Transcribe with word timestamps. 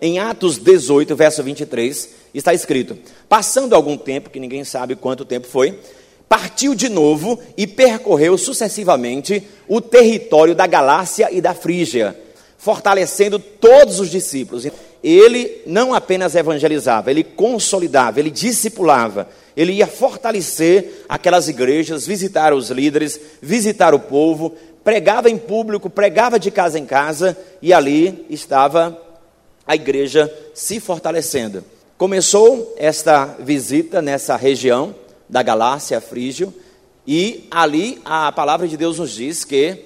em 0.00 0.18
Atos 0.18 0.58
18, 0.58 1.14
verso 1.16 1.42
23, 1.42 2.08
está 2.34 2.54
escrito: 2.54 2.96
Passando 3.28 3.74
algum 3.74 3.96
tempo, 3.96 4.30
que 4.30 4.40
ninguém 4.40 4.64
sabe 4.64 4.96
quanto 4.96 5.24
tempo 5.24 5.46
foi, 5.46 5.78
partiu 6.28 6.74
de 6.74 6.88
novo 6.88 7.38
e 7.56 7.66
percorreu 7.66 8.36
sucessivamente 8.36 9.42
o 9.66 9.80
território 9.80 10.54
da 10.54 10.66
Galácia 10.66 11.28
e 11.32 11.40
da 11.40 11.54
Frígia, 11.54 12.18
fortalecendo 12.56 13.38
todos 13.38 13.98
os 13.98 14.10
discípulos. 14.10 14.66
Ele 15.02 15.62
não 15.64 15.94
apenas 15.94 16.34
evangelizava, 16.34 17.10
ele 17.10 17.22
consolidava, 17.22 18.18
ele 18.18 18.30
discipulava, 18.30 19.28
ele 19.56 19.72
ia 19.72 19.86
fortalecer 19.86 21.04
aquelas 21.08 21.48
igrejas, 21.48 22.06
visitar 22.06 22.52
os 22.52 22.70
líderes, 22.70 23.18
visitar 23.40 23.94
o 23.94 24.00
povo, 24.00 24.54
pregava 24.82 25.30
em 25.30 25.38
público, 25.38 25.88
pregava 25.88 26.38
de 26.38 26.50
casa 26.50 26.78
em 26.78 26.84
casa, 26.84 27.36
e 27.62 27.72
ali 27.72 28.26
estava 28.28 29.07
a 29.68 29.74
igreja 29.74 30.34
se 30.54 30.80
fortalecendo. 30.80 31.62
Começou 31.98 32.74
esta 32.78 33.26
visita 33.38 34.00
nessa 34.00 34.34
região 34.34 34.94
da 35.28 35.42
Galácia, 35.42 36.00
Frígio, 36.00 36.54
e 37.06 37.46
ali 37.50 38.00
a 38.04 38.32
palavra 38.32 38.66
de 38.66 38.78
Deus 38.78 38.98
nos 38.98 39.12
diz 39.12 39.44
que 39.44 39.84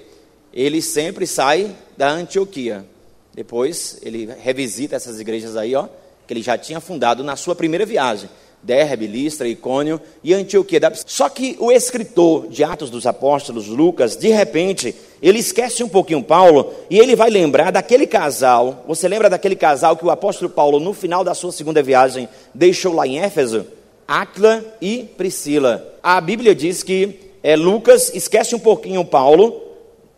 ele 0.53 0.81
sempre 0.81 1.27
sai 1.27 1.75
da 1.97 2.09
Antioquia. 2.09 2.85
Depois 3.33 3.99
ele 4.01 4.29
revisita 4.41 4.95
essas 4.95 5.19
igrejas 5.19 5.57
aí, 5.57 5.75
ó, 5.75 5.87
que 6.25 6.33
ele 6.33 6.41
já 6.41 6.57
tinha 6.57 6.79
fundado 6.79 7.23
na 7.23 7.35
sua 7.35 7.55
primeira 7.55 7.85
viagem. 7.85 8.29
Derbe, 8.61 9.07
Listra, 9.07 9.47
Icônio 9.47 9.99
e 10.23 10.33
Antioquia. 10.33 10.79
Só 11.05 11.27
que 11.27 11.57
o 11.59 11.69
escritor 11.71 12.47
de 12.47 12.63
Atos 12.63 12.89
dos 12.89 13.05
Apóstolos, 13.05 13.67
Lucas, 13.67 14.15
de 14.15 14.29
repente, 14.29 14.95
ele 15.23 15.39
esquece 15.39 15.81
um 15.81 15.87
pouquinho 15.87 16.21
Paulo 16.21 16.73
e 16.89 16.99
ele 16.99 17.15
vai 17.15 17.29
lembrar 17.29 17.71
daquele 17.71 18.05
casal. 18.05 18.83
Você 18.85 19.07
lembra 19.07 19.29
daquele 19.29 19.55
casal 19.55 19.95
que 19.95 20.05
o 20.05 20.11
apóstolo 20.11 20.49
Paulo, 20.49 20.81
no 20.81 20.93
final 20.93 21.23
da 21.23 21.33
sua 21.33 21.53
segunda 21.53 21.81
viagem, 21.81 22.27
deixou 22.53 22.93
lá 22.93 23.07
em 23.07 23.19
Éfeso? 23.19 23.65
Acla 24.05 24.63
e 24.81 25.09
Priscila. 25.17 25.95
A 26.03 26.19
Bíblia 26.19 26.53
diz 26.53 26.83
que 26.83 27.31
é, 27.41 27.55
Lucas 27.55 28.11
esquece 28.13 28.53
um 28.53 28.59
pouquinho 28.59 29.05
Paulo, 29.05 29.61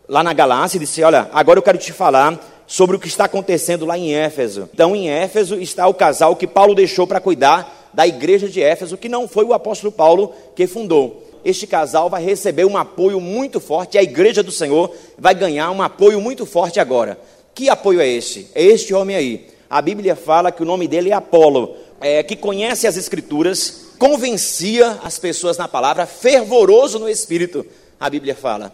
lá 0.08 0.24
na 0.24 0.32
Galácia, 0.32 0.76
e 0.76 0.80
disse: 0.80 1.04
Olha, 1.04 1.30
agora 1.32 1.60
eu 1.60 1.62
quero 1.62 1.78
te 1.78 1.92
falar 1.92 2.64
sobre 2.66 2.96
o 2.96 2.98
que 2.98 3.06
está 3.06 3.26
acontecendo 3.26 3.86
lá 3.86 3.96
em 3.96 4.12
Éfeso. 4.12 4.68
Então, 4.74 4.96
em 4.96 5.08
Éfeso 5.08 5.54
está 5.60 5.86
o 5.86 5.94
casal 5.94 6.34
que 6.34 6.48
Paulo 6.48 6.74
deixou 6.74 7.06
para 7.06 7.20
cuidar 7.20 7.90
da 7.94 8.06
igreja 8.06 8.48
de 8.48 8.60
Éfeso, 8.60 8.96
que 8.98 9.08
não 9.08 9.28
foi 9.28 9.44
o 9.44 9.54
apóstolo 9.54 9.92
Paulo 9.92 10.34
que 10.54 10.66
fundou. 10.66 11.25
Este 11.46 11.64
casal 11.64 12.10
vai 12.10 12.24
receber 12.24 12.64
um 12.64 12.76
apoio 12.76 13.20
muito 13.20 13.60
forte, 13.60 13.96
a 13.96 14.02
igreja 14.02 14.42
do 14.42 14.50
Senhor 14.50 14.92
vai 15.16 15.32
ganhar 15.32 15.70
um 15.70 15.80
apoio 15.80 16.20
muito 16.20 16.44
forte 16.44 16.80
agora. 16.80 17.16
Que 17.54 17.68
apoio 17.68 18.00
é 18.00 18.08
este? 18.08 18.48
É 18.52 18.64
este 18.64 18.92
homem 18.92 19.14
aí. 19.14 19.46
A 19.70 19.80
Bíblia 19.80 20.16
fala 20.16 20.50
que 20.50 20.64
o 20.64 20.66
nome 20.66 20.88
dele 20.88 21.10
é 21.10 21.12
Apolo 21.12 21.76
é, 22.00 22.20
que 22.24 22.34
conhece 22.34 22.88
as 22.88 22.96
Escrituras, 22.96 23.92
convencia 23.96 24.98
as 25.04 25.20
pessoas 25.20 25.56
na 25.56 25.68
palavra, 25.68 26.04
fervoroso 26.04 26.98
no 26.98 27.08
espírito, 27.08 27.64
a 28.00 28.10
Bíblia 28.10 28.34
fala. 28.34 28.72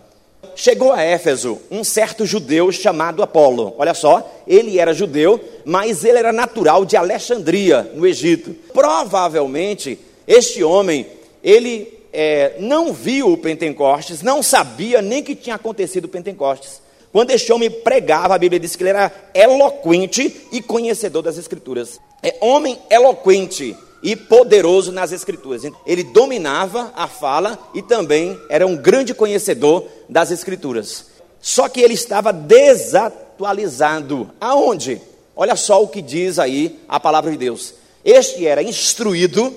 Chegou 0.56 0.92
a 0.92 1.02
Éfeso 1.02 1.60
um 1.70 1.84
certo 1.84 2.24
judeu 2.24 2.72
chamado 2.72 3.22
Apolo. 3.22 3.74
Olha 3.76 3.92
só, 3.92 4.26
ele 4.46 4.78
era 4.78 4.94
judeu, 4.94 5.38
mas 5.66 6.06
ele 6.06 6.16
era 6.16 6.32
natural 6.32 6.86
de 6.86 6.96
Alexandria, 6.96 7.92
no 7.94 8.06
Egito. 8.06 8.56
Provavelmente, 8.72 9.98
este 10.26 10.64
homem, 10.64 11.06
ele 11.44 12.00
é, 12.12 12.56
não 12.58 12.92
viu 12.92 13.32
o 13.32 13.38
Pentecostes, 13.38 14.22
não 14.22 14.42
sabia 14.42 15.00
nem 15.00 15.22
que 15.22 15.34
tinha 15.34 15.56
acontecido 15.56 16.04
o 16.04 16.08
Pentecostes. 16.08 16.82
Quando 17.12 17.30
este 17.30 17.52
homem 17.52 17.70
pregava, 17.70 18.34
a 18.34 18.38
Bíblia 18.38 18.58
diz 18.58 18.74
que 18.74 18.82
ele 18.82 18.90
era 18.90 19.12
eloquente 19.34 20.48
e 20.50 20.62
conhecedor 20.62 21.22
das 21.22 21.36
Escrituras. 21.36 22.00
É 22.22 22.36
homem 22.40 22.78
eloquente 22.90 23.76
e 24.02 24.16
poderoso 24.16 24.90
nas 24.92 25.12
Escrituras. 25.12 25.62
Ele 25.86 26.02
dominava 26.04 26.90
a 26.96 27.06
fala 27.06 27.58
e 27.74 27.82
também 27.82 28.40
era 28.48 28.66
um 28.66 28.76
grande 28.76 29.14
conhecedor 29.14 29.86
das 30.08 30.30
Escrituras. 30.30 31.06
Só 31.40 31.68
que 31.68 31.80
ele 31.80 31.94
estava 31.94 32.32
desatualizado. 32.32 34.30
Aonde? 34.40 35.00
Olha 35.36 35.56
só 35.56 35.82
o 35.82 35.88
que 35.88 36.00
diz 36.00 36.38
aí 36.38 36.78
a 36.88 36.98
palavra 37.00 37.30
de 37.30 37.36
Deus. 37.36 37.74
Este 38.04 38.46
era 38.46 38.62
instruído, 38.62 39.54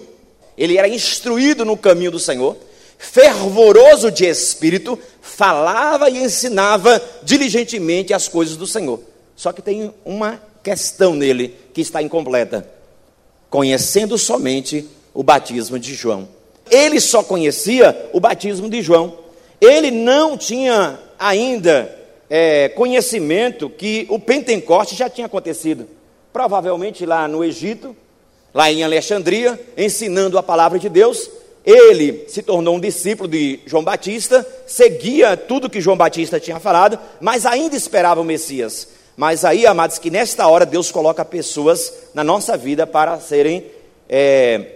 ele 0.57 0.77
era 0.77 0.87
instruído 0.87 1.65
no 1.65 1.75
caminho 1.75 2.11
do 2.11 2.19
Senhor, 2.19 2.55
fervoroso 2.97 4.09
de 4.09 4.25
espírito, 4.25 4.97
falava 5.21 6.09
e 6.09 6.17
ensinava 6.17 7.01
diligentemente 7.23 8.13
as 8.13 8.27
coisas 8.27 8.55
do 8.55 8.65
Senhor. 8.65 8.99
Só 9.35 9.51
que 9.51 9.61
tem 9.61 9.93
uma 10.05 10.41
questão 10.63 11.13
nele 11.13 11.55
que 11.73 11.81
está 11.81 12.01
incompleta. 12.01 12.67
Conhecendo 13.49 14.17
somente 14.17 14.87
o 15.13 15.23
batismo 15.23 15.77
de 15.77 15.93
João. 15.93 16.27
Ele 16.69 16.99
só 16.99 17.21
conhecia 17.21 18.09
o 18.13 18.19
batismo 18.19 18.69
de 18.69 18.81
João. 18.81 19.17
Ele 19.61 19.91
não 19.91 20.37
tinha 20.37 20.99
ainda 21.19 21.93
é, 22.29 22.69
conhecimento 22.69 23.69
que 23.69 24.05
o 24.09 24.19
Pentecoste 24.19 24.95
já 24.95 25.09
tinha 25.09 25.27
acontecido. 25.27 25.87
Provavelmente 26.33 27.05
lá 27.05 27.27
no 27.27 27.43
Egito, 27.43 27.95
lá 28.55 28.71
em 28.71 28.85
Alexandria, 28.85 29.59
ensinando 29.77 30.37
a 30.37 30.43
palavra 30.43 30.79
de 30.79 30.87
Deus, 30.87 31.29
ele 31.65 32.23
se 32.29 32.41
tornou 32.41 32.77
um 32.77 32.79
discípulo 32.79 33.27
de 33.27 33.59
João 33.65 33.83
Batista, 33.83 34.47
seguia 34.65 35.35
tudo 35.35 35.69
que 35.69 35.81
João 35.81 35.97
Batista 35.97 36.39
tinha 36.39 36.57
falado, 36.57 36.97
mas 37.19 37.45
ainda 37.45 37.75
esperava 37.75 38.21
o 38.21 38.23
Messias. 38.23 38.87
Mas 39.17 39.43
aí, 39.43 39.67
amados, 39.67 39.99
que 39.99 40.09
nesta 40.09 40.47
hora 40.47 40.65
Deus 40.65 40.89
coloca 40.89 41.25
pessoas 41.25 41.91
na 42.13 42.23
nossa 42.23 42.55
vida 42.55 42.87
para 42.87 43.19
serem 43.19 43.65
é, 44.07 44.75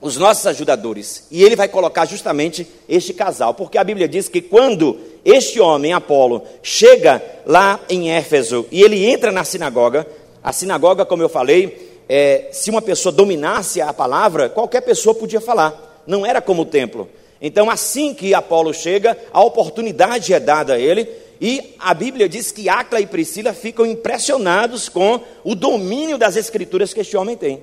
os 0.00 0.16
nossos 0.16 0.44
ajudadores. 0.48 1.28
E 1.30 1.44
ele 1.44 1.54
vai 1.54 1.68
colocar 1.68 2.06
justamente 2.06 2.66
este 2.88 3.12
casal, 3.12 3.54
porque 3.54 3.78
a 3.78 3.84
Bíblia 3.84 4.08
diz 4.08 4.28
que 4.28 4.42
quando 4.42 4.98
este 5.24 5.60
homem, 5.60 5.92
Apolo, 5.92 6.42
chega 6.64 7.22
lá 7.46 7.78
em 7.88 8.10
Éfeso 8.10 8.66
e 8.72 8.82
ele 8.82 9.06
entra 9.06 9.30
na 9.30 9.44
sinagoga, 9.44 10.04
a 10.42 10.52
sinagoga, 10.52 11.04
como 11.04 11.22
eu 11.22 11.28
falei, 11.28 11.93
é, 12.08 12.48
se 12.52 12.70
uma 12.70 12.82
pessoa 12.82 13.12
dominasse 13.12 13.80
a 13.80 13.92
palavra, 13.92 14.48
qualquer 14.48 14.82
pessoa 14.82 15.14
podia 15.14 15.40
falar 15.40 15.92
não 16.06 16.24
era 16.24 16.40
como 16.40 16.62
o 16.62 16.66
templo. 16.66 17.08
Então, 17.40 17.68
assim 17.70 18.14
que 18.14 18.32
Apolo 18.32 18.72
chega, 18.72 19.16
a 19.32 19.42
oportunidade 19.42 20.32
é 20.32 20.40
dada 20.40 20.74
a 20.74 20.78
ele, 20.78 21.08
e 21.40 21.74
a 21.78 21.92
Bíblia 21.92 22.28
diz 22.28 22.52
que 22.52 22.68
Acla 22.68 23.00
e 23.00 23.06
Priscila 23.06 23.52
ficam 23.52 23.84
impressionados 23.84 24.88
com 24.88 25.20
o 25.42 25.54
domínio 25.54 26.16
das 26.16 26.36
escrituras 26.36 26.94
que 26.94 27.00
este 27.00 27.16
homem 27.16 27.36
tem. 27.36 27.62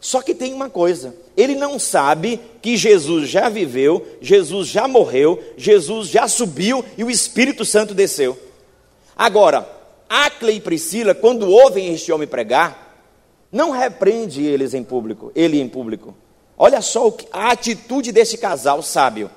Só 0.00 0.22
que 0.22 0.34
tem 0.34 0.54
uma 0.54 0.70
coisa: 0.70 1.14
ele 1.36 1.54
não 1.54 1.78
sabe 1.78 2.40
que 2.62 2.76
Jesus 2.76 3.28
já 3.28 3.48
viveu, 3.48 4.04
Jesus 4.20 4.68
já 4.68 4.88
morreu, 4.88 5.38
Jesus 5.56 6.08
já 6.08 6.26
subiu 6.26 6.84
e 6.96 7.04
o 7.04 7.10
Espírito 7.10 7.64
Santo 7.64 7.94
desceu. 7.94 8.36
Agora, 9.14 9.68
Acla 10.08 10.50
e 10.50 10.58
Priscila, 10.58 11.14
quando 11.14 11.48
ouvem 11.48 11.92
este 11.92 12.10
homem 12.10 12.26
pregar, 12.26 12.89
não 13.52 13.70
repreende 13.70 14.44
eles 14.44 14.74
em 14.74 14.82
público, 14.84 15.32
ele 15.34 15.60
em 15.60 15.68
público. 15.68 16.14
Olha 16.56 16.80
só 16.80 17.16
a 17.32 17.50
atitude 17.50 18.12
desse 18.12 18.38
casal 18.38 18.82
sábio. 18.82 19.30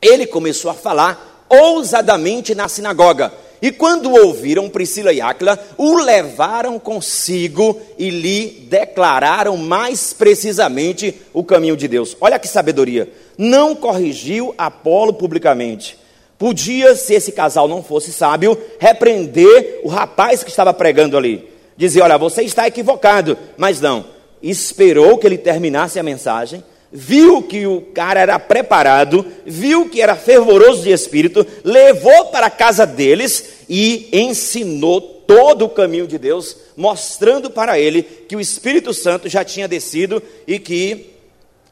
Ele 0.00 0.26
começou 0.26 0.70
a 0.70 0.74
falar 0.74 1.44
ousadamente 1.48 2.54
na 2.54 2.68
sinagoga. 2.68 3.32
E 3.60 3.72
quando 3.72 4.12
ouviram 4.12 4.70
Priscila 4.70 5.12
e 5.12 5.20
Áquila, 5.20 5.58
o 5.76 5.96
levaram 5.98 6.78
consigo 6.78 7.80
e 7.98 8.08
lhe 8.08 8.66
declararam 8.70 9.56
mais 9.56 10.12
precisamente 10.12 11.20
o 11.32 11.42
caminho 11.42 11.76
de 11.76 11.88
Deus. 11.88 12.16
Olha 12.20 12.38
que 12.38 12.46
sabedoria. 12.46 13.12
Não 13.36 13.74
corrigiu 13.74 14.54
Apolo 14.56 15.12
publicamente. 15.12 15.98
Podia, 16.38 16.94
se 16.94 17.14
esse 17.14 17.32
casal 17.32 17.66
não 17.66 17.82
fosse 17.82 18.12
sábio, 18.12 18.56
repreender 18.78 19.80
o 19.82 19.88
rapaz 19.88 20.44
que 20.44 20.50
estava 20.50 20.72
pregando 20.72 21.16
ali. 21.16 21.57
Dizer: 21.78 22.02
Olha, 22.02 22.18
você 22.18 22.42
está 22.42 22.66
equivocado. 22.66 23.38
Mas 23.56 23.80
não 23.80 24.18
esperou 24.42 25.18
que 25.18 25.26
ele 25.26 25.38
terminasse 25.38 25.98
a 25.98 26.02
mensagem, 26.02 26.62
viu 26.92 27.42
que 27.42 27.66
o 27.66 27.80
cara 27.80 28.20
era 28.20 28.38
preparado, 28.38 29.24
viu 29.44 29.88
que 29.88 30.00
era 30.00 30.16
fervoroso 30.16 30.82
de 30.82 30.90
espírito, 30.90 31.46
levou 31.64 32.26
para 32.26 32.46
a 32.46 32.50
casa 32.50 32.86
deles 32.86 33.64
e 33.68 34.08
ensinou 34.12 35.00
todo 35.00 35.66
o 35.66 35.68
caminho 35.68 36.06
de 36.06 36.18
Deus, 36.18 36.56
mostrando 36.76 37.50
para 37.50 37.78
ele 37.78 38.02
que 38.02 38.34
o 38.34 38.40
Espírito 38.40 38.94
Santo 38.94 39.28
já 39.28 39.44
tinha 39.44 39.68
descido 39.68 40.22
e 40.46 40.58
que 40.58 41.17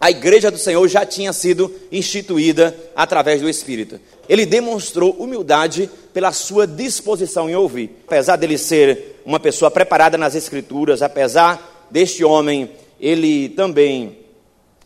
a 0.01 0.11
igreja 0.11 0.51
do 0.51 0.59
Senhor 0.59 0.87
já 0.89 1.07
tinha 1.07 1.33
sido 1.33 1.75
instituída 1.91 2.77
através 2.95 3.41
do 3.41 3.49
Espírito. 3.49 3.99
Ele 4.29 4.45
demonstrou 4.45 5.13
humildade 5.13 5.89
pela 6.13 6.33
sua 6.33 6.67
disposição 6.67 7.49
em 7.49 7.57
ouvir. 7.57 8.03
Apesar 8.07 8.37
dele 8.37 8.59
ser 8.59 9.21
uma 9.25 9.41
pessoa 9.41 9.71
preparada 9.71 10.19
nas 10.19 10.35
Escrituras, 10.35 11.01
apesar 11.01 11.87
deste 11.91 12.25
homem, 12.25 12.71
ele 13.01 13.49
também 13.51 14.19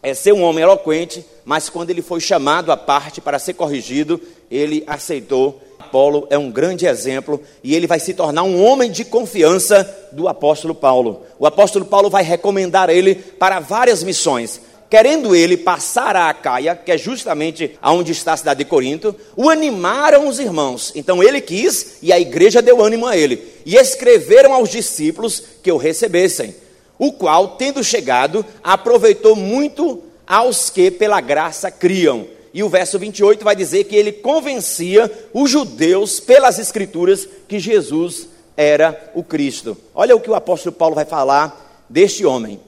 é 0.02 0.14
ser 0.14 0.32
um 0.32 0.42
homem 0.42 0.62
eloquente, 0.62 1.24
mas 1.44 1.68
quando 1.68 1.90
ele 1.90 2.02
foi 2.02 2.20
chamado 2.20 2.70
à 2.70 2.76
parte 2.76 3.20
para 3.20 3.38
ser 3.38 3.54
corrigido, 3.54 4.20
ele 4.50 4.84
aceitou 4.86 5.60
Apolo 5.90 6.28
é 6.30 6.38
um 6.38 6.52
grande 6.52 6.86
exemplo 6.86 7.42
e 7.64 7.74
ele 7.74 7.88
vai 7.88 7.98
se 7.98 8.14
tornar 8.14 8.44
um 8.44 8.64
homem 8.64 8.90
de 8.90 9.04
confiança 9.04 10.08
do 10.12 10.28
apóstolo 10.28 10.72
Paulo. 10.72 11.22
O 11.36 11.46
apóstolo 11.46 11.84
Paulo 11.84 12.08
vai 12.08 12.22
recomendar 12.22 12.88
ele 12.90 13.16
para 13.16 13.58
várias 13.58 14.04
missões. 14.04 14.60
Querendo 14.90 15.36
ele 15.36 15.56
passar 15.56 16.16
a 16.16 16.28
Acaia, 16.28 16.74
que 16.74 16.90
é 16.90 16.98
justamente 16.98 17.78
aonde 17.80 18.10
está 18.10 18.32
a 18.32 18.36
cidade 18.36 18.58
de 18.58 18.68
Corinto, 18.68 19.14
o 19.36 19.48
animaram 19.48 20.26
os 20.26 20.40
irmãos. 20.40 20.92
Então 20.96 21.22
ele 21.22 21.40
quis 21.40 21.98
e 22.02 22.12
a 22.12 22.18
igreja 22.18 22.60
deu 22.60 22.82
ânimo 22.82 23.06
a 23.06 23.16
ele. 23.16 23.40
E 23.64 23.76
escreveram 23.76 24.52
aos 24.52 24.68
discípulos 24.68 25.42
que 25.62 25.70
o 25.70 25.76
recebessem. 25.76 26.56
O 26.98 27.12
qual, 27.12 27.56
tendo 27.56 27.84
chegado, 27.84 28.44
aproveitou 28.62 29.36
muito 29.36 30.02
aos 30.26 30.68
que 30.68 30.90
pela 30.90 31.20
graça 31.20 31.70
criam 31.70 32.26
e 32.52 32.62
o 32.62 32.68
verso 32.68 32.98
28 32.98 33.44
vai 33.44 33.54
dizer 33.54 33.84
que 33.84 33.94
ele 33.94 34.12
convencia 34.12 35.10
os 35.32 35.50
judeus 35.50 36.18
pelas 36.18 36.58
escrituras 36.58 37.28
que 37.46 37.58
Jesus 37.58 38.28
era 38.56 39.12
o 39.14 39.22
Cristo. 39.22 39.76
Olha 39.94 40.16
o 40.16 40.20
que 40.20 40.30
o 40.30 40.34
apóstolo 40.34 40.74
Paulo 40.74 40.94
vai 40.94 41.04
falar 41.04 41.84
deste 41.88 42.26
homem. 42.26 42.60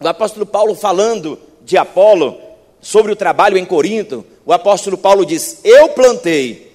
O 0.00 0.08
apóstolo 0.08 0.46
Paulo 0.46 0.74
falando 0.74 1.38
de 1.64 1.76
Apolo 1.76 2.38
sobre 2.80 3.12
o 3.12 3.16
trabalho 3.16 3.58
em 3.58 3.64
Corinto, 3.64 4.24
o 4.44 4.52
apóstolo 4.52 4.96
Paulo 4.96 5.24
diz: 5.24 5.60
"Eu 5.64 5.90
plantei 5.90 6.72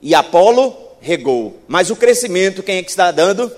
e 0.00 0.14
Apolo 0.14 0.74
regou, 1.00 1.56
mas 1.66 1.90
o 1.90 1.96
crescimento 1.96 2.62
quem 2.62 2.76
é 2.76 2.82
que 2.82 2.90
está 2.90 3.10
dando? 3.10 3.50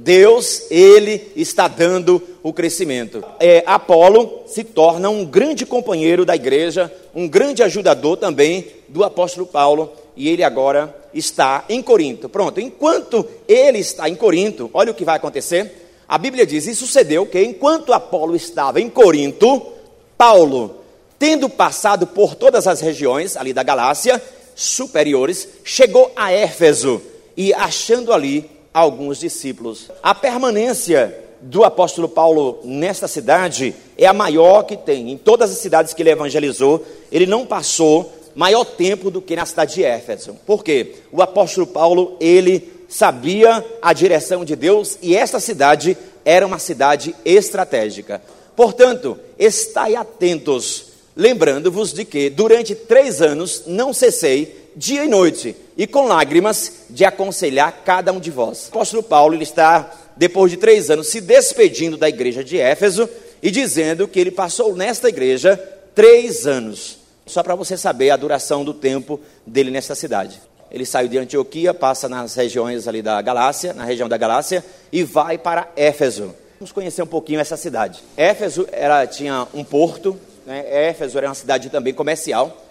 Deus, 0.00 0.70
ele 0.70 1.32
está 1.34 1.66
dando 1.66 2.22
o 2.42 2.52
crescimento. 2.52 3.24
É, 3.40 3.64
Apolo 3.66 4.42
se 4.46 4.62
torna 4.62 5.10
um 5.10 5.24
grande 5.24 5.66
companheiro 5.66 6.24
da 6.24 6.36
igreja, 6.36 6.92
um 7.14 7.26
grande 7.26 7.64
ajudador 7.64 8.16
também 8.16 8.66
do 8.88 9.02
apóstolo 9.02 9.44
Paulo, 9.44 9.92
e 10.16 10.28
ele 10.28 10.44
agora 10.44 10.94
está 11.12 11.64
em 11.68 11.82
Corinto. 11.82 12.28
Pronto, 12.28 12.60
enquanto 12.60 13.26
ele 13.48 13.78
está 13.78 14.08
em 14.08 14.14
Corinto, 14.14 14.70
olha 14.72 14.92
o 14.92 14.94
que 14.94 15.04
vai 15.04 15.16
acontecer. 15.16 15.88
A 16.06 16.16
Bíblia 16.16 16.46
diz: 16.46 16.66
e 16.66 16.74
sucedeu 16.74 17.26
que 17.26 17.42
enquanto 17.42 17.92
Apolo 17.92 18.36
estava 18.36 18.80
em 18.80 18.88
Corinto, 18.88 19.74
Paulo, 20.18 20.74
tendo 21.16 21.48
passado 21.48 22.04
por 22.04 22.34
todas 22.34 22.66
as 22.66 22.80
regiões 22.80 23.36
ali 23.36 23.52
da 23.52 23.62
Galácia 23.62 24.20
superiores, 24.56 25.48
chegou 25.64 26.10
a 26.16 26.32
Éfeso 26.32 27.00
e 27.36 27.54
achando 27.54 28.12
ali 28.12 28.50
alguns 28.74 29.20
discípulos. 29.20 29.88
A 30.02 30.12
permanência 30.16 31.16
do 31.40 31.62
apóstolo 31.62 32.08
Paulo 32.08 32.58
nesta 32.64 33.06
cidade 33.06 33.72
é 33.96 34.06
a 34.06 34.12
maior 34.12 34.64
que 34.64 34.76
tem. 34.76 35.12
Em 35.12 35.16
todas 35.16 35.52
as 35.52 35.58
cidades 35.58 35.94
que 35.94 36.02
ele 36.02 36.10
evangelizou, 36.10 36.84
ele 37.12 37.24
não 37.24 37.46
passou 37.46 38.12
maior 38.34 38.64
tempo 38.64 39.12
do 39.12 39.22
que 39.22 39.36
na 39.36 39.46
cidade 39.46 39.74
de 39.74 39.84
Éfeso. 39.84 40.36
Por 40.44 40.64
quê? 40.64 40.96
O 41.12 41.22
apóstolo 41.22 41.66
Paulo, 41.66 42.16
ele 42.18 42.72
sabia 42.88 43.64
a 43.80 43.92
direção 43.92 44.44
de 44.44 44.56
Deus 44.56 44.98
e 45.00 45.14
esta 45.14 45.38
cidade 45.38 45.96
era 46.24 46.44
uma 46.44 46.58
cidade 46.58 47.14
estratégica. 47.24 48.20
Portanto, 48.58 49.16
estai 49.38 49.94
atentos, 49.94 50.86
lembrando-vos 51.14 51.92
de 51.92 52.04
que 52.04 52.28
durante 52.28 52.74
três 52.74 53.22
anos 53.22 53.62
não 53.68 53.92
cessei 53.92 54.72
dia 54.74 55.04
e 55.04 55.08
noite, 55.08 55.54
e 55.76 55.86
com 55.86 56.08
lágrimas, 56.08 56.86
de 56.90 57.04
aconselhar 57.04 57.84
cada 57.84 58.12
um 58.12 58.18
de 58.18 58.32
vós. 58.32 58.64
O 58.64 58.70
apóstolo 58.70 59.00
Paulo 59.00 59.36
ele 59.36 59.44
está, 59.44 59.96
depois 60.16 60.50
de 60.50 60.56
três 60.56 60.90
anos, 60.90 61.06
se 61.06 61.20
despedindo 61.20 61.96
da 61.96 62.08
igreja 62.08 62.42
de 62.42 62.58
Éfeso 62.58 63.08
e 63.40 63.48
dizendo 63.48 64.08
que 64.08 64.18
ele 64.18 64.32
passou 64.32 64.74
nesta 64.74 65.08
igreja 65.08 65.56
três 65.94 66.44
anos. 66.44 66.98
Só 67.26 67.44
para 67.44 67.54
você 67.54 67.76
saber 67.76 68.10
a 68.10 68.16
duração 68.16 68.64
do 68.64 68.74
tempo 68.74 69.20
dele 69.46 69.70
nesta 69.70 69.94
cidade. 69.94 70.42
Ele 70.68 70.84
saiu 70.84 71.06
de 71.06 71.16
Antioquia, 71.16 71.72
passa 71.72 72.08
nas 72.08 72.34
regiões 72.34 72.88
ali 72.88 73.02
da 73.02 73.22
Galácia, 73.22 73.72
na 73.72 73.84
região 73.84 74.08
da 74.08 74.16
Galácia, 74.16 74.64
e 74.90 75.04
vai 75.04 75.38
para 75.38 75.70
Éfeso. 75.76 76.34
Vamos 76.58 76.72
conhecer 76.72 77.02
um 77.02 77.06
pouquinho 77.06 77.38
essa 77.38 77.56
cidade. 77.56 78.02
Éfeso 78.16 78.66
era, 78.72 79.06
tinha 79.06 79.46
um 79.54 79.62
porto, 79.62 80.18
né? 80.44 80.64
Éfeso 80.88 81.16
era 81.16 81.28
uma 81.28 81.34
cidade 81.34 81.70
também 81.70 81.94
comercial. 81.94 82.64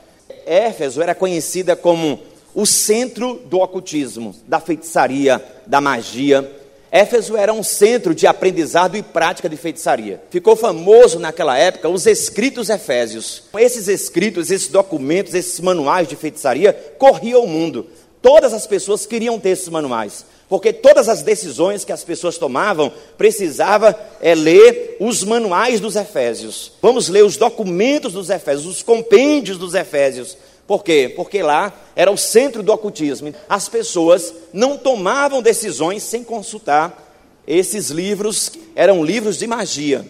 Éfeso 0.46 1.02
era 1.02 1.16
conhecida 1.16 1.74
como 1.74 2.20
o 2.54 2.66
centro 2.66 3.36
do 3.46 3.60
ocultismo, 3.60 4.36
da 4.46 4.60
feitiçaria, 4.60 5.42
da 5.66 5.80
magia. 5.80 6.52
Éfeso 6.92 7.38
era 7.38 7.54
um 7.54 7.64
centro 7.64 8.14
de 8.14 8.28
aprendizado 8.28 8.98
e 8.98 9.02
prática 9.02 9.48
de 9.48 9.56
feitiçaria. 9.56 10.22
Ficou 10.30 10.58
famoso 10.58 11.18
naquela 11.18 11.58
época 11.58 11.88
os 11.88 12.06
escritos 12.06 12.70
efésios. 12.70 13.44
Esses 13.58 13.88
escritos, 13.88 14.52
esses 14.52 14.68
documentos, 14.68 15.34
esses 15.34 15.62
manuais 15.62 16.10
de 16.10 16.18
feitiçaria 16.18 16.74
corriam 16.98 17.42
o 17.42 17.48
mundo. 17.48 17.88
Todas 18.22 18.54
as 18.54 18.68
pessoas 18.68 19.06
queriam 19.06 19.40
ter 19.40 19.52
esses 19.52 19.70
manuais, 19.70 20.26
porque 20.50 20.72
todas 20.72 21.10
as 21.10 21.22
decisões 21.22 21.84
que 21.84 21.92
as 21.92 22.04
pessoas 22.04 22.38
tomavam 22.38 22.92
precisava 23.18 23.98
é, 24.22 24.34
ler 24.34 24.96
os 25.00 25.24
manuais 25.24 25.80
dos 25.80 25.96
Efésios. 25.96 26.72
Vamos 26.82 27.10
ler 27.10 27.26
os 27.26 27.36
documentos 27.36 28.14
dos 28.14 28.30
Efésios, 28.30 28.66
os 28.66 28.82
compêndios 28.82 29.58
dos 29.58 29.74
Efésios. 29.74 30.38
Por 30.66 30.84
quê? 30.84 31.12
Porque 31.16 31.42
lá 31.42 31.74
era 31.96 32.12
o 32.12 32.18
centro 32.18 32.64
do 32.64 32.72
ocultismo. 32.72 33.34
As 33.50 33.68
pessoas 33.68 34.34
não 34.54 34.78
tomavam 34.78 35.42
decisões 35.42 36.04
sem 36.04 36.24
consultar 36.24 37.06
esses 37.46 37.90
livros, 37.90 38.52
eram 38.76 39.04
livros 39.04 39.38
de 39.38 39.48
magia. 39.48 40.06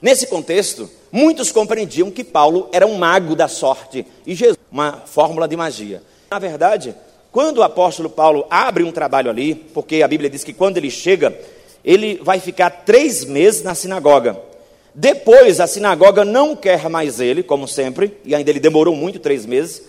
Nesse 0.00 0.26
contexto, 0.26 0.90
muitos 1.10 1.52
compreendiam 1.52 2.10
que 2.10 2.24
Paulo 2.24 2.68
era 2.72 2.86
um 2.86 2.96
mago 2.96 3.36
da 3.36 3.48
sorte 3.48 4.06
e 4.26 4.34
Jesus, 4.34 4.58
uma 4.70 5.02
fórmula 5.06 5.46
de 5.46 5.56
magia. 5.56 6.02
Na 6.30 6.38
verdade, 6.38 6.94
quando 7.32 7.58
o 7.58 7.62
apóstolo 7.62 8.10
Paulo 8.10 8.46
abre 8.50 8.84
um 8.84 8.92
trabalho 8.92 9.30
ali, 9.30 9.54
porque 9.54 10.02
a 10.02 10.08
Bíblia 10.08 10.28
diz 10.28 10.44
que 10.44 10.52
quando 10.52 10.76
ele 10.76 10.90
chega, 10.90 11.34
ele 11.82 12.20
vai 12.22 12.38
ficar 12.38 12.68
três 12.68 13.24
meses 13.24 13.62
na 13.62 13.74
sinagoga. 13.74 14.38
Depois 14.94 15.58
a 15.58 15.66
sinagoga 15.66 16.26
não 16.26 16.54
quer 16.54 16.90
mais 16.90 17.20
ele, 17.20 17.42
como 17.42 17.66
sempre, 17.66 18.18
e 18.22 18.34
ainda 18.34 18.50
ele 18.50 18.60
demorou 18.60 18.94
muito 18.94 19.18
três 19.18 19.46
meses. 19.46 19.82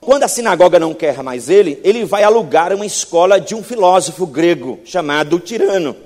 Quando 0.00 0.22
a 0.22 0.28
sinagoga 0.28 0.78
não 0.78 0.94
quer 0.94 1.20
mais 1.20 1.48
ele, 1.50 1.80
ele 1.82 2.04
vai 2.04 2.22
alugar 2.22 2.72
uma 2.72 2.86
escola 2.86 3.40
de 3.40 3.56
um 3.56 3.62
filósofo 3.62 4.24
grego 4.24 4.78
chamado 4.84 5.40
Tirano. 5.40 5.96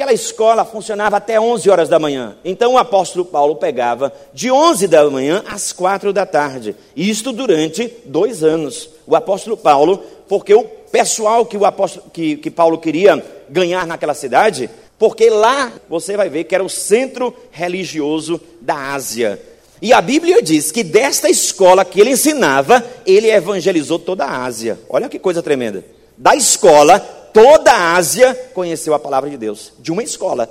Aquela 0.00 0.14
escola 0.14 0.64
funcionava 0.64 1.18
até 1.18 1.38
11 1.38 1.68
horas 1.68 1.86
da 1.86 1.98
manhã. 1.98 2.34
Então 2.42 2.72
o 2.72 2.78
apóstolo 2.78 3.22
Paulo 3.22 3.56
pegava 3.56 4.10
de 4.32 4.50
11 4.50 4.88
da 4.88 5.10
manhã 5.10 5.44
às 5.46 5.74
4 5.74 6.10
da 6.10 6.24
tarde. 6.24 6.74
Isto 6.96 7.34
durante 7.34 7.92
dois 8.06 8.42
anos. 8.42 8.88
O 9.06 9.14
apóstolo 9.14 9.58
Paulo, 9.58 10.02
porque 10.26 10.54
o 10.54 10.64
pessoal 10.64 11.44
que, 11.44 11.54
o 11.54 11.66
apóstolo, 11.66 12.06
que, 12.14 12.38
que 12.38 12.50
Paulo 12.50 12.78
queria 12.78 13.22
ganhar 13.50 13.86
naquela 13.86 14.14
cidade, 14.14 14.70
porque 14.98 15.28
lá 15.28 15.70
você 15.86 16.16
vai 16.16 16.30
ver 16.30 16.44
que 16.44 16.54
era 16.54 16.64
o 16.64 16.70
centro 16.70 17.36
religioso 17.50 18.40
da 18.58 18.94
Ásia. 18.94 19.38
E 19.82 19.92
a 19.92 20.00
Bíblia 20.00 20.40
diz 20.40 20.72
que 20.72 20.82
desta 20.82 21.28
escola 21.28 21.84
que 21.84 22.00
ele 22.00 22.12
ensinava, 22.12 22.82
ele 23.04 23.30
evangelizou 23.30 23.98
toda 23.98 24.24
a 24.24 24.44
Ásia. 24.46 24.78
Olha 24.88 25.10
que 25.10 25.18
coisa 25.18 25.42
tremenda. 25.42 25.84
Da 26.16 26.34
escola, 26.34 27.19
toda 27.32 27.72
a 27.72 27.96
Ásia 27.96 28.34
conheceu 28.54 28.94
a 28.94 28.98
palavra 28.98 29.28
de 29.30 29.36
Deus, 29.36 29.72
de 29.78 29.90
uma 29.90 30.02
escola. 30.02 30.48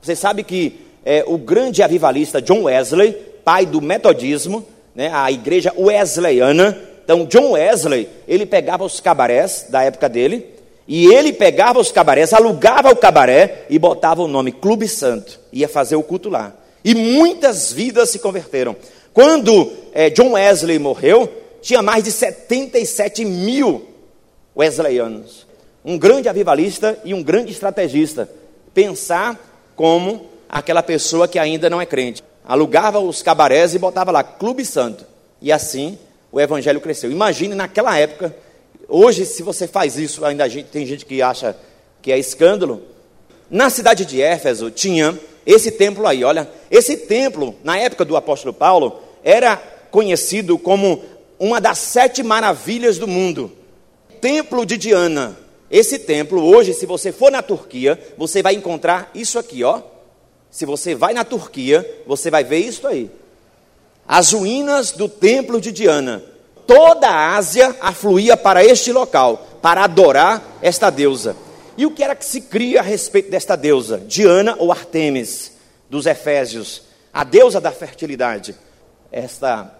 Você 0.00 0.16
sabe 0.16 0.42
que 0.42 0.80
é, 1.04 1.24
o 1.26 1.36
grande 1.38 1.82
avivalista 1.82 2.40
John 2.40 2.64
Wesley, 2.64 3.12
pai 3.44 3.66
do 3.66 3.80
metodismo, 3.80 4.66
né, 4.94 5.10
a 5.12 5.30
igreja 5.30 5.72
wesleyana, 5.76 6.78
então 7.04 7.24
John 7.24 7.52
Wesley, 7.52 8.08
ele 8.26 8.46
pegava 8.46 8.84
os 8.84 9.00
cabarés 9.00 9.66
da 9.68 9.82
época 9.82 10.08
dele, 10.08 10.46
e 10.86 11.06
ele 11.06 11.32
pegava 11.32 11.78
os 11.78 11.92
cabarés, 11.92 12.32
alugava 12.32 12.90
o 12.90 12.96
cabaré 12.96 13.66
e 13.70 13.78
botava 13.78 14.22
o 14.22 14.28
nome 14.28 14.52
Clube 14.52 14.88
Santo, 14.88 15.38
ia 15.52 15.68
fazer 15.68 15.96
o 15.96 16.02
culto 16.02 16.28
lá. 16.28 16.52
E 16.84 16.94
muitas 16.94 17.72
vidas 17.72 18.10
se 18.10 18.18
converteram. 18.18 18.74
Quando 19.14 19.72
é, 19.92 20.10
John 20.10 20.32
Wesley 20.32 20.78
morreu, 20.78 21.28
tinha 21.60 21.80
mais 21.80 22.02
de 22.02 22.10
77 22.10 23.24
mil 23.24 23.86
wesleyanos 24.56 25.41
um 25.84 25.98
grande 25.98 26.28
avivalista 26.28 26.98
e 27.04 27.14
um 27.14 27.22
grande 27.22 27.52
estrategista. 27.52 28.28
Pensar 28.72 29.38
como 29.74 30.26
aquela 30.48 30.82
pessoa 30.82 31.26
que 31.26 31.38
ainda 31.38 31.68
não 31.68 31.80
é 31.80 31.86
crente. 31.86 32.22
Alugava 32.44 32.98
os 33.00 33.22
cabarés 33.22 33.74
e 33.74 33.78
botava 33.78 34.10
lá 34.10 34.22
Clube 34.22 34.64
Santo. 34.64 35.04
E 35.40 35.50
assim 35.50 35.98
o 36.30 36.40
evangelho 36.40 36.80
cresceu. 36.80 37.10
Imagine 37.10 37.54
naquela 37.54 37.96
época, 37.98 38.34
hoje, 38.88 39.26
se 39.26 39.42
você 39.42 39.66
faz 39.66 39.98
isso, 39.98 40.24
ainda 40.24 40.48
tem 40.48 40.86
gente 40.86 41.04
que 41.04 41.20
acha 41.20 41.56
que 42.00 42.10
é 42.10 42.18
escândalo. 42.18 42.82
Na 43.50 43.68
cidade 43.68 44.06
de 44.06 44.20
Éfeso 44.22 44.70
tinha 44.70 45.18
esse 45.44 45.72
templo 45.72 46.06
aí, 46.06 46.24
olha, 46.24 46.48
esse 46.70 46.96
templo, 46.96 47.54
na 47.62 47.76
época 47.76 48.04
do 48.04 48.16
apóstolo 48.16 48.54
Paulo, 48.54 49.00
era 49.22 49.56
conhecido 49.90 50.56
como 50.58 51.02
uma 51.38 51.60
das 51.60 51.78
sete 51.78 52.22
maravilhas 52.22 52.98
do 52.98 53.06
mundo. 53.06 53.52
Templo 54.20 54.64
de 54.64 54.76
Diana, 54.76 55.36
esse 55.72 55.98
templo, 55.98 56.44
hoje, 56.44 56.74
se 56.74 56.84
você 56.84 57.10
for 57.10 57.32
na 57.32 57.40
Turquia, 57.40 57.98
você 58.18 58.42
vai 58.42 58.54
encontrar 58.54 59.10
isso 59.14 59.38
aqui, 59.38 59.64
ó. 59.64 59.80
Se 60.50 60.66
você 60.66 60.94
vai 60.94 61.14
na 61.14 61.24
Turquia, 61.24 62.02
você 62.06 62.30
vai 62.30 62.44
ver 62.44 62.58
isso 62.58 62.86
aí. 62.86 63.10
As 64.06 64.32
ruínas 64.32 64.92
do 64.92 65.08
templo 65.08 65.58
de 65.58 65.72
Diana. 65.72 66.22
toda 66.66 67.08
a 67.08 67.36
Ásia 67.36 67.74
afluía 67.80 68.36
para 68.36 68.62
este 68.64 68.92
local, 68.92 69.46
para 69.62 69.84
adorar 69.84 70.58
esta 70.60 70.90
deusa. 70.90 71.34
E 71.76 71.86
o 71.86 71.90
que 71.90 72.04
era 72.04 72.14
que 72.14 72.24
se 72.24 72.42
cria 72.42 72.80
a 72.80 72.82
respeito 72.82 73.30
desta 73.30 73.56
deusa? 73.56 73.98
Diana 73.98 74.56
ou 74.58 74.70
Artemis, 74.70 75.52
dos 75.88 76.06
Efésios, 76.06 76.82
a 77.12 77.24
deusa 77.24 77.60
da 77.60 77.72
fertilidade. 77.72 78.54
Esta 79.10 79.74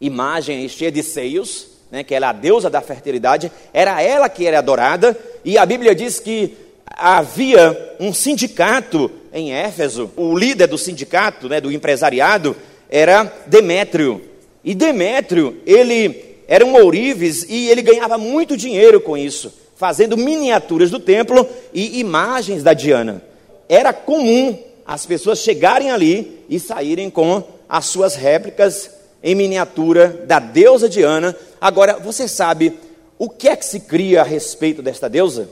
imagem 0.00 0.68
cheia 0.68 0.92
de 0.92 1.02
seios, 1.02 1.66
né, 1.92 2.02
que 2.02 2.14
ela 2.14 2.28
é 2.28 2.30
a 2.30 2.32
deusa 2.32 2.70
da 2.70 2.80
fertilidade, 2.80 3.52
era 3.70 4.00
ela 4.00 4.26
que 4.30 4.46
era 4.46 4.58
adorada, 4.58 5.14
e 5.44 5.58
a 5.58 5.66
Bíblia 5.66 5.94
diz 5.94 6.18
que 6.18 6.56
havia 6.86 7.96
um 8.00 8.14
sindicato 8.14 9.10
em 9.30 9.52
Éfeso, 9.52 10.10
o 10.16 10.34
líder 10.34 10.68
do 10.68 10.78
sindicato, 10.78 11.50
né, 11.50 11.60
do 11.60 11.70
empresariado, 11.70 12.56
era 12.88 13.30
Demétrio. 13.46 14.22
E 14.64 14.74
Demétrio, 14.74 15.60
ele 15.66 16.38
era 16.48 16.64
um 16.64 16.74
ourives 16.74 17.44
e 17.48 17.68
ele 17.68 17.82
ganhava 17.82 18.16
muito 18.16 18.56
dinheiro 18.56 18.98
com 19.00 19.16
isso, 19.16 19.52
fazendo 19.76 20.16
miniaturas 20.16 20.90
do 20.90 20.98
templo 20.98 21.46
e 21.74 22.00
imagens 22.00 22.62
da 22.62 22.72
Diana. 22.72 23.22
Era 23.68 23.92
comum 23.92 24.58
as 24.86 25.04
pessoas 25.04 25.40
chegarem 25.40 25.90
ali 25.90 26.44
e 26.48 26.58
saírem 26.58 27.10
com 27.10 27.42
as 27.68 27.86
suas 27.86 28.14
réplicas 28.14 29.01
em 29.22 29.34
miniatura 29.34 30.08
da 30.26 30.38
deusa 30.38 30.88
Diana. 30.88 31.36
Agora, 31.60 31.98
você 31.98 32.26
sabe 32.26 32.78
o 33.18 33.28
que 33.28 33.48
é 33.48 33.56
que 33.56 33.64
se 33.64 33.80
cria 33.80 34.22
a 34.22 34.24
respeito 34.24 34.82
desta 34.82 35.08
deusa? 35.08 35.48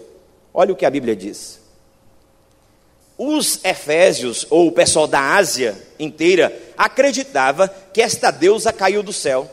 Olha 0.53 0.73
o 0.73 0.77
que 0.77 0.85
a 0.85 0.91
Bíblia 0.91 1.15
diz. 1.15 1.61
Os 3.17 3.61
efésios, 3.65 4.47
ou 4.51 4.67
o 4.67 4.73
pessoal 4.73 5.07
da 5.07 5.37
Ásia 5.37 5.77
inteira, 5.99 6.53
acreditava 6.77 7.69
que 7.93 8.01
esta 8.01 8.31
deusa 8.31 8.73
caiu 8.73 9.03
do 9.03 9.13
céu. 9.13 9.49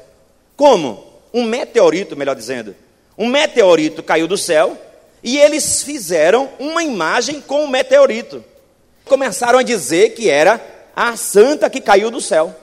Como? 0.55 1.05
Um 1.33 1.43
meteorito, 1.43 2.15
melhor 2.15 2.35
dizendo. 2.35 2.75
Um 3.17 3.27
meteorito 3.27 4.01
caiu 4.01 4.27
do 4.27 4.37
céu 4.37 4.77
e 5.21 5.37
eles 5.37 5.83
fizeram 5.83 6.49
uma 6.57 6.83
imagem 6.83 7.41
com 7.41 7.63
o 7.63 7.67
meteorito. 7.67 8.43
Começaram 9.05 9.59
a 9.59 9.63
dizer 9.63 10.11
que 10.15 10.29
era 10.29 10.59
a 10.95 11.15
santa 11.15 11.69
que 11.69 11.81
caiu 11.81 12.09
do 12.09 12.21
céu, 12.21 12.55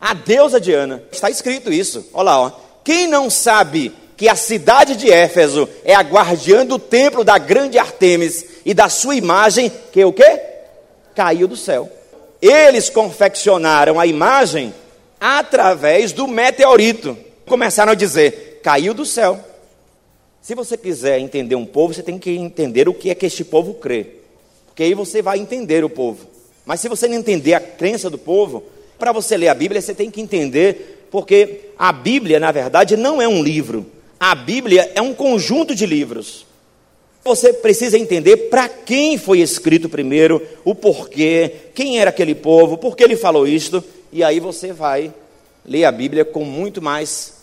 a 0.00 0.14
deusa 0.14 0.60
Diana. 0.60 1.02
Está 1.10 1.30
escrito 1.30 1.72
isso. 1.72 2.06
Olha 2.12 2.24
lá, 2.24 2.40
ó. 2.40 2.52
Quem 2.84 3.06
não 3.06 3.28
sabe 3.28 3.92
que 4.16 4.28
a 4.28 4.34
cidade 4.34 4.96
de 4.96 5.10
Éfeso 5.10 5.68
é 5.84 5.94
a 5.94 6.00
guardiã 6.00 6.66
do 6.66 6.78
templo 6.78 7.22
da 7.22 7.38
grande 7.38 7.78
Artemis 7.78 8.44
e 8.64 8.74
da 8.74 8.88
sua 8.88 9.14
imagem, 9.14 9.70
que 9.92 10.04
o 10.04 10.12
quê? 10.12 10.40
Caiu 11.14 11.46
do 11.46 11.56
céu. 11.56 11.90
Eles 12.40 12.90
confeccionaram 12.90 13.98
a 13.98 14.06
imagem 14.06 14.74
através 15.20 16.12
do 16.12 16.26
meteorito. 16.26 17.16
Começaram 17.46 17.92
a 17.92 17.94
dizer: 17.94 18.60
caiu 18.62 18.94
do 18.94 19.04
céu. 19.04 19.38
Se 20.40 20.54
você 20.54 20.76
quiser 20.76 21.18
entender 21.18 21.56
um 21.56 21.66
povo, 21.66 21.92
você 21.92 22.02
tem 22.02 22.18
que 22.18 22.30
entender 22.30 22.88
o 22.88 22.94
que 22.94 23.10
é 23.10 23.14
que 23.14 23.26
este 23.26 23.44
povo 23.44 23.74
crê. 23.74 24.06
Porque 24.66 24.82
aí 24.82 24.94
você 24.94 25.20
vai 25.20 25.38
entender 25.38 25.84
o 25.84 25.90
povo. 25.90 26.26
Mas 26.64 26.80
se 26.80 26.88
você 26.88 27.06
não 27.06 27.16
entender 27.16 27.54
a 27.54 27.60
crença 27.60 28.08
do 28.08 28.18
povo, 28.18 28.62
para 28.98 29.12
você 29.12 29.36
ler 29.36 29.48
a 29.48 29.54
Bíblia, 29.54 29.80
você 29.80 29.94
tem 29.94 30.10
que 30.10 30.20
entender, 30.20 31.06
porque 31.10 31.70
a 31.78 31.92
Bíblia, 31.92 32.40
na 32.40 32.50
verdade, 32.50 32.96
não 32.96 33.22
é 33.22 33.28
um 33.28 33.42
livro. 33.42 33.86
A 34.18 34.34
Bíblia 34.34 34.90
é 34.94 35.00
um 35.00 35.14
conjunto 35.14 35.74
de 35.74 35.86
livros. 35.86 36.46
Você 37.24 37.52
precisa 37.52 37.98
entender 37.98 38.48
para 38.48 38.68
quem 38.68 39.18
foi 39.18 39.40
escrito 39.40 39.88
primeiro, 39.88 40.42
o 40.64 40.74
porquê, 40.74 41.52
quem 41.74 42.00
era 42.00 42.10
aquele 42.10 42.34
povo, 42.34 42.78
por 42.78 42.96
que 42.96 43.04
ele 43.04 43.16
falou 43.16 43.46
isto, 43.46 43.84
e 44.12 44.24
aí 44.24 44.40
você 44.40 44.72
vai 44.72 45.12
ler 45.64 45.84
a 45.84 45.92
Bíblia 45.92 46.24
com 46.24 46.44
muito 46.44 46.80
mais 46.80 47.34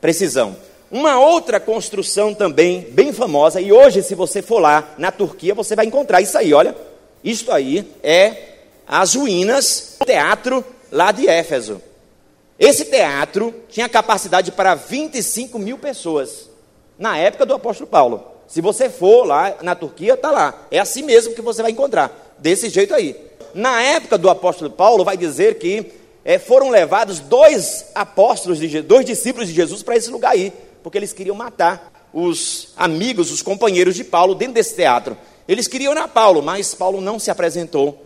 precisão. 0.00 0.56
Uma 0.90 1.18
outra 1.18 1.58
construção 1.58 2.34
também 2.34 2.86
bem 2.90 3.12
famosa, 3.12 3.60
e 3.60 3.72
hoje, 3.72 4.02
se 4.02 4.14
você 4.14 4.42
for 4.42 4.60
lá 4.60 4.94
na 4.98 5.10
Turquia, 5.10 5.54
você 5.54 5.74
vai 5.74 5.86
encontrar 5.86 6.20
isso 6.20 6.36
aí, 6.38 6.52
olha. 6.52 6.76
Isto 7.24 7.50
aí 7.50 7.88
é 8.02 8.36
as 8.86 9.14
ruínas 9.14 9.96
do 9.98 10.04
teatro 10.04 10.64
lá 10.94 11.10
de 11.10 11.28
Éfeso. 11.28 11.82
Esse 12.56 12.84
teatro 12.84 13.52
tinha 13.68 13.88
capacidade 13.88 14.52
para 14.52 14.76
25 14.76 15.58
mil 15.58 15.76
pessoas, 15.76 16.48
na 16.96 17.18
época 17.18 17.44
do 17.44 17.52
apóstolo 17.52 17.90
Paulo. 17.90 18.24
Se 18.46 18.60
você 18.60 18.88
for 18.88 19.24
lá 19.24 19.56
na 19.60 19.74
Turquia, 19.74 20.14
está 20.14 20.30
lá. 20.30 20.66
É 20.70 20.78
assim 20.78 21.02
mesmo 21.02 21.34
que 21.34 21.42
você 21.42 21.62
vai 21.62 21.72
encontrar, 21.72 22.36
desse 22.38 22.68
jeito 22.68 22.94
aí. 22.94 23.16
Na 23.52 23.82
época 23.82 24.16
do 24.16 24.30
apóstolo 24.30 24.70
Paulo, 24.70 25.04
vai 25.04 25.16
dizer 25.16 25.58
que 25.58 25.90
é, 26.24 26.38
foram 26.38 26.70
levados 26.70 27.18
dois 27.18 27.86
apóstolos, 27.92 28.60
de, 28.60 28.80
dois 28.80 29.04
discípulos 29.04 29.48
de 29.48 29.54
Jesus 29.54 29.82
para 29.82 29.96
esse 29.96 30.10
lugar 30.10 30.32
aí, 30.32 30.52
porque 30.80 30.96
eles 30.96 31.12
queriam 31.12 31.34
matar 31.34 31.92
os 32.12 32.72
amigos, 32.76 33.32
os 33.32 33.42
companheiros 33.42 33.96
de 33.96 34.04
Paulo 34.04 34.34
dentro 34.34 34.54
desse 34.54 34.76
teatro. 34.76 35.16
Eles 35.48 35.66
queriam 35.66 35.92
na 35.92 36.06
Paulo, 36.06 36.40
mas 36.40 36.72
Paulo 36.72 37.00
não 37.00 37.18
se 37.18 37.32
apresentou, 37.32 38.00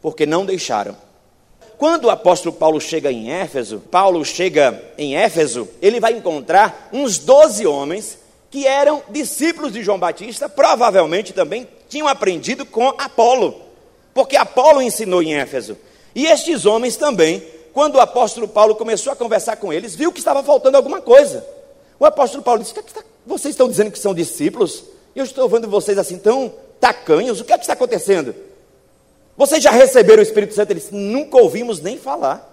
porque 0.00 0.24
não 0.24 0.46
deixaram. 0.46 0.96
Quando 1.80 2.04
o 2.04 2.10
apóstolo 2.10 2.54
Paulo 2.54 2.78
chega 2.78 3.10
em 3.10 3.32
Éfeso, 3.32 3.82
Paulo 3.90 4.22
chega 4.22 4.84
em 4.98 5.16
Éfeso, 5.16 5.66
ele 5.80 5.98
vai 5.98 6.12
encontrar 6.12 6.90
uns 6.92 7.16
12 7.18 7.66
homens 7.66 8.18
que 8.50 8.66
eram 8.66 9.02
discípulos 9.08 9.72
de 9.72 9.82
João 9.82 9.98
Batista, 9.98 10.46
provavelmente 10.46 11.32
também 11.32 11.66
tinham 11.88 12.06
aprendido 12.06 12.66
com 12.66 12.88
Apolo, 12.98 13.62
porque 14.12 14.36
Apolo 14.36 14.82
ensinou 14.82 15.22
em 15.22 15.36
Éfeso. 15.36 15.74
E 16.14 16.26
estes 16.26 16.66
homens 16.66 16.96
também, 16.98 17.42
quando 17.72 17.94
o 17.94 18.00
apóstolo 18.00 18.46
Paulo 18.46 18.74
começou 18.74 19.10
a 19.10 19.16
conversar 19.16 19.56
com 19.56 19.72
eles, 19.72 19.96
viu 19.96 20.12
que 20.12 20.18
estava 20.18 20.42
faltando 20.42 20.76
alguma 20.76 21.00
coisa. 21.00 21.42
O 21.98 22.04
apóstolo 22.04 22.42
Paulo 22.42 22.62
disse: 22.62 22.74
Vocês 23.26 23.54
estão 23.54 23.66
dizendo 23.66 23.90
que 23.90 23.98
são 23.98 24.12
discípulos? 24.12 24.84
Eu 25.16 25.24
estou 25.24 25.48
vendo 25.48 25.66
vocês 25.66 25.96
assim 25.96 26.18
tão 26.18 26.52
tacanhos, 26.78 27.40
o 27.40 27.44
que 27.44 27.54
é 27.54 27.56
que 27.56 27.64
está 27.64 27.72
acontecendo? 27.72 28.34
Vocês 29.40 29.62
já 29.62 29.70
receberam 29.70 30.20
o 30.20 30.22
Espírito 30.22 30.52
Santo? 30.52 30.70
Eles 30.70 30.90
nunca 30.90 31.38
ouvimos 31.38 31.80
nem 31.80 31.96
falar. 31.96 32.46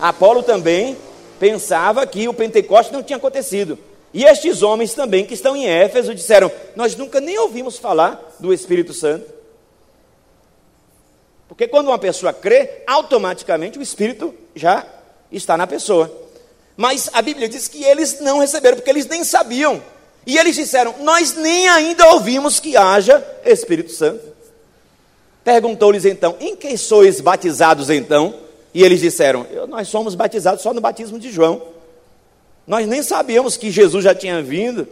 Apolo 0.00 0.42
também 0.42 0.96
pensava 1.38 2.06
que 2.06 2.26
o 2.26 2.32
Pentecoste 2.32 2.90
não 2.90 3.02
tinha 3.02 3.18
acontecido. 3.18 3.78
E 4.14 4.24
estes 4.24 4.62
homens 4.62 4.94
também 4.94 5.26
que 5.26 5.34
estão 5.34 5.54
em 5.54 5.68
Éfeso 5.68 6.14
disseram: 6.14 6.50
Nós 6.74 6.96
nunca 6.96 7.20
nem 7.20 7.38
ouvimos 7.38 7.76
falar 7.76 8.34
do 8.40 8.54
Espírito 8.54 8.94
Santo. 8.94 9.30
Porque 11.46 11.68
quando 11.68 11.88
uma 11.88 11.98
pessoa 11.98 12.32
crê, 12.32 12.82
automaticamente 12.86 13.78
o 13.78 13.82
Espírito 13.82 14.34
já 14.54 14.86
está 15.30 15.58
na 15.58 15.66
pessoa. 15.66 16.10
Mas 16.74 17.10
a 17.12 17.20
Bíblia 17.20 17.50
diz 17.50 17.68
que 17.68 17.84
eles 17.84 18.18
não 18.18 18.38
receberam, 18.38 18.78
porque 18.78 18.88
eles 18.88 19.06
nem 19.06 19.22
sabiam. 19.22 19.82
E 20.26 20.38
eles 20.38 20.56
disseram: 20.56 20.94
Nós 21.00 21.34
nem 21.34 21.68
ainda 21.68 22.08
ouvimos 22.14 22.58
que 22.58 22.78
haja 22.78 23.22
Espírito 23.44 23.92
Santo. 23.92 24.32
Perguntou-lhes 25.44 26.04
então: 26.04 26.36
Em 26.40 26.56
que 26.56 26.76
sois 26.78 27.20
batizados 27.20 27.90
então? 27.90 28.34
E 28.72 28.82
eles 28.82 29.00
disseram: 29.00 29.46
Nós 29.68 29.88
somos 29.88 30.14
batizados 30.14 30.62
só 30.62 30.72
no 30.72 30.80
batismo 30.80 31.18
de 31.18 31.30
João. 31.30 31.62
Nós 32.66 32.88
nem 32.88 33.02
sabíamos 33.02 33.56
que 33.56 33.70
Jesus 33.70 34.02
já 34.02 34.14
tinha 34.14 34.42
vindo. 34.42 34.88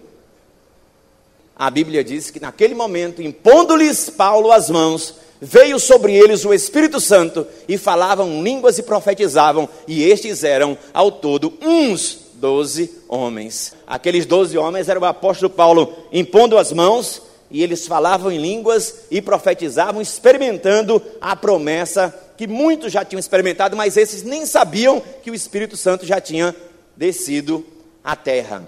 A 1.57 1.71
Bíblia 1.71 2.05
diz 2.05 2.31
que 2.31 2.41
naquele 2.41 2.75
momento, 2.75 3.23
impondo-lhes 3.23 4.11
Paulo 4.11 4.53
as 4.53 4.69
mãos, 4.69 5.15
veio 5.41 5.79
sobre 5.81 6.13
eles 6.15 6.45
o 6.45 6.53
Espírito 6.53 7.01
Santo 7.01 7.47
e 7.67 7.79
falavam 7.79 8.43
línguas 8.43 8.79
e 8.79 8.83
profetizavam, 8.83 9.69
e 9.89 10.05
estes 10.05 10.45
eram 10.45 10.77
ao 10.93 11.11
todo 11.11 11.55
uns 11.63 12.19
doze 12.35 12.91
homens. 13.09 13.75
Aqueles 13.87 14.27
doze 14.27 14.59
homens 14.59 14.89
eram 14.89 15.01
o 15.01 15.07
apóstolo 15.07 15.49
Paulo 15.49 15.95
impondo 16.13 16.59
as 16.59 16.73
mãos 16.73 17.23
e 17.53 17.63
eles 17.63 17.87
falavam 17.87 18.33
em 18.33 18.39
línguas 18.39 19.03
e 19.11 19.21
profetizavam, 19.21 20.01
experimentando 20.01 21.01
a 21.21 21.37
promessa 21.37 22.13
que 22.35 22.47
muitos 22.47 22.91
já 22.91 23.05
tinham 23.05 23.21
experimentado, 23.21 23.77
mas 23.77 23.99
esses 23.99 24.23
nem 24.23 24.47
sabiam 24.47 25.03
que 25.23 25.31
o 25.31 25.35
Espírito 25.35 25.77
Santo 25.77 26.07
já 26.07 26.19
tinha 26.19 26.57
descido 26.97 27.65
à 28.03 28.17
terra. 28.17 28.65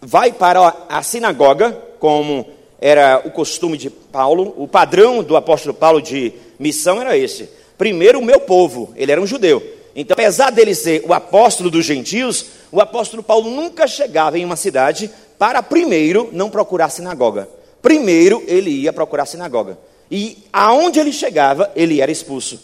Vai 0.00 0.32
para 0.32 0.72
a 0.88 1.02
sinagoga, 1.02 1.72
como 1.98 2.46
era 2.80 3.20
o 3.24 3.30
costume 3.32 3.76
de 3.76 3.90
Paulo, 3.90 4.54
o 4.56 4.68
padrão 4.68 5.20
do 5.20 5.36
apóstolo 5.36 5.74
Paulo 5.74 6.00
de 6.00 6.32
missão 6.60 7.00
era 7.00 7.18
esse. 7.18 7.50
Primeiro, 7.76 8.20
o 8.20 8.24
meu 8.24 8.38
povo, 8.38 8.94
ele 8.94 9.10
era 9.10 9.20
um 9.20 9.26
judeu. 9.26 9.60
Então, 9.96 10.14
apesar 10.14 10.52
dele 10.52 10.76
ser 10.76 11.02
o 11.04 11.12
apóstolo 11.12 11.70
dos 11.70 11.84
gentios, 11.84 12.46
o 12.70 12.80
apóstolo 12.80 13.20
Paulo 13.20 13.50
nunca 13.50 13.88
chegava 13.88 14.38
em 14.38 14.44
uma 14.44 14.54
cidade 14.54 15.10
para 15.36 15.60
primeiro 15.60 16.28
não 16.32 16.48
procurar 16.48 16.88
sinagoga 16.88 17.57
primeiro 17.82 18.42
ele 18.46 18.70
ia 18.70 18.92
procurar 18.92 19.24
a 19.24 19.26
sinagoga. 19.26 19.78
E 20.10 20.38
aonde 20.52 20.98
ele 20.98 21.12
chegava, 21.12 21.70
ele 21.76 22.00
era 22.00 22.10
expulso. 22.10 22.60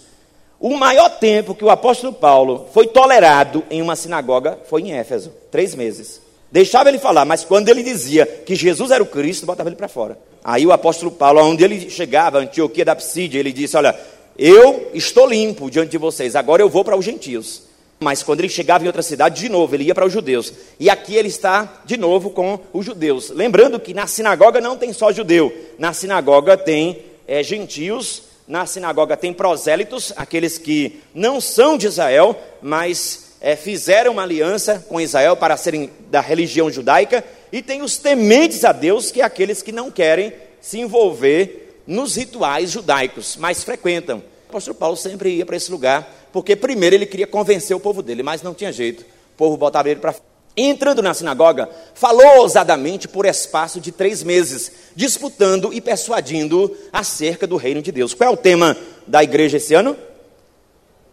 O 0.59 0.77
maior 0.77 1.11
tempo 1.19 1.55
que 1.55 1.65
o 1.65 1.71
apóstolo 1.71 2.13
Paulo 2.13 2.69
foi 2.73 2.87
tolerado 2.87 3.63
em 3.71 3.83
uma 3.83 3.97
sinagoga 3.97 4.59
foi 4.69 4.83
em 4.83 4.93
Éfeso 4.93 5.33
três 5.51 5.75
meses. 5.75 6.23
Deixava 6.51 6.89
ele 6.89 6.99
falar, 6.99 7.25
mas 7.25 7.45
quando 7.45 7.69
ele 7.69 7.83
dizia 7.83 8.25
que 8.25 8.55
Jesus 8.55 8.91
era 8.91 9.03
o 9.03 9.07
Cristo, 9.07 9.45
botava 9.45 9.69
ele 9.69 9.77
para 9.77 9.89
fora. 9.89 10.19
Aí 10.43 10.65
o 10.67 10.73
apóstolo 10.73 11.11
Paulo, 11.11 11.41
onde 11.43 11.65
ele 11.65 11.91
chegava, 11.91 12.39
Antioquia 12.39 12.85
da 12.85 12.95
Psídia, 12.95 13.39
ele 13.39 13.53
disse: 13.53 13.77
Olha, 13.77 13.99
eu 14.39 14.91
estou 14.95 15.27
limpo 15.27 15.71
diante 15.71 15.91
de 15.91 15.99
vocês, 15.99 16.37
agora 16.37 16.63
eu 16.63 16.69
vou 16.69 16.85
para 16.85 16.97
os 16.97 17.05
gentios. 17.05 17.63
Mas 18.05 18.23
quando 18.23 18.41
ele 18.41 18.51
chegava 18.51 18.85
em 18.85 18.87
outra 18.87 19.03
cidade, 19.03 19.41
de 19.41 19.49
novo, 19.49 19.75
ele 19.75 19.85
ia 19.85 19.95
para 19.95 20.05
os 20.05 20.13
judeus. 20.13 20.53
E 20.79 20.91
aqui 20.91 21.17
ele 21.17 21.29
está 21.29 21.81
de 21.87 21.97
novo 21.97 22.29
com 22.29 22.61
os 22.71 22.85
judeus. 22.85 23.31
Lembrando 23.31 23.81
que 23.81 23.95
na 23.95 24.07
sinagoga 24.07 24.61
não 24.61 24.77
tem 24.77 24.93
só 24.93 25.11
judeu, 25.11 25.51
na 25.79 25.95
sinagoga 25.95 26.55
tem 26.55 27.03
é, 27.27 27.43
gentios, 27.43 28.25
na 28.47 28.67
sinagoga 28.67 29.17
tem 29.17 29.33
prosélitos, 29.33 30.13
aqueles 30.17 30.59
que 30.59 31.01
não 31.15 31.41
são 31.41 31.79
de 31.79 31.87
Israel, 31.87 32.39
mas 32.61 33.37
é, 33.41 33.57
fizeram 33.57 34.13
uma 34.13 34.23
aliança 34.23 34.85
com 34.87 35.01
Israel 35.01 35.35
para 35.35 35.57
serem 35.57 35.91
da 36.11 36.21
religião 36.21 36.71
judaica, 36.71 37.25
e 37.51 37.63
tem 37.63 37.81
os 37.81 37.97
tementes 37.97 38.67
a 38.67 38.73
Deus, 38.73 39.11
que 39.11 39.23
é 39.23 39.25
aqueles 39.25 39.63
que 39.63 39.73
não 39.73 39.91
querem 39.91 40.31
se 40.61 40.79
envolver 40.79 41.81
nos 41.87 42.17
rituais 42.17 42.71
judaicos, 42.71 43.39
mas 43.39 43.65
frequentam. 43.65 44.19
O 44.19 44.51
apóstolo 44.51 44.77
Paulo 44.77 44.97
sempre 44.97 45.31
ia 45.31 45.47
para 45.47 45.57
esse 45.57 45.71
lugar 45.71 46.24
porque 46.35 46.57
primeiro 46.57 46.97
ele 46.97 47.07
queria 47.07 47.29
convencer 47.29 47.77
o 47.77 47.81
povo 47.81 48.03
dele, 48.03 48.21
mas 48.21 48.43
não 48.43 48.53
tinha 48.53 48.73
jeito. 48.73 49.03
O 49.03 49.37
povo 49.37 49.57
botava 49.57 49.89
ele 49.89 50.01
para 50.01 50.13
Entrando 50.57 51.03
na 51.03 51.15
sinagoga, 51.15 51.69
falou 51.95 52.39
ousadamente 52.39 53.09
por 53.09 53.25
espaço 53.27 53.81
de 53.81 53.91
três 53.91 54.23
meses, 54.23 54.71
disputando 54.95 55.73
e 55.73 55.81
persuadindo 55.81 56.77
acerca 56.93 57.45
do 57.45 57.57
reino 57.57 57.83
de 57.83 57.91
Deus. 57.91 58.15
Qual 58.15 58.31
é 58.31 58.33
o 58.33 58.37
tema 58.37 58.77
da 59.05 59.23
igreja 59.23 59.57
esse 59.57 59.75
ano? 59.75 59.97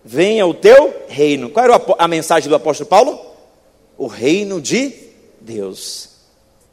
Venha 0.03 0.45
o 0.45 0.53
teu 0.53 1.03
reino. 1.07 1.49
Qual 1.49 1.65
era 1.65 1.81
a 1.97 2.07
mensagem 2.07 2.49
do 2.49 2.55
apóstolo 2.55 2.89
Paulo? 2.89 3.19
O 3.97 4.05
reino 4.05 4.61
de 4.61 4.93
Deus. 5.39 6.09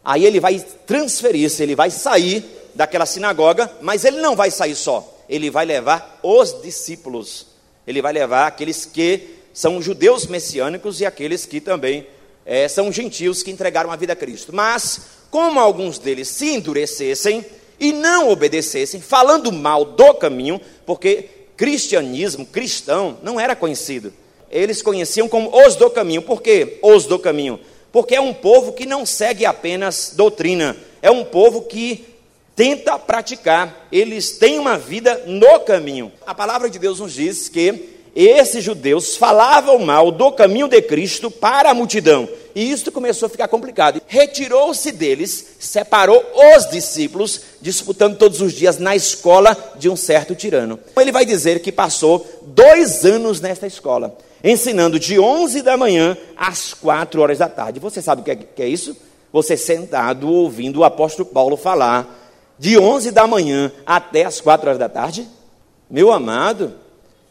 Aí 0.04 0.24
ele 0.24 0.40
vai 0.40 0.58
transferir-se, 0.86 1.62
ele 1.62 1.74
vai 1.74 1.90
sair 1.90 2.44
daquela 2.74 3.06
sinagoga, 3.06 3.70
mas 3.80 4.04
ele 4.04 4.20
não 4.20 4.36
vai 4.36 4.50
sair 4.50 4.74
só, 4.74 5.18
ele 5.28 5.50
vai 5.50 5.64
levar 5.64 6.20
os 6.22 6.62
discípulos 6.62 7.47
ele 7.88 8.02
vai 8.02 8.12
levar 8.12 8.46
aqueles 8.46 8.84
que 8.84 9.38
são 9.54 9.80
judeus 9.80 10.26
messiânicos 10.26 11.00
e 11.00 11.06
aqueles 11.06 11.46
que 11.46 11.58
também 11.58 12.06
é, 12.44 12.68
são 12.68 12.92
gentios 12.92 13.42
que 13.42 13.50
entregaram 13.50 13.90
a 13.90 13.96
vida 13.96 14.12
a 14.12 14.16
Cristo. 14.16 14.54
Mas, 14.54 15.00
como 15.30 15.58
alguns 15.58 15.98
deles 15.98 16.28
se 16.28 16.50
endurecessem 16.50 17.46
e 17.80 17.90
não 17.90 18.28
obedecessem, 18.28 19.00
falando 19.00 19.50
mal 19.50 19.86
do 19.86 20.12
caminho, 20.12 20.60
porque 20.84 21.30
cristianismo, 21.56 22.44
cristão, 22.44 23.16
não 23.22 23.40
era 23.40 23.56
conhecido. 23.56 24.12
Eles 24.50 24.82
conheciam 24.82 25.26
como 25.26 25.50
os 25.66 25.74
do 25.74 25.88
caminho. 25.88 26.20
Por 26.20 26.42
quê? 26.42 26.78
Os 26.82 27.06
do 27.06 27.18
caminho. 27.18 27.58
Porque 27.90 28.14
é 28.14 28.20
um 28.20 28.34
povo 28.34 28.74
que 28.74 28.84
não 28.84 29.06
segue 29.06 29.46
apenas 29.46 30.12
doutrina, 30.14 30.76
é 31.00 31.10
um 31.10 31.24
povo 31.24 31.62
que 31.62 32.04
tenta 32.58 32.98
praticar, 32.98 33.86
eles 33.92 34.32
têm 34.32 34.58
uma 34.58 34.76
vida 34.76 35.22
no 35.26 35.60
caminho. 35.60 36.10
A 36.26 36.34
palavra 36.34 36.68
de 36.68 36.76
Deus 36.76 36.98
nos 36.98 37.12
diz 37.12 37.48
que 37.48 37.96
esses 38.16 38.64
judeus 38.64 39.16
falavam 39.16 39.78
mal 39.78 40.10
do 40.10 40.32
caminho 40.32 40.66
de 40.66 40.82
Cristo 40.82 41.30
para 41.30 41.70
a 41.70 41.74
multidão. 41.74 42.28
E 42.56 42.68
isso 42.68 42.90
começou 42.90 43.26
a 43.26 43.30
ficar 43.30 43.46
complicado. 43.46 44.02
Retirou-se 44.08 44.90
deles, 44.90 45.54
separou 45.60 46.20
os 46.56 46.68
discípulos, 46.68 47.42
disputando 47.60 48.18
todos 48.18 48.40
os 48.40 48.52
dias 48.52 48.76
na 48.76 48.96
escola 48.96 49.56
de 49.76 49.88
um 49.88 49.94
certo 49.94 50.34
tirano. 50.34 50.80
Ele 50.96 51.12
vai 51.12 51.24
dizer 51.24 51.60
que 51.60 51.70
passou 51.70 52.26
dois 52.42 53.04
anos 53.04 53.40
nesta 53.40 53.68
escola, 53.68 54.18
ensinando 54.42 54.98
de 54.98 55.16
11 55.16 55.62
da 55.62 55.76
manhã 55.76 56.18
às 56.36 56.74
4 56.74 57.22
horas 57.22 57.38
da 57.38 57.48
tarde. 57.48 57.78
Você 57.78 58.02
sabe 58.02 58.22
o 58.22 58.24
que 58.24 58.32
é, 58.32 58.36
que 58.36 58.62
é 58.64 58.68
isso? 58.68 58.96
Você 59.32 59.56
sentado 59.56 60.28
ouvindo 60.28 60.80
o 60.80 60.84
apóstolo 60.84 61.28
Paulo 61.28 61.56
falar 61.56 62.18
de 62.58 62.78
11 62.78 63.10
da 63.12 63.26
manhã 63.26 63.70
até 63.86 64.24
as 64.24 64.40
4 64.40 64.68
horas 64.68 64.78
da 64.78 64.88
tarde? 64.88 65.28
Meu 65.88 66.12
amado, 66.12 66.74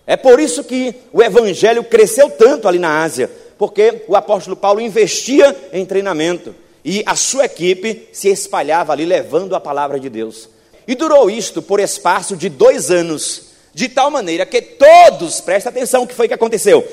é 0.06 0.16
por 0.16 0.40
isso 0.40 0.64
que 0.64 0.96
o 1.12 1.22
evangelho 1.22 1.84
cresceu 1.84 2.30
tanto 2.30 2.68
ali 2.68 2.80
na 2.80 3.04
Ásia, 3.04 3.30
porque 3.58 4.04
o 4.08 4.16
apóstolo 4.16 4.56
Paulo 4.56 4.80
investia 4.80 5.56
em 5.74 5.86
treinamento 5.86 6.56
e 6.84 7.04
a 7.06 7.16
sua 7.16 7.46
equipe 7.46 8.08
se 8.14 8.30
espalhava 8.30 8.94
ali 8.94 9.06
levando 9.06 9.56
a 9.56 9.60
palavra 9.60 10.00
de 10.00 10.10
Deus. 10.10 10.48
E 10.88 10.96
durou 10.96 11.30
isto 11.30 11.62
por 11.62 11.82
espaço 11.82 12.38
de 12.38 12.48
dois 12.48 12.90
anos, 12.90 13.48
de 13.74 13.90
tal 13.90 14.10
maneira 14.10 14.46
que 14.46 14.62
todos, 14.62 15.42
presta 15.42 15.70
atenção 15.70 16.04
o 16.04 16.08
que 16.08 16.16
foi 16.16 16.30
que 16.30 16.34
aconteceu, 16.34 16.88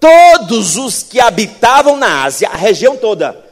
todos 0.00 0.76
os 0.78 1.02
que 1.02 1.20
habitavam 1.20 1.98
na 1.98 2.24
Ásia, 2.24 2.48
a 2.48 2.56
região 2.56 2.96
toda, 2.96 3.43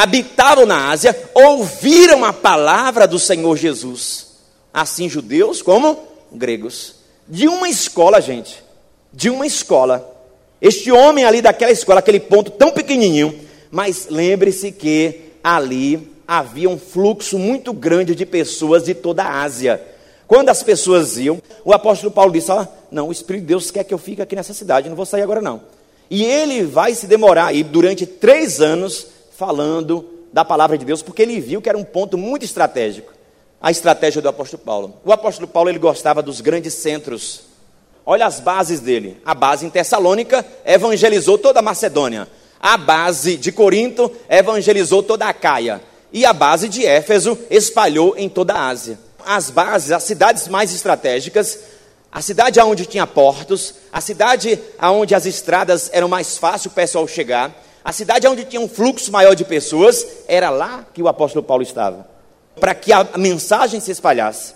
habitavam 0.00 0.64
na 0.64 0.88
Ásia, 0.88 1.14
ouviram 1.34 2.24
a 2.24 2.32
palavra 2.32 3.06
do 3.06 3.18
Senhor 3.18 3.54
Jesus, 3.56 4.28
assim 4.72 5.08
judeus 5.08 5.60
como 5.60 5.98
gregos. 6.32 6.94
De 7.28 7.46
uma 7.46 7.68
escola, 7.68 8.20
gente, 8.20 8.62
de 9.12 9.28
uma 9.28 9.46
escola. 9.46 10.10
Este 10.60 10.90
homem 10.90 11.24
ali 11.24 11.42
daquela 11.42 11.70
escola, 11.70 12.00
aquele 12.00 12.18
ponto 12.18 12.50
tão 12.50 12.70
pequenininho, 12.70 13.38
mas 13.70 14.08
lembre-se 14.10 14.72
que 14.72 15.32
ali 15.44 16.10
havia 16.26 16.68
um 16.68 16.78
fluxo 16.78 17.38
muito 17.38 17.72
grande 17.72 18.14
de 18.14 18.24
pessoas 18.24 18.84
de 18.84 18.94
toda 18.94 19.22
a 19.22 19.42
Ásia. 19.42 19.82
Quando 20.26 20.48
as 20.48 20.62
pessoas 20.62 21.18
iam, 21.18 21.42
o 21.62 21.74
apóstolo 21.74 22.10
Paulo 22.10 22.32
disse: 22.32 22.50
ah, 22.50 22.68
Não, 22.90 23.08
o 23.08 23.12
Espírito 23.12 23.42
de 23.42 23.48
Deus 23.48 23.70
quer 23.70 23.84
que 23.84 23.92
eu 23.92 23.98
fique 23.98 24.22
aqui 24.22 24.34
nessa 24.34 24.54
cidade, 24.54 24.88
não 24.88 24.96
vou 24.96 25.06
sair 25.06 25.22
agora 25.22 25.42
não. 25.42 25.60
E 26.08 26.24
ele 26.24 26.64
vai 26.64 26.94
se 26.94 27.06
demorar 27.06 27.46
aí 27.46 27.62
durante 27.62 28.06
três 28.06 28.60
anos 28.60 29.06
falando 29.40 30.04
da 30.34 30.44
palavra 30.44 30.76
de 30.76 30.84
Deus, 30.84 31.00
porque 31.00 31.22
ele 31.22 31.40
viu 31.40 31.62
que 31.62 31.68
era 31.70 31.78
um 31.78 31.82
ponto 31.82 32.18
muito 32.18 32.44
estratégico. 32.44 33.10
A 33.58 33.70
estratégia 33.70 34.20
do 34.20 34.28
apóstolo 34.28 34.62
Paulo. 34.62 35.00
O 35.02 35.10
apóstolo 35.10 35.48
Paulo 35.48 35.70
ele 35.70 35.78
gostava 35.78 36.22
dos 36.22 36.42
grandes 36.42 36.74
centros. 36.74 37.44
Olha 38.04 38.26
as 38.26 38.38
bases 38.38 38.80
dele. 38.80 39.18
A 39.24 39.34
base 39.34 39.64
em 39.64 39.70
Tessalônica 39.70 40.44
evangelizou 40.62 41.38
toda 41.38 41.60
a 41.60 41.62
Macedônia. 41.62 42.28
A 42.60 42.76
base 42.76 43.38
de 43.38 43.50
Corinto 43.50 44.12
evangelizou 44.28 45.02
toda 45.02 45.26
a 45.26 45.32
Caia. 45.32 45.80
E 46.12 46.26
a 46.26 46.34
base 46.34 46.68
de 46.68 46.84
Éfeso 46.84 47.38
espalhou 47.48 48.14
em 48.18 48.28
toda 48.28 48.52
a 48.52 48.68
Ásia. 48.68 48.98
As 49.24 49.48
bases, 49.48 49.90
as 49.90 50.02
cidades 50.02 50.48
mais 50.48 50.74
estratégicas, 50.74 51.60
a 52.12 52.20
cidade 52.20 52.60
onde 52.60 52.84
tinha 52.84 53.06
portos, 53.06 53.74
a 53.90 54.02
cidade 54.02 54.60
onde 54.82 55.14
as 55.14 55.24
estradas 55.24 55.88
eram 55.94 56.08
mais 56.08 56.36
fácil 56.36 56.70
o 56.70 56.74
pessoal 56.74 57.08
chegar, 57.08 57.54
a 57.84 57.92
cidade 57.92 58.26
onde 58.26 58.44
tinha 58.44 58.60
um 58.60 58.68
fluxo 58.68 59.10
maior 59.10 59.34
de 59.34 59.44
pessoas, 59.44 60.06
era 60.28 60.50
lá 60.50 60.86
que 60.92 61.02
o 61.02 61.08
apóstolo 61.08 61.44
Paulo 61.44 61.62
estava. 61.62 62.06
Para 62.58 62.74
que 62.74 62.92
a 62.92 63.06
mensagem 63.16 63.80
se 63.80 63.90
espalhasse. 63.90 64.54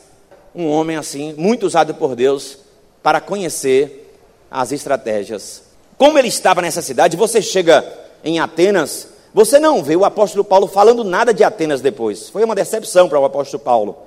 Um 0.54 0.68
homem 0.68 0.96
assim, 0.96 1.34
muito 1.36 1.66
usado 1.66 1.94
por 1.94 2.14
Deus 2.14 2.58
para 3.02 3.20
conhecer 3.20 4.18
as 4.50 4.72
estratégias. 4.72 5.62
Como 5.96 6.18
ele 6.18 6.28
estava 6.28 6.62
nessa 6.62 6.82
cidade, 6.82 7.16
você 7.16 7.40
chega 7.40 7.84
em 8.22 8.40
Atenas, 8.40 9.08
você 9.32 9.58
não 9.58 9.82
vê 9.82 9.96
o 9.96 10.04
apóstolo 10.04 10.44
Paulo 10.44 10.66
falando 10.66 11.02
nada 11.02 11.34
de 11.34 11.42
Atenas 11.42 11.80
depois. 11.80 12.28
Foi 12.28 12.44
uma 12.44 12.54
decepção 12.54 13.08
para 13.08 13.18
o 13.18 13.24
apóstolo 13.24 13.62
Paulo 13.62 13.98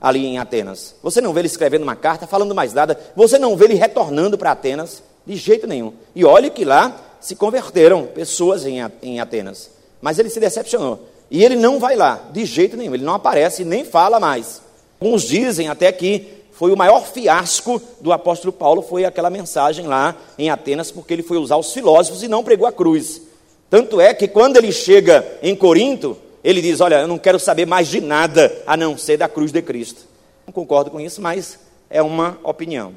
ali 0.00 0.26
em 0.26 0.38
Atenas. 0.38 0.94
Você 1.02 1.20
não 1.20 1.32
vê 1.32 1.40
ele 1.40 1.46
escrevendo 1.46 1.82
uma 1.82 1.96
carta, 1.96 2.26
falando 2.26 2.54
mais 2.54 2.74
nada. 2.74 2.98
Você 3.16 3.38
não 3.38 3.56
vê 3.56 3.66
ele 3.66 3.74
retornando 3.74 4.36
para 4.36 4.50
Atenas 4.50 5.02
de 5.26 5.36
jeito 5.36 5.66
nenhum. 5.66 5.92
E 6.14 6.24
olhe 6.24 6.50
que 6.50 6.64
lá 6.64 6.94
se 7.24 7.34
converteram 7.34 8.04
pessoas 8.04 8.66
em, 8.66 8.82
Atenas. 9.18 9.70
Mas 9.98 10.18
ele 10.18 10.28
se 10.28 10.38
decepcionou. 10.38 11.08
E 11.30 11.42
ele 11.42 11.56
não 11.56 11.78
vai 11.78 11.96
lá, 11.96 12.28
de 12.30 12.44
jeito 12.44 12.76
nenhum. 12.76 12.92
Ele 12.92 13.02
não 13.02 13.14
aparece 13.14 13.64
nem 13.64 13.82
fala 13.82 14.20
mais. 14.20 14.60
Uns 15.00 15.22
dizem 15.22 15.70
até 15.70 15.90
que 15.90 16.28
foi 16.52 16.70
o 16.70 16.76
maior 16.76 17.06
fiasco 17.06 17.80
do 17.98 18.12
apóstolo 18.12 18.52
Paulo, 18.52 18.82
foi 18.82 19.06
aquela 19.06 19.30
mensagem 19.30 19.86
lá 19.86 20.14
em 20.38 20.50
Atenas, 20.50 20.90
porque 20.90 21.14
ele 21.14 21.22
foi 21.22 21.38
usar 21.38 21.56
os 21.56 21.72
filósofos 21.72 22.22
e 22.22 22.28
não 22.28 22.44
pregou 22.44 22.66
a 22.66 22.72
cruz. 22.72 23.22
Tanto 23.70 24.02
é 24.02 24.12
que 24.12 24.28
quando 24.28 24.58
ele 24.58 24.70
chega 24.70 25.26
em 25.42 25.56
Corinto, 25.56 26.18
ele 26.44 26.60
diz: 26.60 26.82
Olha, 26.82 27.00
eu 27.00 27.08
não 27.08 27.16
quero 27.16 27.40
saber 27.40 27.66
mais 27.66 27.88
de 27.88 28.02
nada 28.02 28.54
a 28.66 28.76
não 28.76 28.98
ser 28.98 29.16
da 29.16 29.30
cruz 29.30 29.50
de 29.50 29.62
Cristo. 29.62 30.02
Não 30.46 30.52
concordo 30.52 30.90
com 30.90 31.00
isso, 31.00 31.22
mas 31.22 31.58
é 31.88 32.02
uma 32.02 32.38
opinião. 32.44 32.92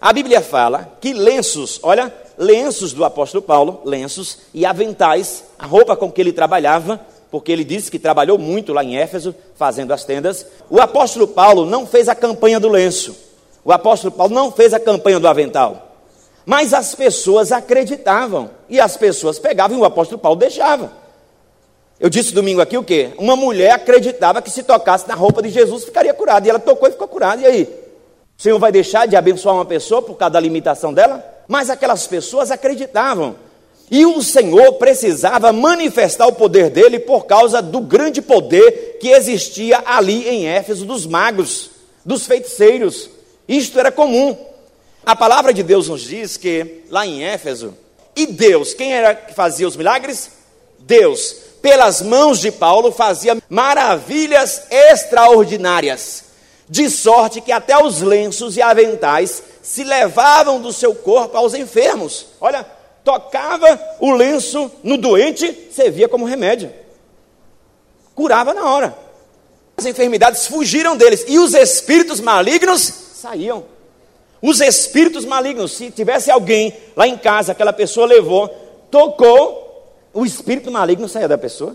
A 0.00 0.12
Bíblia 0.12 0.40
fala 0.40 0.98
que 1.00 1.12
lenços, 1.12 1.78
olha, 1.80 2.12
lenços 2.38 2.92
do 2.92 3.04
apóstolo 3.04 3.42
Paulo, 3.42 3.80
lenços 3.84 4.38
e 4.52 4.66
aventais, 4.66 5.44
a 5.58 5.66
roupa 5.66 5.96
com 5.96 6.10
que 6.10 6.20
ele 6.20 6.32
trabalhava, 6.32 7.00
porque 7.30 7.50
ele 7.50 7.64
disse 7.64 7.90
que 7.90 7.98
trabalhou 7.98 8.38
muito 8.38 8.72
lá 8.72 8.84
em 8.84 8.96
Éfeso, 8.96 9.34
fazendo 9.56 9.92
as 9.92 10.04
tendas. 10.04 10.46
O 10.70 10.80
apóstolo 10.80 11.26
Paulo 11.26 11.66
não 11.66 11.86
fez 11.86 12.08
a 12.08 12.14
campanha 12.14 12.60
do 12.60 12.68
lenço, 12.68 13.16
o 13.64 13.72
apóstolo 13.72 14.12
Paulo 14.12 14.34
não 14.34 14.52
fez 14.52 14.72
a 14.72 14.80
campanha 14.80 15.18
do 15.18 15.26
avental. 15.26 15.96
Mas 16.46 16.74
as 16.74 16.94
pessoas 16.94 17.52
acreditavam, 17.52 18.50
e 18.68 18.78
as 18.78 18.96
pessoas 18.96 19.38
pegavam 19.38 19.78
e 19.78 19.80
o 19.80 19.84
apóstolo 19.84 20.20
Paulo 20.20 20.38
deixava. 20.38 20.92
Eu 21.98 22.10
disse 22.10 22.34
domingo 22.34 22.60
aqui 22.60 22.76
o 22.76 22.84
quê? 22.84 23.12
Uma 23.18 23.34
mulher 23.34 23.70
acreditava 23.70 24.42
que 24.42 24.50
se 24.50 24.62
tocasse 24.62 25.08
na 25.08 25.14
roupa 25.14 25.42
de 25.42 25.48
Jesus 25.48 25.84
ficaria 25.84 26.12
curada, 26.12 26.46
e 26.46 26.50
ela 26.50 26.58
tocou 26.58 26.88
e 26.88 26.92
ficou 26.92 27.08
curada, 27.08 27.42
e 27.42 27.46
aí? 27.46 27.62
O 28.38 28.42
Senhor 28.42 28.58
vai 28.58 28.70
deixar 28.70 29.06
de 29.06 29.16
abençoar 29.16 29.54
uma 29.54 29.64
pessoa 29.64 30.02
por 30.02 30.14
causa 30.16 30.34
da 30.34 30.40
limitação 30.40 30.92
dela? 30.92 31.33
Mas 31.48 31.70
aquelas 31.70 32.06
pessoas 32.06 32.50
acreditavam. 32.50 33.36
E 33.90 34.06
o 34.06 34.22
Senhor 34.22 34.74
precisava 34.74 35.52
manifestar 35.52 36.26
o 36.26 36.32
poder 36.32 36.70
dele 36.70 36.98
por 36.98 37.26
causa 37.26 37.60
do 37.60 37.80
grande 37.80 38.22
poder 38.22 38.98
que 39.00 39.08
existia 39.08 39.82
ali 39.84 40.26
em 40.26 40.48
Éfeso 40.48 40.86
dos 40.86 41.06
magos, 41.06 41.70
dos 42.04 42.26
feiticeiros. 42.26 43.10
Isto 43.46 43.78
era 43.78 43.92
comum. 43.92 44.36
A 45.04 45.14
palavra 45.14 45.52
de 45.52 45.62
Deus 45.62 45.88
nos 45.88 46.00
diz 46.00 46.36
que 46.38 46.82
lá 46.88 47.06
em 47.06 47.24
Éfeso 47.24 47.74
E 48.16 48.26
Deus, 48.26 48.72
quem 48.72 48.94
era 48.94 49.14
que 49.14 49.34
fazia 49.34 49.68
os 49.68 49.76
milagres? 49.76 50.30
Deus, 50.78 51.36
pelas 51.60 52.00
mãos 52.00 52.40
de 52.40 52.50
Paulo, 52.50 52.90
fazia 52.90 53.36
maravilhas 53.48 54.62
extraordinárias, 54.70 56.24
de 56.68 56.88
sorte 56.88 57.40
que 57.40 57.52
até 57.52 57.76
os 57.82 58.00
lenços 58.00 58.56
e 58.56 58.62
aventais 58.62 59.42
se 59.64 59.82
levavam 59.82 60.60
do 60.60 60.74
seu 60.74 60.94
corpo 60.94 61.38
aos 61.38 61.54
enfermos. 61.54 62.26
Olha, 62.38 62.66
tocava 63.02 63.80
o 63.98 64.12
lenço 64.12 64.70
no 64.82 64.98
doente, 64.98 65.70
servia 65.72 66.06
como 66.06 66.26
remédio. 66.26 66.70
Curava 68.14 68.52
na 68.52 68.68
hora. 68.68 68.96
As 69.74 69.86
enfermidades 69.86 70.46
fugiram 70.46 70.98
deles 70.98 71.24
e 71.26 71.38
os 71.38 71.54
espíritos 71.54 72.20
malignos 72.20 72.82
saíam. 73.14 73.64
Os 74.42 74.60
espíritos 74.60 75.24
malignos, 75.24 75.72
se 75.72 75.90
tivesse 75.90 76.30
alguém 76.30 76.76
lá 76.94 77.08
em 77.08 77.16
casa, 77.16 77.52
aquela 77.52 77.72
pessoa 77.72 78.06
levou, 78.06 78.48
tocou, 78.90 79.94
o 80.12 80.26
espírito 80.26 80.70
maligno 80.70 81.08
saía 81.08 81.26
da 81.26 81.38
pessoa. 81.38 81.74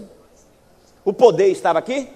O 1.04 1.12
poder 1.12 1.48
estava 1.48 1.80
aqui? 1.80 2.08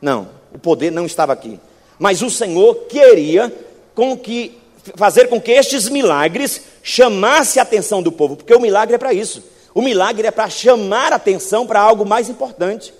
Não, 0.00 0.28
o 0.54 0.58
poder 0.60 0.92
não 0.92 1.06
estava 1.06 1.32
aqui. 1.32 1.58
Mas 1.98 2.22
o 2.22 2.30
Senhor 2.30 2.86
queria 2.86 3.52
com 3.96 4.16
que 4.16 4.61
fazer 4.96 5.28
com 5.28 5.40
que 5.40 5.52
estes 5.52 5.88
milagres 5.88 6.62
chamasse 6.82 7.58
a 7.58 7.62
atenção 7.62 8.02
do 8.02 8.12
povo, 8.12 8.36
porque 8.36 8.54
o 8.54 8.60
milagre 8.60 8.94
é 8.94 8.98
para 8.98 9.12
isso. 9.12 9.42
O 9.74 9.80
milagre 9.80 10.26
é 10.26 10.30
para 10.30 10.50
chamar 10.50 11.12
a 11.12 11.16
atenção 11.16 11.66
para 11.66 11.80
algo 11.80 12.04
mais 12.04 12.28
importante. 12.28 12.92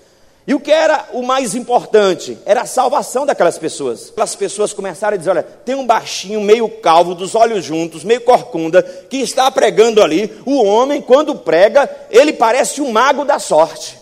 E 0.45 0.53
o 0.53 0.59
que 0.59 0.71
era 0.71 1.07
o 1.13 1.21
mais 1.21 1.55
importante? 1.55 2.37
Era 2.45 2.61
a 2.61 2.65
salvação 2.65 3.25
daquelas 3.25 3.57
pessoas. 3.57 4.11
As 4.17 4.35
pessoas 4.35 4.73
começaram 4.73 5.15
a 5.15 5.17
dizer: 5.17 5.29
olha, 5.29 5.43
tem 5.43 5.75
um 5.75 5.85
baixinho, 5.85 6.41
meio 6.41 6.67
calvo, 6.67 7.15
dos 7.15 7.33
olhos 7.33 7.63
juntos, 7.63 8.03
meio 8.03 8.21
corcunda, 8.21 8.83
que 9.09 9.17
está 9.17 9.49
pregando 9.49 10.01
ali. 10.01 10.33
O 10.45 10.61
homem, 10.63 11.01
quando 11.01 11.35
prega, 11.35 11.89
ele 12.09 12.33
parece 12.33 12.81
um 12.81 12.91
mago 12.91 13.23
da 13.23 13.39
sorte. 13.39 13.97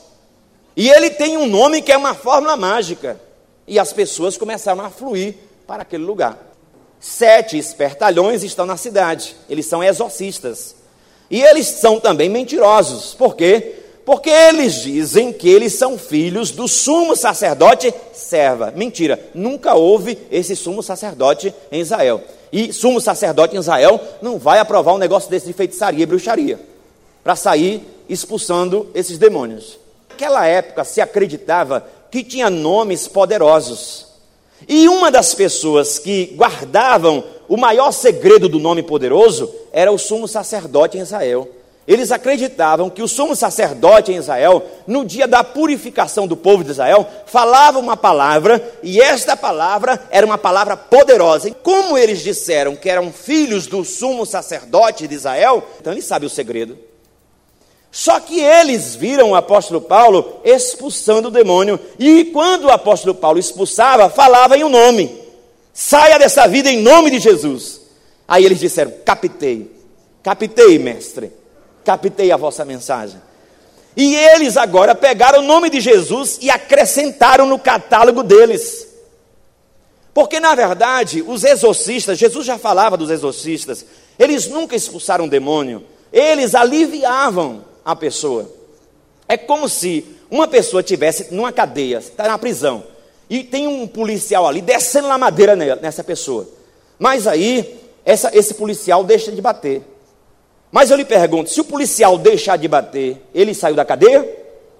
E 0.76 0.90
ele 0.90 1.12
tem 1.12 1.38
um 1.38 1.46
nome 1.46 1.82
que 1.82 1.92
é 1.92 1.98
uma 1.98 2.16
fórmula 2.16 2.56
mágica. 2.56 3.20
E 3.68 3.78
as 3.78 3.94
pessoas 3.94 4.36
começaram 4.36 4.84
a 4.84 4.90
fluir 4.90 5.36
para 5.68 5.84
aquele 5.84 6.04
lugar. 6.04 6.51
Sete 7.02 7.58
espertalhões 7.58 8.44
estão 8.44 8.64
na 8.64 8.78
cidade, 8.78 9.36
eles 9.50 9.66
são 9.66 9.84
exorcistas. 9.84 10.76
E 11.32 11.42
eles 11.42 11.66
são 11.66 12.00
também 12.00 12.30
mentirosos, 12.30 13.16
por 13.16 13.36
quê? 13.36 13.76
Porque 14.06 14.30
eles 14.30 14.76
dizem 14.76 15.34
que 15.34 15.50
eles 15.50 15.74
são 15.74 15.98
filhos 15.98 16.52
do 16.52 16.68
sumo 16.68 17.16
sacerdote 17.16 17.94
serva. 18.14 18.72
Mentira, 18.76 19.20
nunca 19.34 19.74
houve 19.74 20.18
esse 20.32 20.56
sumo 20.56 20.84
sacerdote 20.84 21.54
em 21.72 21.80
Israel. 21.80 22.22
E 22.52 22.72
sumo 22.72 23.02
sacerdote 23.02 23.56
em 23.56 23.60
Israel 23.60 24.00
não 24.22 24.38
vai 24.38 24.60
aprovar 24.60 24.94
um 24.94 24.98
negócio 24.98 25.30
desse 25.30 25.48
de 25.48 25.54
feitiçaria 25.54 26.04
e 26.04 26.06
bruxaria 26.06 26.60
para 27.24 27.36
sair 27.36 27.84
expulsando 28.10 28.90
esses 28.94 29.18
demônios. 29.18 29.80
Naquela 30.10 30.46
época 30.46 30.84
se 30.84 31.02
acreditava 31.02 31.88
que 32.12 32.24
tinha 32.24 32.50
nomes 32.50 33.08
poderosos. 33.08 34.11
E 34.68 34.88
uma 34.88 35.12
das 35.12 35.34
pessoas 35.34 36.00
que 36.00 36.34
guardavam 36.36 37.24
o 37.48 37.58
maior 37.58 37.92
segredo 37.92 38.48
do 38.48 38.60
nome 38.60 38.82
poderoso 38.82 39.54
era 39.74 39.92
o 39.92 39.98
sumo 39.98 40.28
sacerdote 40.28 40.98
em 40.98 41.02
Israel. 41.02 41.48
Eles 41.88 42.12
acreditavam 42.12 42.90
que 42.90 43.02
o 43.02 43.08
sumo 43.08 43.36
sacerdote 43.36 44.12
em 44.12 44.18
Israel, 44.18 44.64
no 44.86 45.04
dia 45.04 45.28
da 45.28 45.44
purificação 45.44 46.28
do 46.28 46.38
povo 46.38 46.64
de 46.64 46.72
Israel, 46.72 47.06
falava 47.26 47.80
uma 47.80 47.98
palavra 47.98 48.64
e 48.84 49.02
esta 49.02 49.36
palavra 49.36 50.00
era 50.12 50.26
uma 50.26 50.38
palavra 50.38 50.78
poderosa. 50.78 51.50
E 51.50 51.54
como 51.54 51.98
eles 51.98 52.22
disseram 52.22 52.76
que 52.76 52.90
eram 52.90 53.12
filhos 53.12 53.66
do 53.66 53.84
sumo 53.84 54.26
sacerdote 54.26 55.08
de 55.08 55.16
Israel, 55.16 55.64
então 55.80 55.92
eles 55.92 56.06
sabem 56.06 56.28
o 56.28 56.30
segredo. 56.30 56.78
Só 57.92 58.22
que 58.22 58.40
eles 58.40 58.96
viram 58.96 59.32
o 59.32 59.36
apóstolo 59.36 59.82
Paulo 59.82 60.40
expulsando 60.46 61.28
o 61.28 61.32
demônio. 61.32 61.78
E 62.00 62.26
quando 62.26 62.66
o 62.66 62.72
apóstolo 62.72 63.14
Paulo 63.14 63.38
expulsava, 63.38 64.10
falava 64.10 64.58
em 64.58 64.64
um 64.64 64.70
nome: 64.70 65.14
saia 65.74 66.18
dessa 66.18 66.48
vida 66.48 66.72
em 66.72 66.82
nome 66.82 67.12
de 67.12 67.20
Jesus. 67.20 67.82
Aí 68.26 68.46
eles 68.46 68.62
disseram: 68.62 68.94
captei, 69.04 69.70
captei, 70.24 70.80
mestre, 70.80 71.34
captei 71.84 72.32
a 72.32 72.38
vossa 72.38 72.64
mensagem. 72.64 73.22
E 73.98 74.16
eles 74.16 74.56
agora 74.56 74.96
pegaram 74.96 75.40
o 75.40 75.46
nome 75.46 75.70
de 75.70 75.82
Jesus 75.82 76.40
e 76.42 76.50
acrescentaram 76.50 77.46
no 77.46 77.60
catálogo 77.60 78.24
deles. 78.24 78.88
Porque, 80.14 80.40
na 80.40 80.56
verdade, 80.56 81.22
os 81.28 81.44
exorcistas, 81.44 82.18
Jesus 82.18 82.46
já 82.46 82.58
falava 82.58 82.96
dos 82.96 83.10
exorcistas, 83.10 83.86
eles 84.18 84.48
nunca 84.48 84.78
expulsaram 84.78 85.28
demônio, 85.28 85.84
eles 86.12 86.56
aliviavam 86.56 87.66
a 87.84 87.96
pessoa. 87.96 88.50
É 89.28 89.38
como 89.38 89.68
se 89.70 90.06
uma 90.30 90.48
pessoa 90.48 90.84
tivesse 90.84 91.34
numa 91.34 91.52
cadeia, 91.52 91.98
está 91.98 92.28
na 92.28 92.38
prisão, 92.38 92.84
e 93.30 93.44
tem 93.44 93.68
um 93.68 93.88
policial 93.88 94.48
ali 94.48 94.62
descendo 94.62 95.08
na 95.08 95.18
madeira 95.18 95.56
nessa 95.56 96.04
pessoa. 96.04 96.48
Mas 97.00 97.26
aí, 97.28 97.80
essa, 98.06 98.30
esse 98.38 98.54
policial 98.54 99.04
deixa 99.04 99.32
de 99.32 99.42
bater. 99.42 99.82
Mas 100.72 100.92
eu 100.92 100.98
lhe 100.98 101.06
pergunto: 101.06 101.50
se 101.50 101.60
o 101.62 101.66
policial 101.66 102.18
deixar 102.18 102.58
de 102.58 102.68
bater, 102.68 103.22
ele 103.34 103.54
saiu 103.54 103.76
da 103.76 103.86
cadeia? 103.86 104.28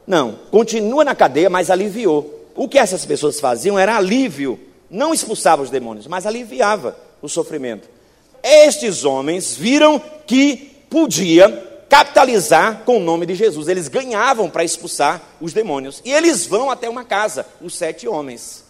Não, 0.06 0.38
continua 0.52 1.04
na 1.04 1.16
cadeia, 1.16 1.50
mas 1.50 1.70
aliviou. 1.70 2.50
O 2.56 2.68
que 2.68 2.78
essas 2.78 3.06
pessoas 3.06 3.40
faziam 3.40 3.80
era 3.80 3.96
alívio, 3.96 4.60
não 4.90 5.14
expulsava 5.14 5.62
os 5.62 5.70
demônios, 5.70 6.08
mas 6.08 6.26
aliviava 6.26 6.98
o 7.22 7.30
sofrimento. 7.30 7.88
Estes 8.44 9.06
homens 9.06 9.56
viram 9.56 10.02
que 10.26 10.86
podia 10.90 11.71
capitalizar 11.92 12.84
com 12.86 12.96
o 12.96 13.00
nome 13.02 13.26
de 13.26 13.36
Jesus. 13.36 13.68
Eles 13.68 13.90
ganhavam 13.90 14.50
para 14.50 14.64
expulsar 14.64 15.22
os 15.42 15.52
demônios. 15.52 16.02
E 16.06 16.14
eles 16.14 16.46
vão 16.46 16.72
até 16.72 16.88
uma 16.88 17.04
casa, 17.04 17.46
os 17.62 17.76
sete 17.76 18.08
homens. 18.08 18.64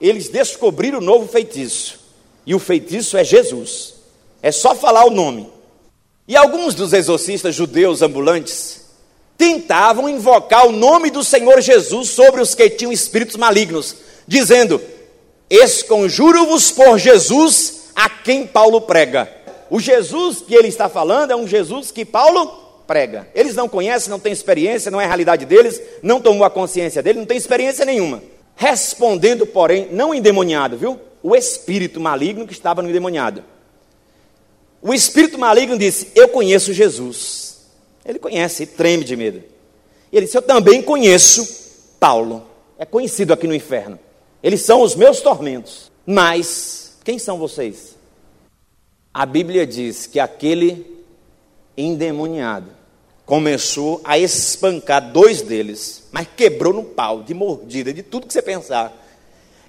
Eles 0.00 0.28
descobriram 0.28 0.98
o 0.98 1.00
novo 1.02 1.28
feitiço. 1.28 2.00
E 2.44 2.56
o 2.56 2.58
feitiço 2.58 3.16
é 3.16 3.22
Jesus. 3.22 3.94
É 4.42 4.50
só 4.50 4.74
falar 4.74 5.04
o 5.04 5.10
nome. 5.10 5.48
E 6.26 6.36
alguns 6.36 6.74
dos 6.74 6.92
exorcistas 6.92 7.54
judeus 7.54 8.02
ambulantes 8.02 8.80
tentavam 9.38 10.08
invocar 10.08 10.66
o 10.66 10.72
nome 10.72 11.08
do 11.08 11.22
Senhor 11.22 11.60
Jesus 11.60 12.10
sobre 12.10 12.40
os 12.40 12.52
que 12.52 12.68
tinham 12.68 12.90
espíritos 12.90 13.36
malignos, 13.36 13.94
dizendo: 14.26 14.82
Esconjuro-vos 15.48 16.72
por 16.72 16.98
Jesus 16.98 17.90
a 17.94 18.08
quem 18.08 18.44
Paulo 18.44 18.80
prega. 18.80 19.41
O 19.72 19.80
Jesus 19.80 20.42
que 20.42 20.54
ele 20.54 20.68
está 20.68 20.86
falando 20.86 21.30
é 21.30 21.34
um 21.34 21.46
Jesus 21.46 21.90
que 21.90 22.04
Paulo 22.04 22.46
prega. 22.86 23.26
Eles 23.34 23.56
não 23.56 23.66
conhecem, 23.66 24.10
não 24.10 24.18
têm 24.18 24.30
experiência, 24.30 24.90
não 24.90 25.00
é 25.00 25.04
a 25.04 25.06
realidade 25.06 25.46
deles, 25.46 25.80
não 26.02 26.20
tomou 26.20 26.44
a 26.44 26.50
consciência 26.50 27.02
dele, 27.02 27.20
não 27.20 27.24
tem 27.24 27.38
experiência 27.38 27.86
nenhuma. 27.86 28.22
Respondendo, 28.54 29.46
porém, 29.46 29.88
não 29.90 30.14
endemoniado, 30.14 30.76
viu? 30.76 31.00
O 31.22 31.34
espírito 31.34 31.98
maligno 31.98 32.46
que 32.46 32.52
estava 32.52 32.82
no 32.82 32.90
endemoniado. 32.90 33.42
O 34.82 34.92
espírito 34.92 35.38
maligno 35.38 35.78
disse: 35.78 36.08
Eu 36.14 36.28
conheço 36.28 36.74
Jesus. 36.74 37.62
Ele 38.04 38.18
conhece, 38.18 38.64
ele 38.64 38.72
treme 38.72 39.04
de 39.04 39.16
medo. 39.16 39.42
E 40.12 40.16
ele 40.18 40.26
disse: 40.26 40.36
Eu 40.36 40.42
também 40.42 40.82
conheço 40.82 41.94
Paulo. 41.98 42.46
É 42.78 42.84
conhecido 42.84 43.32
aqui 43.32 43.46
no 43.46 43.54
inferno. 43.54 43.98
Eles 44.42 44.60
são 44.60 44.82
os 44.82 44.94
meus 44.94 45.22
tormentos. 45.22 45.90
Mas, 46.04 46.98
quem 47.02 47.18
são 47.18 47.38
vocês? 47.38 47.91
A 49.14 49.26
Bíblia 49.26 49.66
diz 49.66 50.06
que 50.06 50.18
aquele 50.18 50.86
endemoniado 51.76 52.70
começou 53.26 54.00
a 54.04 54.18
espancar 54.18 55.12
dois 55.12 55.42
deles, 55.42 56.04
mas 56.10 56.26
quebrou 56.34 56.72
no 56.72 56.82
pau, 56.82 57.22
de 57.22 57.34
mordida, 57.34 57.92
de 57.92 58.02
tudo 58.02 58.26
que 58.26 58.32
você 58.32 58.40
pensar. 58.40 58.90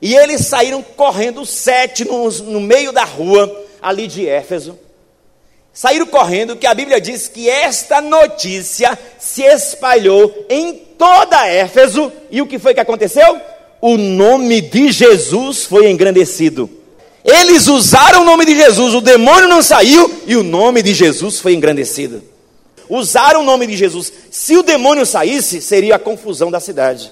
E 0.02 0.16
eles 0.16 0.46
saíram 0.46 0.82
correndo, 0.82 1.46
sete 1.46 2.06
no, 2.06 2.30
no 2.30 2.62
meio 2.62 2.94
da 2.94 3.04
rua, 3.04 3.66
ali 3.82 4.08
de 4.08 4.28
Éfeso. 4.28 4.80
Saíram 5.74 6.06
correndo, 6.06 6.56
que 6.56 6.68
a 6.68 6.74
Bíblia 6.74 7.02
diz 7.02 7.28
que 7.28 7.50
esta 7.50 8.00
notícia 8.00 8.98
se 9.20 9.44
espalhou 9.44 10.46
em 10.50 10.74
toda 10.74 11.48
Éfeso. 11.48 12.12
E 12.32 12.42
o 12.42 12.48
que 12.48 12.60
foi 12.60 12.74
que 12.74 12.80
aconteceu? 12.80 13.42
O 13.82 13.98
nome 13.98 14.62
de 14.62 14.92
Jesus 14.92 15.66
foi 15.66 15.90
engrandecido. 15.90 16.83
Eles 17.24 17.68
usaram 17.68 18.22
o 18.22 18.26
nome 18.26 18.46
de 18.46 18.56
Jesus, 18.56 18.94
o 18.94 19.02
demônio 19.02 19.48
não 19.48 19.62
saiu 19.62 20.12
e 20.28 20.36
o 20.36 20.44
nome 20.44 20.82
de 20.82 20.94
Jesus 20.94 21.40
foi 21.40 21.54
engrandecido. 21.54 22.22
Usaram 22.90 23.42
o 23.42 23.46
nome 23.46 23.66
de 23.66 23.78
Jesus. 23.78 24.12
Se 24.30 24.58
o 24.58 24.64
demônio 24.64 25.06
saísse, 25.06 25.62
seria 25.62 25.96
a 25.96 26.00
confusão 26.00 26.52
da 26.52 26.60
cidade. 26.60 27.12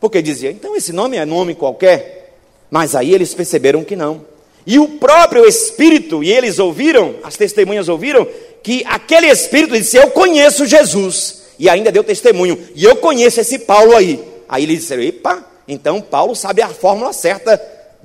Porque 0.00 0.20
dizia, 0.20 0.50
então 0.50 0.74
esse 0.74 0.92
nome 0.92 1.16
é 1.16 1.24
nome 1.24 1.54
qualquer. 1.54 2.34
Mas 2.70 2.96
aí 2.96 3.14
eles 3.14 3.32
perceberam 3.34 3.84
que 3.84 3.94
não. 3.94 4.24
E 4.66 4.80
o 4.80 4.88
próprio 4.88 5.46
Espírito, 5.46 6.24
e 6.24 6.32
eles 6.32 6.58
ouviram, 6.58 7.14
as 7.22 7.36
testemunhas 7.36 7.88
ouviram, 7.88 8.26
que 8.64 8.84
aquele 8.84 9.28
Espírito 9.28 9.78
disse: 9.78 9.96
Eu 9.96 10.10
conheço 10.10 10.66
Jesus. 10.66 11.42
E 11.56 11.70
ainda 11.70 11.92
deu 11.92 12.02
testemunho. 12.02 12.58
E 12.74 12.84
eu 12.84 12.96
conheço 12.96 13.40
esse 13.40 13.60
Paulo 13.60 13.94
aí. 13.94 14.20
Aí 14.48 14.64
eles 14.64 14.80
disseram: 14.80 15.04
Epa, 15.04 15.44
então 15.68 16.00
Paulo 16.00 16.34
sabe 16.34 16.62
a 16.62 16.68
fórmula 16.68 17.12
certa 17.12 17.56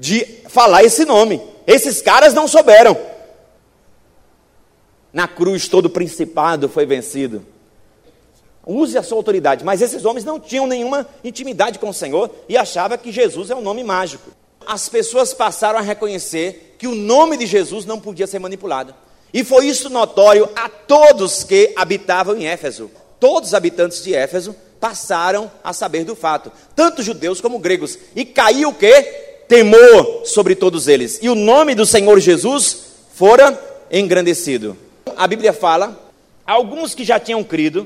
de 0.02 0.26
falar 0.50 0.84
esse 0.84 1.06
nome. 1.06 1.40
Esses 1.68 2.02
caras 2.02 2.34
não 2.34 2.48
souberam. 2.48 2.98
Na 5.14 5.28
cruz, 5.28 5.68
todo 5.68 5.92
principado 5.92 6.68
foi 6.68 6.88
vencido. 6.88 7.46
Use 8.66 8.98
a 8.98 9.04
sua 9.04 9.18
autoridade. 9.18 9.64
Mas 9.64 9.80
esses 9.80 10.04
homens 10.04 10.26
não 10.26 10.40
tinham 10.40 10.66
nenhuma 10.66 11.08
intimidade 11.24 11.78
com 11.78 11.90
o 11.90 11.94
Senhor 11.94 12.32
e 12.50 12.58
achavam 12.58 12.98
que 12.98 13.12
Jesus 13.12 13.52
é 13.52 13.56
um 13.56 13.62
nome 13.62 13.84
mágico. 13.84 14.32
As 14.66 14.90
pessoas 14.90 15.36
passaram 15.36 15.78
a 15.78 15.84
reconhecer 15.84 16.78
que 16.80 16.88
o 16.88 16.96
nome 16.96 17.38
de 17.38 17.46
Jesus 17.46 17.86
não 17.86 18.00
podia 18.00 18.26
ser 18.26 18.40
manipulado. 18.40 18.96
E 19.32 19.44
foi 19.44 19.68
isso 19.68 19.88
notório 19.88 20.50
a 20.56 20.68
todos 20.68 21.44
que 21.44 21.74
habitavam 21.76 22.36
em 22.36 22.48
Éfeso. 22.48 22.90
Todos 23.20 23.50
os 23.50 23.54
habitantes 23.54 24.04
de 24.04 24.16
Éfeso 24.16 24.56
passaram 24.80 25.52
a 25.64 25.74
saber 25.74 26.04
do 26.06 26.16
fato, 26.16 26.52
tanto 26.76 27.04
judeus 27.04 27.40
como 27.40 27.60
gregos. 27.60 28.00
E 28.16 28.26
caiu 28.26 28.70
o 28.70 28.74
que? 28.74 29.30
Temor 29.52 30.22
sobre 30.24 30.56
todos 30.56 30.88
eles. 30.88 31.20
E 31.22 31.28
o 31.28 31.36
nome 31.36 31.76
do 31.76 31.86
Senhor 31.86 32.18
Jesus 32.22 32.84
fora 33.14 33.62
engrandecido. 33.92 34.78
A 35.18 35.28
Bíblia 35.28 35.52
fala, 35.52 36.10
alguns 36.48 36.96
que 36.96 37.04
já 37.04 37.20
tinham 37.20 37.44
crido, 37.44 37.86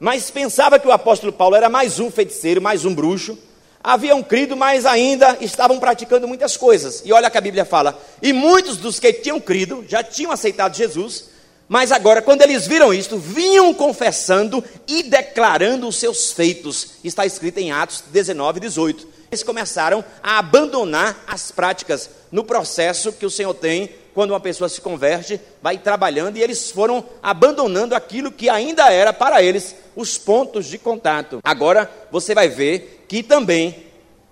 mas 0.00 0.30
pensava 0.30 0.78
que 0.78 0.88
o 0.88 0.90
apóstolo 0.90 1.30
Paulo 1.30 1.54
era 1.54 1.68
mais 1.68 2.00
um 2.00 2.10
feiticeiro, 2.10 2.62
mais 2.62 2.86
um 2.86 2.94
bruxo, 2.94 3.38
haviam 3.84 4.22
crido, 4.22 4.56
mas 4.56 4.86
ainda 4.86 5.36
estavam 5.42 5.78
praticando 5.78 6.26
muitas 6.26 6.56
coisas. 6.56 7.02
E 7.04 7.12
olha 7.12 7.28
que 7.28 7.36
a 7.36 7.42
Bíblia 7.42 7.66
fala: 7.66 8.00
e 8.22 8.32
muitos 8.32 8.78
dos 8.78 8.98
que 8.98 9.12
tinham 9.12 9.38
crido 9.38 9.84
já 9.86 10.02
tinham 10.02 10.32
aceitado 10.32 10.74
Jesus, 10.74 11.26
mas 11.68 11.92
agora, 11.92 12.22
quando 12.22 12.40
eles 12.40 12.66
viram 12.66 12.92
isto, 12.92 13.18
vinham 13.18 13.74
confessando 13.74 14.64
e 14.88 15.02
declarando 15.02 15.86
os 15.86 15.96
seus 15.96 16.32
feitos. 16.32 16.92
Está 17.04 17.26
escrito 17.26 17.58
em 17.58 17.70
Atos 17.70 18.02
19, 18.10 18.60
18. 18.60 19.21
Eles 19.32 19.42
começaram 19.42 20.04
a 20.22 20.38
abandonar 20.38 21.24
as 21.26 21.50
práticas 21.50 22.10
no 22.30 22.44
processo 22.44 23.14
que 23.14 23.24
o 23.24 23.30
Senhor 23.30 23.54
tem 23.54 23.88
quando 24.12 24.32
uma 24.32 24.40
pessoa 24.40 24.68
se 24.68 24.78
converte, 24.78 25.40
vai 25.62 25.78
trabalhando 25.78 26.36
e 26.36 26.42
eles 26.42 26.70
foram 26.70 27.02
abandonando 27.22 27.94
aquilo 27.94 28.30
que 28.30 28.50
ainda 28.50 28.92
era 28.92 29.10
para 29.10 29.42
eles 29.42 29.74
os 29.96 30.18
pontos 30.18 30.66
de 30.66 30.76
contato. 30.76 31.40
Agora 31.42 31.90
você 32.10 32.34
vai 32.34 32.50
ver 32.50 33.06
que 33.08 33.22
também 33.22 33.86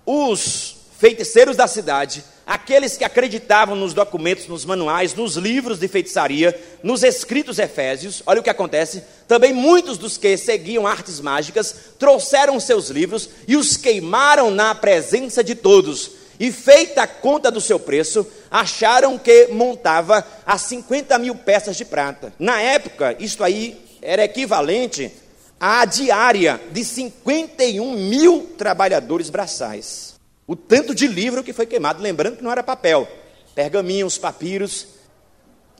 os 0.05 0.75
feiticeiros 0.99 1.57
da 1.57 1.65
cidade, 1.65 2.23
aqueles 2.51 2.97
que 2.97 3.05
acreditavam 3.05 3.77
nos 3.77 3.93
documentos, 3.93 4.45
nos 4.45 4.65
manuais, 4.65 5.15
nos 5.15 5.37
livros 5.37 5.79
de 5.79 5.87
feitiçaria, 5.87 6.59
nos 6.83 7.01
escritos 7.01 7.59
efésios, 7.59 8.21
olha 8.25 8.41
o 8.41 8.43
que 8.43 8.49
acontece, 8.49 9.01
também 9.25 9.53
muitos 9.53 9.97
dos 9.97 10.17
que 10.17 10.35
seguiam 10.35 10.85
artes 10.85 11.21
mágicas 11.21 11.73
trouxeram 11.97 12.59
seus 12.59 12.89
livros 12.89 13.29
e 13.47 13.55
os 13.55 13.77
queimaram 13.77 14.51
na 14.51 14.75
presença 14.75 15.41
de 15.41 15.55
todos. 15.55 16.11
E 16.37 16.51
feita 16.51 17.03
a 17.03 17.07
conta 17.07 17.49
do 17.49 17.61
seu 17.61 17.79
preço, 17.79 18.27
acharam 18.49 19.17
que 19.17 19.47
montava 19.47 20.25
a 20.45 20.57
50 20.57 21.17
mil 21.19 21.35
peças 21.35 21.77
de 21.77 21.85
prata. 21.85 22.33
Na 22.37 22.59
época, 22.59 23.15
isto 23.17 23.45
aí 23.45 23.79
era 24.01 24.25
equivalente 24.25 25.09
a 25.57 25.85
diária 25.85 26.59
de 26.71 26.83
51 26.83 27.93
mil 27.93 28.49
trabalhadores 28.57 29.29
braçais. 29.29 30.10
O 30.51 30.55
tanto 30.57 30.93
de 30.93 31.07
livro 31.07 31.45
que 31.45 31.53
foi 31.53 31.65
queimado, 31.65 32.03
lembrando 32.03 32.35
que 32.35 32.43
não 32.43 32.51
era 32.51 32.61
papel, 32.61 33.07
pergaminhos, 33.55 34.17
papiros, 34.17 34.85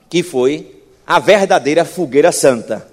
que 0.08 0.22
foi 0.22 0.82
a 1.06 1.18
verdadeira 1.18 1.84
fogueira 1.84 2.32
santa. 2.32 2.90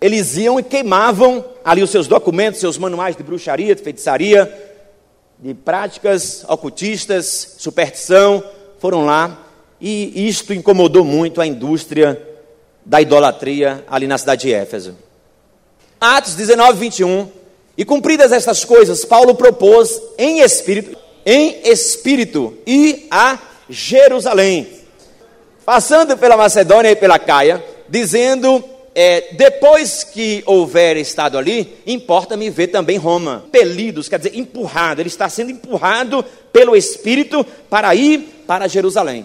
Eles 0.00 0.38
iam 0.38 0.58
e 0.58 0.62
queimavam 0.62 1.44
ali 1.62 1.82
os 1.82 1.90
seus 1.90 2.06
documentos, 2.06 2.58
seus 2.58 2.78
manuais 2.78 3.14
de 3.14 3.22
bruxaria, 3.22 3.74
de 3.74 3.82
feitiçaria, 3.82 4.50
de 5.38 5.52
práticas 5.52 6.42
ocultistas, 6.48 7.56
superstição, 7.58 8.42
foram 8.78 9.04
lá 9.04 9.46
e 9.78 10.26
isto 10.26 10.54
incomodou 10.54 11.04
muito 11.04 11.42
a 11.42 11.46
indústria 11.46 12.18
da 12.82 12.98
idolatria 12.98 13.84
ali 13.90 14.06
na 14.06 14.16
cidade 14.16 14.46
de 14.46 14.54
Éfeso. 14.54 14.96
Atos 16.00 16.34
19, 16.34 16.78
21. 16.78 17.37
E 17.78 17.84
cumpridas 17.84 18.32
estas 18.32 18.64
coisas, 18.64 19.04
Paulo 19.04 19.36
propôs 19.36 20.02
em 20.18 20.40
espírito, 20.40 20.98
em 21.24 21.60
espírito, 21.62 22.58
ir 22.66 23.06
a 23.08 23.38
Jerusalém, 23.70 24.66
passando 25.64 26.16
pela 26.16 26.36
Macedônia 26.36 26.90
e 26.90 26.96
pela 26.96 27.20
Caia, 27.20 27.64
dizendo: 27.88 28.64
é, 28.96 29.32
depois 29.34 30.02
que 30.02 30.42
houver 30.44 30.96
estado 30.96 31.38
ali, 31.38 31.72
importa-me 31.86 32.50
ver 32.50 32.66
também 32.66 32.98
Roma. 32.98 33.44
Pelidos, 33.52 34.08
quer 34.08 34.18
dizer, 34.18 34.36
empurrado, 34.36 35.00
ele 35.00 35.08
está 35.08 35.28
sendo 35.28 35.52
empurrado 35.52 36.24
pelo 36.52 36.74
Espírito 36.74 37.46
para 37.70 37.94
ir 37.94 38.42
para 38.44 38.66
Jerusalém. 38.66 39.24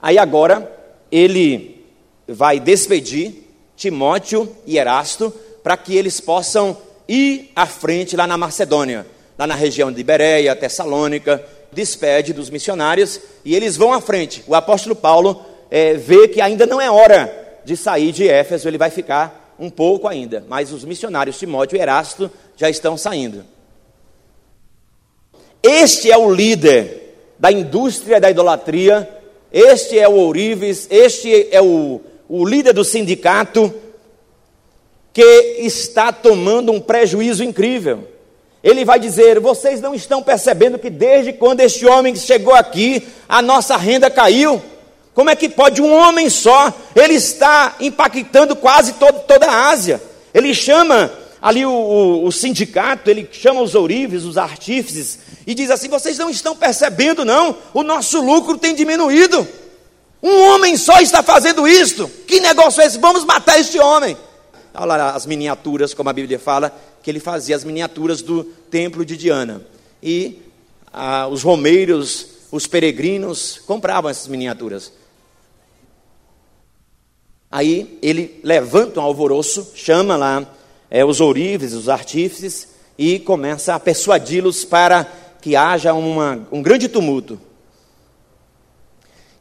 Aí 0.00 0.16
agora, 0.16 0.70
ele 1.10 1.84
vai 2.28 2.60
despedir 2.60 3.48
Timóteo 3.76 4.48
e 4.64 4.78
Erasto 4.78 5.34
para 5.64 5.76
que 5.76 5.96
eles 5.96 6.20
possam 6.20 6.76
ir 7.10 7.50
à 7.56 7.66
frente 7.66 8.16
lá 8.16 8.26
na 8.26 8.38
Macedônia, 8.38 9.04
lá 9.36 9.46
na 9.46 9.54
região 9.54 9.90
de 9.90 10.02
Bereia, 10.04 10.54
Tessalônica, 10.54 11.44
despede 11.72 12.32
dos 12.32 12.50
missionários 12.50 13.20
e 13.44 13.54
eles 13.54 13.76
vão 13.76 13.92
à 13.92 14.00
frente. 14.00 14.44
O 14.46 14.54
apóstolo 14.54 14.94
Paulo 14.94 15.44
é, 15.70 15.94
vê 15.94 16.28
que 16.28 16.40
ainda 16.40 16.66
não 16.66 16.80
é 16.80 16.90
hora 16.90 17.60
de 17.64 17.76
sair 17.76 18.12
de 18.12 18.28
Éfeso, 18.28 18.68
ele 18.68 18.78
vai 18.78 18.90
ficar 18.90 19.54
um 19.58 19.68
pouco 19.68 20.06
ainda, 20.06 20.44
mas 20.48 20.72
os 20.72 20.84
missionários 20.84 21.38
Timóteo 21.38 21.76
e 21.76 21.80
Erasto 21.80 22.30
já 22.56 22.70
estão 22.70 22.96
saindo. 22.96 23.44
Este 25.62 26.10
é 26.10 26.16
o 26.16 26.32
líder 26.32 27.34
da 27.38 27.50
indústria 27.50 28.20
da 28.20 28.30
idolatria, 28.30 29.08
este 29.52 29.98
é 29.98 30.08
o 30.08 30.12
ourives, 30.12 30.86
este 30.90 31.48
é 31.50 31.60
o 31.60 32.00
o 32.30 32.46
líder 32.46 32.72
do 32.72 32.84
sindicato, 32.84 33.74
que 35.20 35.56
está 35.58 36.10
tomando 36.10 36.72
um 36.72 36.80
prejuízo 36.80 37.44
incrível. 37.44 38.08
Ele 38.64 38.86
vai 38.86 38.98
dizer: 38.98 39.38
vocês 39.38 39.78
não 39.78 39.94
estão 39.94 40.22
percebendo 40.22 40.78
que 40.78 40.88
desde 40.88 41.34
quando 41.34 41.60
este 41.60 41.84
homem 41.84 42.16
chegou 42.16 42.54
aqui, 42.54 43.06
a 43.28 43.42
nossa 43.42 43.76
renda 43.76 44.08
caiu? 44.08 44.62
Como 45.14 45.28
é 45.28 45.36
que 45.36 45.50
pode 45.50 45.82
um 45.82 45.92
homem 45.92 46.30
só? 46.30 46.72
Ele 46.96 47.14
está 47.14 47.76
impactando 47.80 48.56
quase 48.56 48.94
todo, 48.94 49.20
toda 49.26 49.46
a 49.46 49.68
Ásia. 49.68 50.00
Ele 50.32 50.54
chama 50.54 51.12
ali 51.42 51.66
o, 51.66 51.70
o, 51.70 52.24
o, 52.24 52.32
sindicato, 52.32 53.10
ele 53.10 53.28
chama 53.30 53.60
os 53.60 53.74
ourives, 53.74 54.24
os 54.24 54.38
artífices, 54.38 55.18
e 55.46 55.54
diz 55.54 55.70
assim: 55.70 55.90
vocês 55.90 56.16
não 56.16 56.30
estão 56.30 56.56
percebendo, 56.56 57.26
não? 57.26 57.54
O 57.74 57.82
nosso 57.82 58.22
lucro 58.22 58.56
tem 58.56 58.74
diminuído. 58.74 59.46
Um 60.22 60.48
homem 60.48 60.78
só 60.78 60.98
está 61.00 61.22
fazendo 61.22 61.68
isto. 61.68 62.10
Que 62.26 62.40
negócio 62.40 62.80
é 62.80 62.86
esse? 62.86 62.98
Vamos 62.98 63.24
matar 63.24 63.60
este 63.60 63.78
homem. 63.78 64.16
Olha 64.74 64.96
lá 64.96 65.10
as 65.10 65.26
miniaturas, 65.26 65.94
como 65.94 66.08
a 66.08 66.12
Bíblia 66.12 66.38
fala, 66.38 66.74
que 67.02 67.10
ele 67.10 67.20
fazia 67.20 67.56
as 67.56 67.64
miniaturas 67.64 68.22
do 68.22 68.44
templo 68.44 69.04
de 69.04 69.16
Diana. 69.16 69.62
E 70.02 70.42
ah, 70.92 71.26
os 71.28 71.42
romeiros, 71.42 72.26
os 72.50 72.66
peregrinos, 72.66 73.60
compravam 73.66 74.10
essas 74.10 74.28
miniaturas. 74.28 74.92
Aí 77.50 77.98
ele 78.00 78.40
levanta 78.44 79.00
um 79.00 79.02
alvoroço, 79.02 79.72
chama 79.74 80.16
lá 80.16 80.46
é, 80.88 81.04
os 81.04 81.20
ourives, 81.20 81.72
os 81.72 81.88
artífices, 81.88 82.68
e 82.96 83.18
começa 83.18 83.74
a 83.74 83.80
persuadi-los 83.80 84.64
para 84.64 85.04
que 85.40 85.56
haja 85.56 85.92
uma, 85.94 86.46
um 86.52 86.62
grande 86.62 86.88
tumulto. 86.88 87.40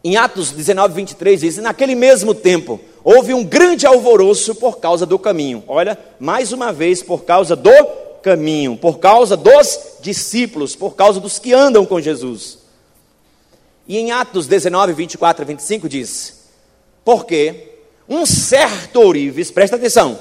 Em 0.03 0.15
Atos 0.15 0.51
19, 0.51 0.93
23 0.95 1.41
diz: 1.41 1.57
Naquele 1.57 1.93
mesmo 1.93 2.33
tempo 2.33 2.79
houve 3.03 3.33
um 3.33 3.43
grande 3.43 3.85
alvoroço 3.85 4.55
por 4.55 4.79
causa 4.79 5.05
do 5.05 5.17
caminho. 5.17 5.63
Olha, 5.67 5.97
mais 6.19 6.51
uma 6.51 6.71
vez, 6.71 7.01
por 7.01 7.23
causa 7.23 7.55
do 7.55 7.71
caminho, 8.21 8.77
por 8.77 8.99
causa 8.99 9.35
dos 9.35 9.79
discípulos, 10.01 10.75
por 10.75 10.95
causa 10.95 11.19
dos 11.19 11.39
que 11.39 11.53
andam 11.53 11.85
com 11.85 11.99
Jesus. 11.99 12.59
E 13.87 13.97
em 13.97 14.11
Atos 14.11 14.45
19, 14.45 14.93
24 14.93 15.43
a 15.43 15.45
25 15.45 15.89
diz: 15.89 16.41
Porque 17.03 17.69
um 18.07 18.25
certo 18.25 19.01
ourives, 19.01 19.49
presta 19.49 19.77
atenção, 19.77 20.19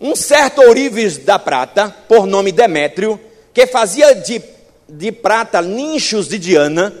um 0.00 0.16
certo 0.16 0.60
ourives 0.60 1.18
da 1.18 1.38
prata, 1.38 1.94
por 2.08 2.26
nome 2.26 2.50
Demétrio, 2.50 3.18
que 3.52 3.66
fazia 3.66 4.12
de, 4.14 4.42
de 4.88 5.12
prata 5.12 5.62
nichos 5.62 6.26
de 6.26 6.38
Diana, 6.38 6.92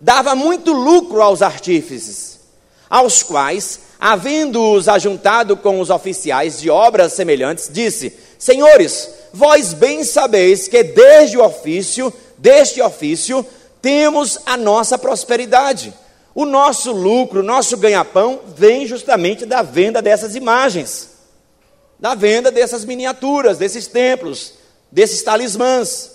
dava 0.00 0.34
muito 0.34 0.72
lucro 0.72 1.22
aos 1.22 1.42
artífices, 1.42 2.39
aos 2.90 3.22
quais, 3.22 3.78
havendo-os 4.00 4.88
ajuntado 4.88 5.56
com 5.56 5.80
os 5.80 5.88
oficiais 5.88 6.60
de 6.60 6.68
obras 6.68 7.12
semelhantes, 7.12 7.70
disse: 7.72 8.12
Senhores, 8.36 9.08
vós 9.32 9.72
bem 9.72 10.02
sabeis 10.02 10.66
que 10.66 10.82
desde 10.82 11.38
o 11.38 11.44
ofício, 11.44 12.12
deste 12.36 12.82
ofício, 12.82 13.46
temos 13.80 14.38
a 14.44 14.56
nossa 14.56 14.98
prosperidade. 14.98 15.94
O 16.34 16.44
nosso 16.44 16.92
lucro, 16.92 17.40
o 17.40 17.44
nosso 17.44 17.76
ganha-pão 17.76 18.40
vem 18.56 18.86
justamente 18.86 19.46
da 19.46 19.62
venda 19.62 20.00
dessas 20.02 20.34
imagens, 20.34 21.10
da 21.98 22.14
venda 22.14 22.50
dessas 22.50 22.84
miniaturas, 22.84 23.58
desses 23.58 23.86
templos, 23.86 24.54
desses 24.90 25.22
talismãs. 25.22 26.12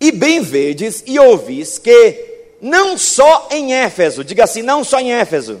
E 0.00 0.12
bem 0.12 0.40
vedes 0.40 1.02
e 1.06 1.18
ouvis 1.18 1.78
que 1.78 2.35
não 2.60 2.96
só 2.96 3.48
em 3.50 3.74
Éfeso, 3.74 4.24
diga 4.24 4.44
assim, 4.44 4.62
não 4.62 4.82
só 4.82 4.98
em 4.98 5.12
Éfeso, 5.12 5.60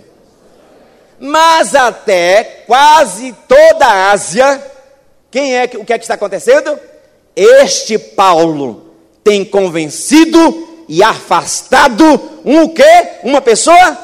mas 1.18 1.74
até 1.74 2.64
quase 2.66 3.34
toda 3.48 3.86
a 3.86 4.10
Ásia. 4.10 4.62
Quem 5.30 5.56
é 5.56 5.64
o 5.74 5.84
que 5.84 5.92
é 5.92 5.98
que 5.98 6.04
está 6.04 6.14
acontecendo? 6.14 6.78
Este 7.34 7.98
Paulo 7.98 8.94
tem 9.22 9.44
convencido 9.44 10.84
e 10.88 11.02
afastado 11.02 12.04
um 12.44 12.62
o 12.62 12.68
quê? 12.70 13.08
Uma 13.22 13.40
pessoa? 13.40 13.98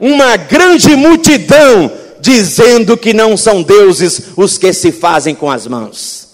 Uma 0.00 0.36
grande 0.36 0.94
multidão 0.96 1.90
dizendo 2.20 2.96
que 2.96 3.12
não 3.12 3.36
são 3.36 3.62
deuses 3.62 4.28
os 4.36 4.56
que 4.56 4.72
se 4.72 4.92
fazem 4.92 5.34
com 5.34 5.50
as 5.50 5.66
mãos. 5.66 6.28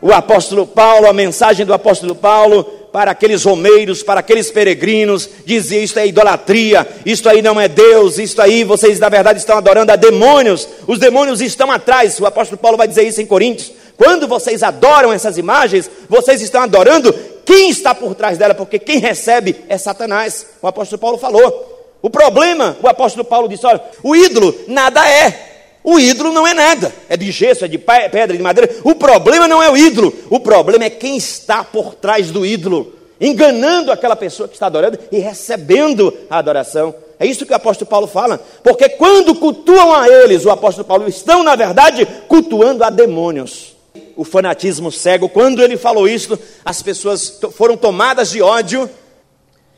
O 0.00 0.12
apóstolo 0.12 0.66
Paulo, 0.66 1.06
a 1.06 1.12
mensagem 1.12 1.64
do 1.64 1.74
apóstolo 1.74 2.14
Paulo 2.14 2.81
para 2.92 3.10
aqueles 3.10 3.42
romeiros, 3.44 4.02
para 4.02 4.20
aqueles 4.20 4.50
peregrinos, 4.50 5.28
dizia: 5.46 5.82
Isto 5.82 5.98
é 5.98 6.06
idolatria, 6.06 6.86
isto 7.06 7.28
aí 7.28 7.40
não 7.40 7.60
é 7.60 7.66
Deus, 7.66 8.18
isto 8.18 8.42
aí 8.42 8.62
vocês 8.62 9.00
na 9.00 9.08
verdade 9.08 9.38
estão 9.38 9.56
adorando 9.56 9.90
a 9.90 9.96
demônios, 9.96 10.68
os 10.86 10.98
demônios 10.98 11.40
estão 11.40 11.70
atrás. 11.70 12.20
O 12.20 12.26
apóstolo 12.26 12.58
Paulo 12.58 12.76
vai 12.76 12.86
dizer 12.86 13.04
isso 13.04 13.20
em 13.20 13.26
Coríntios. 13.26 13.72
Quando 13.96 14.28
vocês 14.28 14.62
adoram 14.62 15.12
essas 15.12 15.38
imagens, 15.38 15.90
vocês 16.08 16.42
estão 16.42 16.62
adorando 16.62 17.14
quem 17.44 17.70
está 17.70 17.94
por 17.94 18.14
trás 18.14 18.36
dela, 18.36 18.54
porque 18.54 18.78
quem 18.78 18.98
recebe 18.98 19.56
é 19.68 19.78
Satanás. 19.78 20.46
O 20.60 20.66
apóstolo 20.66 21.00
Paulo 21.00 21.18
falou. 21.18 21.70
O 22.02 22.10
problema, 22.10 22.76
o 22.82 22.88
apóstolo 22.88 23.24
Paulo 23.24 23.48
disse: 23.48 23.64
olha, 23.64 23.80
o 24.02 24.14
ídolo 24.14 24.54
nada 24.68 25.08
é. 25.08 25.51
O 25.84 25.98
ídolo 25.98 26.32
não 26.32 26.46
é 26.46 26.54
nada, 26.54 26.92
é 27.08 27.16
de 27.16 27.30
gesso, 27.32 27.64
é 27.64 27.68
de 27.68 27.78
pedra, 27.78 28.36
de 28.36 28.42
madeira. 28.42 28.70
O 28.84 28.94
problema 28.94 29.48
não 29.48 29.62
é 29.62 29.68
o 29.70 29.76
ídolo, 29.76 30.14
o 30.30 30.38
problema 30.38 30.84
é 30.84 30.90
quem 30.90 31.16
está 31.16 31.64
por 31.64 31.94
trás 31.94 32.30
do 32.30 32.46
ídolo, 32.46 32.92
enganando 33.20 33.90
aquela 33.90 34.14
pessoa 34.14 34.48
que 34.48 34.54
está 34.54 34.66
adorando 34.66 34.98
e 35.10 35.18
recebendo 35.18 36.14
a 36.30 36.38
adoração. 36.38 36.94
É 37.18 37.26
isso 37.26 37.44
que 37.44 37.52
o 37.52 37.56
apóstolo 37.56 37.90
Paulo 37.90 38.06
fala, 38.06 38.40
porque 38.62 38.88
quando 38.90 39.34
cultuam 39.34 39.92
a 39.94 40.08
eles, 40.08 40.44
o 40.44 40.50
apóstolo 40.50 40.86
Paulo, 40.86 41.08
estão 41.08 41.42
na 41.42 41.56
verdade 41.56 42.06
cultuando 42.28 42.84
a 42.84 42.90
demônios. 42.90 43.76
O 44.16 44.24
fanatismo 44.24 44.92
cego, 44.92 45.28
quando 45.28 45.62
ele 45.62 45.76
falou 45.76 46.08
isso, 46.08 46.38
as 46.64 46.82
pessoas 46.82 47.40
foram 47.52 47.76
tomadas 47.76 48.30
de 48.30 48.40
ódio 48.40 48.88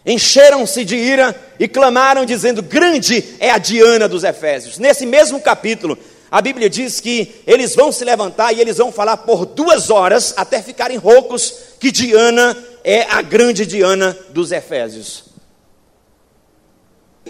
encheram-se 0.07 0.85
de 0.85 0.97
ira 0.97 1.35
e 1.59 1.67
clamaram, 1.67 2.25
dizendo: 2.25 2.63
Grande 2.63 3.37
é 3.39 3.51
a 3.51 3.59
Diana 3.59 4.09
dos 4.09 4.25
Efésios. 4.25 4.79
Nesse 4.79 5.07
mesmo 5.07 5.41
capítulo, 5.41 5.99
a 6.31 6.43
Bíblia 6.43 6.69
diz 6.69 7.01
que 7.01 7.35
eles 7.47 7.75
vão 7.75 7.93
se 7.93 8.05
levantar 8.05 8.53
e 8.53 8.61
eles 8.61 8.79
vão 8.79 8.91
falar 8.91 9.19
por 9.19 9.47
duas 9.47 9.91
horas 9.91 10.35
até 10.37 10.61
ficarem 10.61 10.97
roucos 10.97 11.55
que 11.79 11.93
Diana 11.93 12.57
é 12.83 13.03
a 13.03 13.23
grande 13.23 13.65
Diana 13.65 14.17
dos 14.31 14.53
Efésios. 14.53 15.25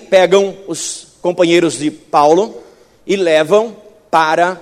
Pegam 0.09 0.57
os 0.67 1.09
companheiros 1.21 1.79
de 1.79 1.91
Paulo 1.91 2.63
e 3.07 3.17
levam 3.17 3.77
para 4.11 4.61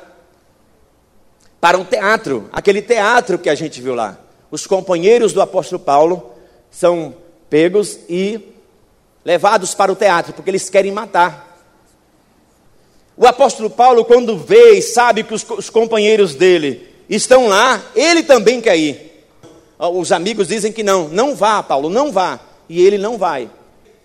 para 1.61 1.79
um 1.79 1.85
teatro, 1.85 2.51
aquele 2.53 2.83
teatro 2.83 3.39
que 3.39 3.49
a 3.49 3.55
gente 3.55 3.81
viu 3.81 3.95
lá. 3.95 4.19
Os 4.51 4.67
companheiros 4.67 5.33
do 5.33 5.41
apóstolo 5.41 5.79
Paulo 5.79 6.33
são 6.73 7.15
pegos 7.53 7.99
e 8.09 8.41
levados 9.23 9.75
para 9.75 9.93
o 9.93 9.95
teatro, 9.95 10.33
porque 10.33 10.49
eles 10.49 10.71
querem 10.71 10.91
matar. 10.91 11.63
O 13.15 13.27
apóstolo 13.27 13.69
Paulo, 13.69 14.07
quando 14.07 14.39
vê 14.39 14.79
e 14.79 14.81
sabe 14.81 15.23
que 15.23 15.35
os, 15.35 15.45
os 15.51 15.69
companheiros 15.69 16.35
dele 16.35 16.89
estão 17.11 17.49
lá, 17.49 17.85
ele 17.95 18.23
também 18.23 18.59
quer 18.59 18.79
ir. 18.79 19.27
Os 19.79 20.13
amigos 20.13 20.49
dizem 20.49 20.73
que 20.73 20.83
não, 20.83 21.09
não 21.09 21.37
vá, 21.37 21.63
Paulo, 21.63 21.91
não 21.91 22.11
vá. 22.11 22.41
E 22.71 22.81
ele 22.81 22.97
não 22.97 23.19
vai. 23.19 23.51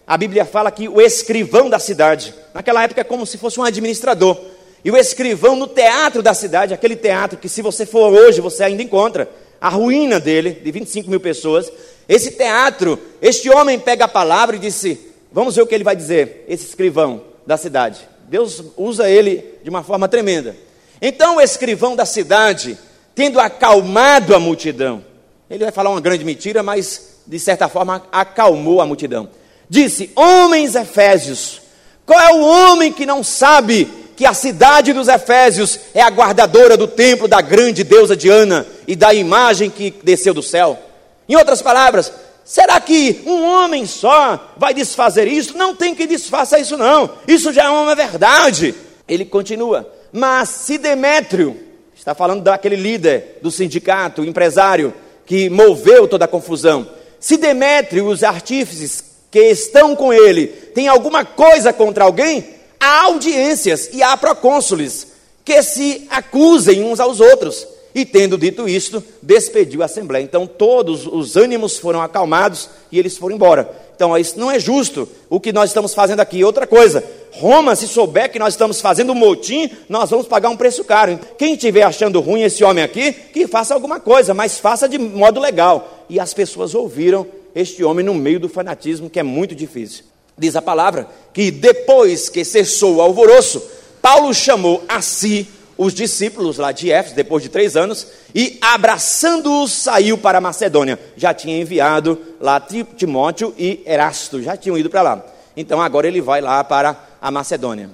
A 0.05 0.17
Bíblia 0.17 0.43
fala 0.43 0.69
que 0.69 0.89
o 0.89 0.99
escrivão 0.99 1.69
da 1.69 1.79
cidade, 1.79 2.35
naquela 2.53 2.83
época 2.83 2.99
é 2.99 3.05
como 3.05 3.25
se 3.25 3.37
fosse 3.37 3.61
um 3.61 3.63
administrador. 3.63 4.37
E 4.83 4.91
o 4.91 4.97
escrivão 4.97 5.55
no 5.55 5.67
teatro 5.67 6.21
da 6.21 6.33
cidade, 6.33 6.73
aquele 6.73 6.97
teatro 6.97 7.39
que 7.39 7.47
se 7.47 7.61
você 7.61 7.85
for 7.85 8.11
hoje 8.11 8.41
você 8.41 8.65
ainda 8.65 8.83
encontra, 8.83 9.29
a 9.61 9.69
ruína 9.69 10.19
dele, 10.19 10.51
de 10.51 10.69
25 10.69 11.09
mil 11.09 11.19
pessoas, 11.21 11.71
esse 12.07 12.31
teatro, 12.31 12.99
este 13.21 13.49
homem 13.49 13.77
pega 13.79 14.05
a 14.05 14.07
palavra 14.07 14.55
e 14.55 14.59
disse: 14.59 14.99
Vamos 15.31 15.55
ver 15.55 15.61
o 15.61 15.67
que 15.67 15.75
ele 15.75 15.83
vai 15.83 15.95
dizer, 15.95 16.45
esse 16.47 16.65
escrivão 16.65 17.21
da 17.45 17.57
cidade. 17.57 18.07
Deus 18.27 18.63
usa 18.75 19.09
ele 19.09 19.43
de 19.63 19.69
uma 19.69 19.83
forma 19.83 20.07
tremenda. 20.07 20.55
Então 21.01 21.37
o 21.37 21.41
escrivão 21.41 21.95
da 21.95 22.05
cidade, 22.05 22.77
tendo 23.13 23.39
acalmado 23.39 24.35
a 24.35 24.39
multidão, 24.39 25.03
ele 25.49 25.63
vai 25.63 25.71
falar 25.71 25.89
uma 25.89 26.01
grande 26.01 26.25
mentira, 26.25 26.63
mas 26.63 27.17
de 27.25 27.39
certa 27.39 27.67
forma 27.67 28.05
acalmou 28.11 28.81
a 28.81 28.85
multidão. 28.85 29.29
Disse: 29.69 30.11
Homens 30.15 30.75
efésios, 30.75 31.61
qual 32.05 32.19
é 32.19 32.33
o 32.33 32.41
homem 32.41 32.91
que 32.91 33.05
não 33.05 33.21
sabe 33.21 33.87
que 34.15 34.25
a 34.25 34.33
cidade 34.33 34.93
dos 34.93 35.07
Efésios 35.07 35.77
é 35.93 36.01
a 36.01 36.09
guardadora 36.09 36.75
do 36.75 36.87
templo 36.87 37.27
da 37.27 37.39
grande 37.39 37.83
deusa 37.83 38.17
Diana 38.17 38.65
e 38.87 38.95
da 38.95 39.13
imagem 39.13 39.69
que 39.69 39.93
desceu 40.03 40.33
do 40.33 40.41
céu? 40.41 40.86
Em 41.27 41.35
outras 41.35 41.61
palavras, 41.61 42.11
será 42.45 42.79
que 42.79 43.21
um 43.25 43.43
homem 43.43 43.85
só 43.85 44.53
vai 44.57 44.73
desfazer 44.73 45.27
isso? 45.27 45.57
Não 45.57 45.75
tem 45.75 45.93
que 45.93 46.07
desfaça 46.07 46.59
isso, 46.59 46.77
não. 46.77 47.09
Isso 47.27 47.51
já 47.51 47.65
é 47.65 47.69
uma 47.69 47.95
verdade. 47.95 48.73
Ele 49.07 49.25
continua. 49.25 49.91
Mas 50.11 50.49
se 50.49 50.77
Demétrio, 50.77 51.57
está 51.95 52.15
falando 52.15 52.43
daquele 52.43 52.75
líder 52.75 53.39
do 53.41 53.51
sindicato, 53.51 54.23
empresário, 54.23 54.93
que 55.25 55.49
moveu 55.49 56.07
toda 56.07 56.25
a 56.25 56.27
confusão. 56.27 56.87
Se 57.19 57.37
Demétrio 57.37 58.09
e 58.09 58.13
os 58.13 58.23
artífices 58.23 59.03
que 59.29 59.39
estão 59.39 59.95
com 59.95 60.13
ele 60.13 60.47
têm 60.47 60.87
alguma 60.87 61.25
coisa 61.25 61.73
contra 61.73 62.05
alguém, 62.05 62.55
há 62.79 63.03
audiências 63.03 63.89
e 63.91 64.01
há 64.01 64.15
procônsules 64.15 65.07
que 65.43 65.61
se 65.61 66.07
acusem 66.09 66.83
uns 66.83 66.99
aos 66.99 67.19
outros. 67.19 67.67
E 67.93 68.05
tendo 68.05 68.37
dito 68.37 68.67
isto, 68.67 69.03
despediu 69.21 69.81
a 69.81 69.85
assembleia. 69.85 70.23
Então 70.23 70.45
todos 70.45 71.07
os 71.07 71.35
ânimos 71.35 71.77
foram 71.77 72.01
acalmados 72.01 72.69
e 72.91 72.99
eles 72.99 73.17
foram 73.17 73.35
embora. 73.35 73.69
Então 73.95 74.15
isso 74.15 74.39
não 74.39 74.51
é 74.51 74.59
justo 74.59 75.09
o 75.29 75.39
que 75.39 75.51
nós 75.51 75.71
estamos 75.71 75.93
fazendo 75.93 76.19
aqui. 76.19 76.43
Outra 76.43 76.67
coisa, 76.67 77.03
Roma, 77.31 77.75
se 77.75 77.87
souber 77.87 78.31
que 78.31 78.37
nós 78.37 78.53
estamos 78.53 78.79
fazendo 78.79 79.11
um 79.11 79.15
motim, 79.15 79.69
nós 79.89 80.09
vamos 80.09 80.27
pagar 80.27 80.49
um 80.49 80.57
preço 80.57 80.83
caro. 80.83 81.19
Quem 81.37 81.53
estiver 81.53 81.83
achando 81.83 82.19
ruim 82.19 82.43
esse 82.43 82.63
homem 82.63 82.83
aqui, 82.83 83.11
que 83.11 83.47
faça 83.47 83.73
alguma 83.73 83.99
coisa, 83.99 84.33
mas 84.33 84.59
faça 84.59 84.87
de 84.87 84.99
modo 84.99 85.39
legal. 85.39 86.05
E 86.09 86.19
as 86.19 86.33
pessoas 86.33 86.75
ouviram 86.75 87.25
este 87.55 87.83
homem 87.83 88.05
no 88.05 88.13
meio 88.13 88.39
do 88.39 88.47
fanatismo, 88.47 89.09
que 89.09 89.19
é 89.19 89.23
muito 89.23 89.55
difícil. 89.55 90.03
Diz 90.37 90.55
a 90.55 90.61
palavra 90.61 91.07
que 91.33 91.49
depois 91.49 92.29
que 92.29 92.45
cessou 92.45 92.97
o 92.97 93.01
alvoroço, 93.01 93.63
Paulo 93.99 94.31
chamou 94.33 94.83
a 94.87 95.01
si 95.01 95.47
os 95.77 95.93
discípulos 95.93 96.57
lá 96.57 96.71
de 96.71 96.91
Éfeso, 96.91 97.15
depois 97.15 97.43
de 97.43 97.49
três 97.49 97.77
anos, 97.77 98.07
e 98.33 98.57
abraçando-os, 98.61 99.71
saiu 99.71 100.17
para 100.17 100.41
Macedônia. 100.41 100.99
Já 101.15 101.33
tinha 101.33 101.59
enviado 101.59 102.19
lá 102.39 102.59
Timóteo 102.95 103.53
e 103.57 103.83
Erasto, 103.85 104.41
já 104.41 104.57
tinham 104.57 104.77
ido 104.77 104.89
para 104.89 105.01
lá. 105.01 105.25
Então 105.55 105.81
agora 105.81 106.07
ele 106.07 106.21
vai 106.21 106.41
lá 106.41 106.63
para 106.63 106.97
a 107.21 107.29
Macedônia. 107.29 107.89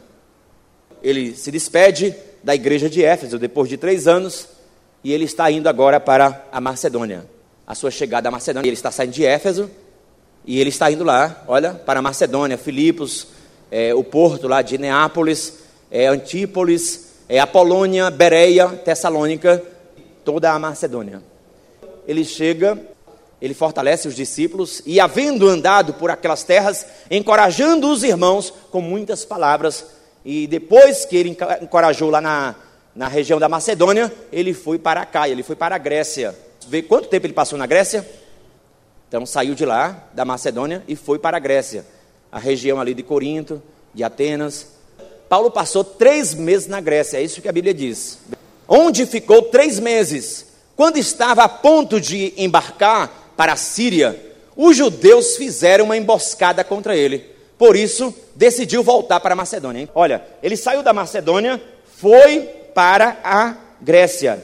Ele 1.02 1.36
se 1.36 1.52
despede 1.52 2.15
da 2.43 2.56
igreja 2.56 2.89
de 2.89 3.04
Éfeso 3.04 3.38
depois 3.38 3.69
de 3.69 3.78
três 3.78 4.08
anos 4.08 4.48
e 5.04 5.12
ele 5.12 5.26
está 5.26 5.52
indo 5.52 5.67
agora 5.67 6.00
para 6.00 6.46
a 6.52 6.62
Macedônia. 6.62 7.26
A 7.67 7.76
sua 7.76 7.91
chegada 7.91 8.30
à 8.30 8.32
Macedônia, 8.32 8.67
ele 8.67 8.76
está 8.76 8.91
saindo 8.91 9.12
de 9.12 9.26
Éfeso 9.26 9.69
e 10.46 10.60
ele 10.60 10.69
está 10.69 10.91
indo 10.91 11.04
lá, 11.04 11.43
olha, 11.48 11.74
para 11.74 12.00
a 12.00 12.02
Macedônia, 12.02 12.58
Filipos, 12.58 13.28
é, 13.72 13.93
o 13.93 14.04
porto 14.04 14.48
lá 14.48 14.62
de 14.62 14.78
Neápolis, 14.78 15.60
é, 15.89 16.08
Antípolis, 16.08 17.12
é 17.34 17.39
a 17.39 17.48
Polônia, 17.48 18.12
Bereia, 18.12 18.67
Tessalônica, 18.69 19.60
toda 20.24 20.52
a 20.52 20.60
Macedônia. 20.60 21.19
Ele 22.08 22.24
chega, 22.24 22.78
ele 23.41 23.56
fortalece 23.56 24.08
os 24.08 24.15
discípulos 24.15 24.84
e, 24.86 25.00
havendo 25.00 25.48
andado 25.48 25.96
por 25.96 26.12
aquelas 26.12 26.43
terras, 26.43 26.86
encorajando 27.10 27.89
os 27.91 28.04
irmãos 28.04 28.54
com 28.69 28.82
muitas 28.82 29.26
palavras, 29.26 29.84
e 30.23 30.46
depois 30.46 31.06
que 31.06 31.17
ele 31.17 31.36
encorajou 31.60 32.12
lá 32.12 32.21
na, 32.21 32.54
na 32.96 33.08
região 33.08 33.40
da 33.40 33.50
Macedônia, 33.50 34.13
ele 34.31 34.54
foi 34.54 34.77
para 34.77 35.02
a 35.02 35.06
Caia, 35.06 35.31
ele 35.31 35.42
foi 35.42 35.56
para 35.56 35.73
a 35.73 35.79
Grécia. 35.79 36.36
Vê 36.67 36.84
quanto 36.84 37.08
tempo 37.08 37.25
ele 37.25 37.34
passou 37.34 37.58
na 37.58 37.65
Grécia? 37.65 38.08
Então 39.08 39.25
saiu 39.25 39.56
de 39.56 39.65
lá, 39.65 40.08
da 40.13 40.23
Macedônia, 40.23 40.84
e 40.88 40.96
foi 40.96 41.17
para 41.17 41.38
a 41.38 41.40
Grécia, 41.40 41.84
a 42.31 42.38
região 42.38 42.79
ali 42.79 42.94
de 42.94 43.02
Corinto, 43.02 43.60
de 43.92 44.04
Atenas, 44.04 44.73
Paulo 45.34 45.50
passou 45.50 45.84
três 45.84 46.36
meses 46.36 46.67
na 46.67 46.79
Grécia, 46.79 47.17
é 47.17 47.23
isso 47.23 47.42
que 47.42 47.50
a 47.50 47.52
Bíblia 47.52 47.73
diz. 47.73 48.19
Onde 48.67 49.04
ficou 49.08 49.42
três 49.42 49.79
meses. 49.79 50.46
Quando 50.75 50.98
estava 50.98 51.44
a 51.44 51.50
ponto 51.50 52.00
de 52.00 52.36
embarcar 52.38 53.31
para 53.36 53.54
a 53.54 53.56
Síria, 53.56 54.15
os 54.56 54.77
judeus 54.77 55.36
fizeram 55.36 55.86
uma 55.86 55.98
emboscada 55.98 56.63
contra 56.63 56.96
ele. 56.96 57.25
Por 57.58 57.75
isso, 57.75 58.13
decidiu 58.36 58.84
voltar 58.84 59.19
para 59.21 59.34
a 59.34 59.36
Macedônia. 59.36 59.90
Olha, 59.96 60.23
ele 60.44 60.56
saiu 60.56 60.84
da 60.84 60.94
Macedônia, 60.94 61.60
foi 61.98 62.42
para 62.75 63.17
a 63.23 63.56
Grécia. 63.81 64.40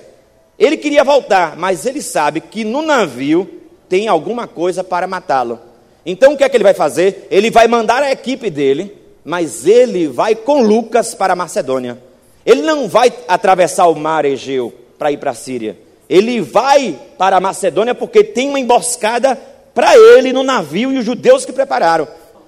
Ele 0.57 0.75
queria 0.75 1.03
voltar, 1.03 1.55
mas 1.55 1.85
ele 1.85 2.01
sabe 2.01 2.41
que 2.41 2.63
no 2.63 2.81
navio 2.81 3.47
tem 3.87 4.07
alguma 4.07 4.47
coisa 4.47 4.83
para 4.83 5.05
matá-lo. 5.05 5.59
Então 6.03 6.33
o 6.33 6.37
que 6.37 6.43
é 6.43 6.49
que 6.49 6.57
ele 6.57 6.63
vai 6.63 6.73
fazer? 6.73 7.27
Ele 7.29 7.51
vai 7.51 7.67
mandar 7.67 8.01
a 8.01 8.11
equipe 8.11 8.49
dele, 8.49 8.98
mas 9.23 9.65
ele 9.65 10.07
vai 10.07 10.35
com 10.35 10.61
Lucas 10.61 11.13
para 11.13 11.33
a 11.33 11.35
Macedônia. 11.35 12.01
Ele 12.45 12.61
não 12.61 12.87
vai 12.87 13.13
atravessar 13.27 13.87
o 13.87 13.95
mar 13.95 14.25
Egeu 14.25 14.73
para 14.97 15.11
ir 15.11 15.17
para 15.17 15.31
a 15.31 15.35
Síria. 15.35 15.77
Ele 16.09 16.41
vai 16.41 16.99
para 17.17 17.37
a 17.37 17.39
Macedônia 17.39 17.93
porque 17.93 18.23
tem 18.23 18.49
uma 18.49 18.59
emboscada 18.59 19.35
para 19.73 19.95
ele 19.95 20.33
no 20.33 20.43
navio 20.43 20.91
e 20.91 20.97
os 20.97 21.05
judeus 21.05 21.45
que 21.45 21.53
prepararam. 21.53 22.07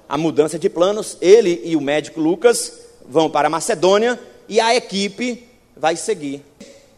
A 0.10 0.18
mudança 0.18 0.58
de 0.58 0.70
planos, 0.70 1.18
ele 1.22 1.62
e 1.64 1.76
o 1.76 1.82
médico 1.82 2.20
Lucas 2.20 2.74
vão 3.08 3.30
para 3.30 3.48
a 3.48 3.50
Macedônia 3.52 4.20
e 4.50 4.60
a 4.60 4.76
equipe 4.76 5.48
vai 5.78 5.96
seguir. 5.96 6.44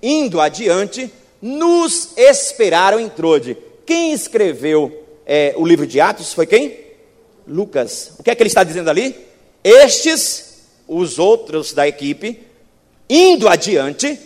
Indo 0.01 0.39
adiante, 0.39 1.11
nos 1.41 2.17
esperaram 2.17 2.99
em 2.99 3.09
Trode. 3.09 3.57
Quem 3.85 4.13
escreveu 4.13 5.03
é, 5.25 5.53
o 5.57 5.65
livro 5.65 5.85
de 5.85 5.99
Atos 5.99 6.33
foi 6.33 6.45
quem? 6.45 6.77
Lucas. 7.47 8.13
O 8.17 8.23
que 8.23 8.31
é 8.31 8.35
que 8.35 8.41
ele 8.41 8.47
está 8.47 8.63
dizendo 8.63 8.89
ali? 8.89 9.15
Estes, 9.63 10.65
os 10.87 11.17
outros 11.17 11.73
da 11.73 11.87
equipe, 11.87 12.45
indo 13.09 13.47
adiante, 13.47 14.19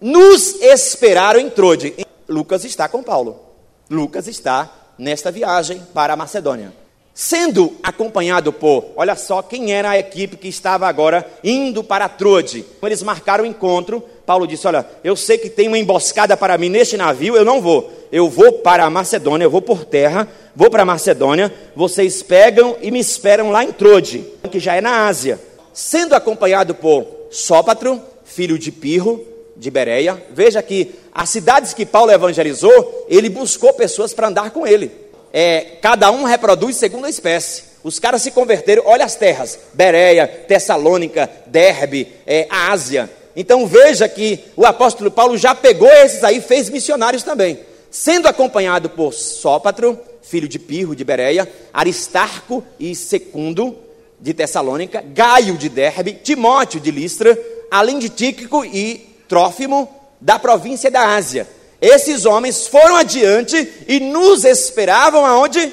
nos 0.00 0.60
esperaram 0.60 1.40
em 1.40 1.48
Trode. 1.48 1.94
Lucas 2.28 2.64
está 2.64 2.88
com 2.88 3.02
Paulo. 3.02 3.40
Lucas 3.88 4.28
está 4.28 4.70
nesta 4.98 5.30
viagem 5.30 5.80
para 5.94 6.12
a 6.12 6.16
Macedônia. 6.16 6.72
Sendo 7.14 7.76
acompanhado 7.82 8.52
por, 8.52 8.92
olha 8.94 9.16
só 9.16 9.42
quem 9.42 9.72
era 9.72 9.90
a 9.90 9.98
equipe 9.98 10.36
que 10.36 10.46
estava 10.46 10.86
agora 10.86 11.28
indo 11.42 11.82
para 11.82 12.08
Trode. 12.08 12.64
Eles 12.82 13.02
marcaram 13.02 13.44
o 13.44 13.46
encontro. 13.46 14.04
Paulo 14.28 14.46
disse: 14.46 14.66
Olha, 14.66 14.84
eu 15.02 15.16
sei 15.16 15.38
que 15.38 15.48
tem 15.48 15.68
uma 15.68 15.78
emboscada 15.78 16.36
para 16.36 16.58
mim 16.58 16.68
neste 16.68 16.98
navio, 16.98 17.34
eu 17.34 17.46
não 17.46 17.62
vou. 17.62 17.90
Eu 18.12 18.28
vou 18.28 18.52
para 18.52 18.84
a 18.84 18.90
Macedônia, 18.90 19.46
eu 19.46 19.50
vou 19.50 19.62
por 19.62 19.86
terra, 19.86 20.28
vou 20.54 20.68
para 20.68 20.82
a 20.82 20.84
Macedônia. 20.84 21.50
Vocês 21.74 22.22
pegam 22.22 22.76
e 22.82 22.90
me 22.90 23.00
esperam 23.00 23.50
lá 23.50 23.64
em 23.64 23.72
Trode, 23.72 24.22
que 24.50 24.60
já 24.60 24.74
é 24.74 24.82
na 24.82 25.06
Ásia. 25.06 25.40
Sendo 25.72 26.14
acompanhado 26.14 26.74
por 26.74 27.06
Sópatro, 27.30 28.02
filho 28.22 28.58
de 28.58 28.70
Pirro, 28.70 29.24
de 29.56 29.70
Bereia. 29.70 30.22
Veja 30.30 30.62
que 30.62 30.94
as 31.10 31.30
cidades 31.30 31.72
que 31.72 31.86
Paulo 31.86 32.12
evangelizou, 32.12 33.06
ele 33.08 33.30
buscou 33.30 33.72
pessoas 33.72 34.12
para 34.12 34.28
andar 34.28 34.50
com 34.50 34.66
ele 34.66 35.08
é, 35.32 35.76
cada 35.82 36.10
um 36.10 36.24
reproduz 36.24 36.76
segundo 36.76 37.06
a 37.06 37.10
espécie. 37.10 37.64
Os 37.82 37.98
caras 37.98 38.22
se 38.22 38.30
converteram, 38.30 38.82
olha 38.86 39.04
as 39.04 39.14
terras: 39.14 39.58
Bereia, 39.72 40.26
Tessalônica, 40.26 41.30
Derbe, 41.46 42.08
é, 42.26 42.46
Ásia. 42.50 43.08
Então 43.40 43.68
veja 43.68 44.08
que 44.08 44.40
o 44.56 44.66
apóstolo 44.66 45.12
Paulo 45.12 45.38
já 45.38 45.54
pegou 45.54 45.88
esses 45.88 46.24
aí, 46.24 46.40
fez 46.40 46.68
missionários 46.68 47.22
também. 47.22 47.60
Sendo 47.88 48.26
acompanhado 48.26 48.90
por 48.90 49.14
Sópatro, 49.14 49.96
filho 50.22 50.48
de 50.48 50.58
Pirro 50.58 50.96
de 50.96 51.04
Bereia, 51.04 51.48
Aristarco 51.72 52.64
e 52.80 52.96
Secundo 52.96 53.78
de 54.20 54.34
Tessalônica, 54.34 55.04
Gaio 55.14 55.56
de 55.56 55.68
Derbe, 55.68 56.14
Timóteo 56.14 56.80
de 56.80 56.90
Listra, 56.90 57.38
além 57.70 58.00
de 58.00 58.08
Tíquico 58.08 58.64
e 58.64 59.08
Trófimo 59.28 59.88
da 60.20 60.36
província 60.36 60.90
da 60.90 61.14
Ásia. 61.14 61.46
Esses 61.80 62.26
homens 62.26 62.66
foram 62.66 62.96
adiante 62.96 63.72
e 63.86 64.00
nos 64.00 64.44
esperavam 64.44 65.24
aonde? 65.24 65.72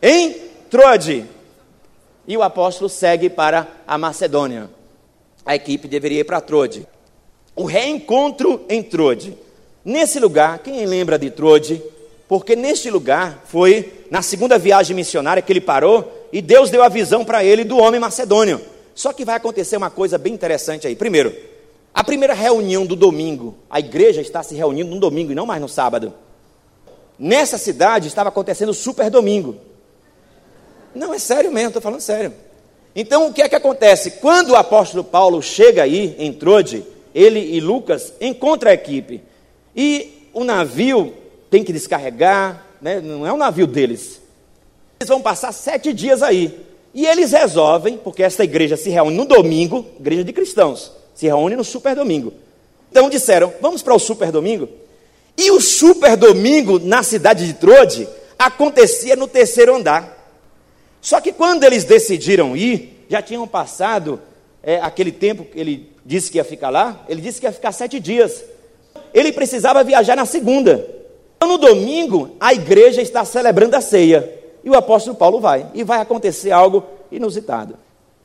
Em 0.00 0.36
Troade. 0.70 1.26
E 2.24 2.36
o 2.36 2.42
apóstolo 2.44 2.88
segue 2.88 3.28
para 3.28 3.66
a 3.84 3.98
Macedônia. 3.98 4.70
A 5.44 5.56
equipe 5.56 5.88
deveria 5.88 6.20
ir 6.20 6.24
para 6.24 6.40
Troade. 6.40 6.86
O 7.54 7.64
reencontro 7.64 8.64
em 8.68 8.82
Troade. 8.82 9.36
Nesse 9.84 10.18
lugar, 10.18 10.58
quem 10.58 10.84
lembra 10.86 11.18
de 11.18 11.30
Troade? 11.30 11.82
Porque 12.28 12.54
neste 12.54 12.90
lugar 12.90 13.42
foi 13.46 14.04
na 14.10 14.22
segunda 14.22 14.58
viagem 14.58 14.94
missionária 14.94 15.42
que 15.42 15.52
ele 15.52 15.60
parou 15.60 16.28
e 16.32 16.40
Deus 16.40 16.70
deu 16.70 16.82
a 16.82 16.88
visão 16.88 17.24
para 17.24 17.44
ele 17.44 17.64
do 17.64 17.78
homem 17.78 18.00
macedônio. 18.00 18.60
Só 18.94 19.12
que 19.12 19.24
vai 19.24 19.36
acontecer 19.36 19.76
uma 19.76 19.90
coisa 19.90 20.18
bem 20.18 20.32
interessante 20.32 20.86
aí. 20.86 20.94
Primeiro, 20.94 21.34
a 21.92 22.04
primeira 22.04 22.34
reunião 22.34 22.86
do 22.86 22.94
domingo, 22.94 23.56
a 23.68 23.80
igreja 23.80 24.20
está 24.20 24.42
se 24.42 24.54
reunindo 24.54 24.90
no 24.90 25.00
domingo 25.00 25.32
e 25.32 25.34
não 25.34 25.46
mais 25.46 25.60
no 25.60 25.68
sábado. 25.68 26.14
Nessa 27.18 27.58
cidade 27.58 28.08
estava 28.08 28.28
acontecendo 28.28 28.70
o 28.70 28.74
super 28.74 29.10
domingo. 29.10 29.56
Não, 30.94 31.12
é 31.12 31.18
sério 31.18 31.50
mesmo, 31.50 31.68
estou 31.68 31.82
falando 31.82 32.00
sério. 32.00 32.32
Então 32.94 33.28
o 33.28 33.32
que 33.32 33.42
é 33.42 33.48
que 33.48 33.54
acontece? 33.54 34.12
Quando 34.12 34.50
o 34.50 34.56
apóstolo 34.56 35.04
Paulo 35.04 35.42
chega 35.42 35.82
aí 35.82 36.14
em 36.18 36.32
Trode, 36.32 36.84
ele 37.14 37.40
e 37.40 37.60
Lucas 37.60 38.12
encontram 38.20 38.70
a 38.70 38.74
equipe. 38.74 39.22
E 39.74 40.28
o 40.32 40.44
navio 40.44 41.14
tem 41.50 41.64
que 41.64 41.72
descarregar, 41.72 42.64
né? 42.80 43.00
não 43.00 43.26
é 43.26 43.32
o 43.32 43.36
navio 43.36 43.66
deles. 43.66 44.20
Eles 45.00 45.08
vão 45.08 45.20
passar 45.20 45.52
sete 45.52 45.92
dias 45.92 46.22
aí. 46.22 46.60
E 46.92 47.06
eles 47.06 47.32
resolvem, 47.32 47.96
porque 47.96 48.22
essa 48.22 48.42
igreja 48.42 48.76
se 48.76 48.90
reúne 48.90 49.16
no 49.16 49.24
domingo, 49.24 49.86
igreja 49.98 50.24
de 50.24 50.32
cristãos 50.32 50.92
se 51.20 51.26
reúne 51.26 51.54
no 51.54 51.64
super 51.64 51.94
domingo. 51.94 52.32
Então 52.90 53.10
disseram: 53.10 53.52
vamos 53.60 53.82
para 53.82 53.94
o 53.94 53.98
super 53.98 54.32
domingo? 54.32 54.68
E 55.36 55.50
o 55.50 55.60
super 55.60 56.16
domingo 56.16 56.78
na 56.78 57.02
cidade 57.02 57.46
de 57.46 57.52
Trode 57.52 58.08
acontecia 58.38 59.14
no 59.16 59.28
terceiro 59.28 59.76
andar. 59.76 60.16
Só 61.00 61.20
que 61.20 61.30
quando 61.30 61.64
eles 61.64 61.84
decidiram 61.84 62.56
ir, 62.56 63.04
já 63.08 63.20
tinham 63.20 63.46
passado 63.46 64.18
é, 64.62 64.80
aquele 64.80 65.12
tempo 65.12 65.44
que 65.44 65.58
ele 65.58 65.92
disse 66.04 66.30
que 66.30 66.38
ia 66.38 66.44
ficar 66.44 66.70
lá, 66.70 67.04
ele 67.08 67.20
disse 67.20 67.40
que 67.40 67.46
ia 67.46 67.52
ficar 67.52 67.72
sete 67.72 67.98
dias. 67.98 68.44
Ele 69.12 69.32
precisava 69.32 69.82
viajar 69.84 70.16
na 70.16 70.24
segunda. 70.24 70.86
Então, 71.36 71.48
no 71.48 71.58
domingo, 71.58 72.36
a 72.38 72.52
igreja 72.52 73.00
está 73.00 73.24
celebrando 73.24 73.74
a 73.76 73.80
ceia. 73.80 74.38
E 74.62 74.68
o 74.68 74.74
apóstolo 74.74 75.16
Paulo 75.16 75.40
vai. 75.40 75.66
E 75.74 75.82
vai 75.82 76.00
acontecer 76.00 76.50
algo 76.50 76.84
inusitado. 77.10 77.76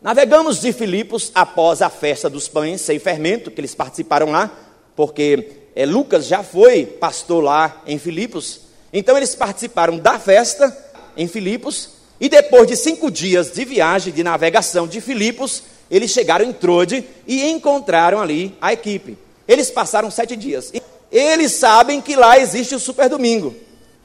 Navegamos 0.01 0.61
de 0.61 0.71
Filipos 0.71 1.31
após 1.33 1.81
a 1.81 1.89
festa 1.89 2.29
dos 2.29 2.47
pães 2.47 2.81
sem 2.81 2.99
fermento, 2.99 3.49
que 3.49 3.59
eles 3.59 3.73
participaram 3.73 4.31
lá, 4.31 4.51
porque 4.95 5.49
é, 5.75 5.85
Lucas 5.85 6.27
já 6.27 6.43
foi 6.43 6.85
pastor 6.85 7.43
lá 7.43 7.81
em 7.87 7.97
Filipos. 7.97 8.61
Então 8.93 9.17
eles 9.17 9.33
participaram 9.33 9.97
da 9.97 10.19
festa 10.19 10.75
em 11.17 11.27
Filipos, 11.27 11.89
e 12.19 12.29
depois 12.29 12.67
de 12.67 12.75
cinco 12.75 13.09
dias 13.09 13.51
de 13.51 13.65
viagem, 13.65 14.13
de 14.13 14.23
navegação 14.23 14.87
de 14.87 15.01
Filipos, 15.01 15.63
eles 15.89 16.11
chegaram 16.11 16.45
em 16.45 16.53
Trode 16.53 17.03
e 17.27 17.43
encontraram 17.49 18.21
ali 18.21 18.55
a 18.59 18.73
equipe. 18.73 19.17
Eles 19.47 19.69
passaram 19.69 20.09
sete 20.09 20.35
dias. 20.35 20.71
Eles 21.11 21.53
sabem 21.53 22.01
que 22.01 22.15
lá 22.15 22.39
existe 22.39 22.73
o 22.75 22.79
super 22.79 23.07
domingo. 23.07 23.55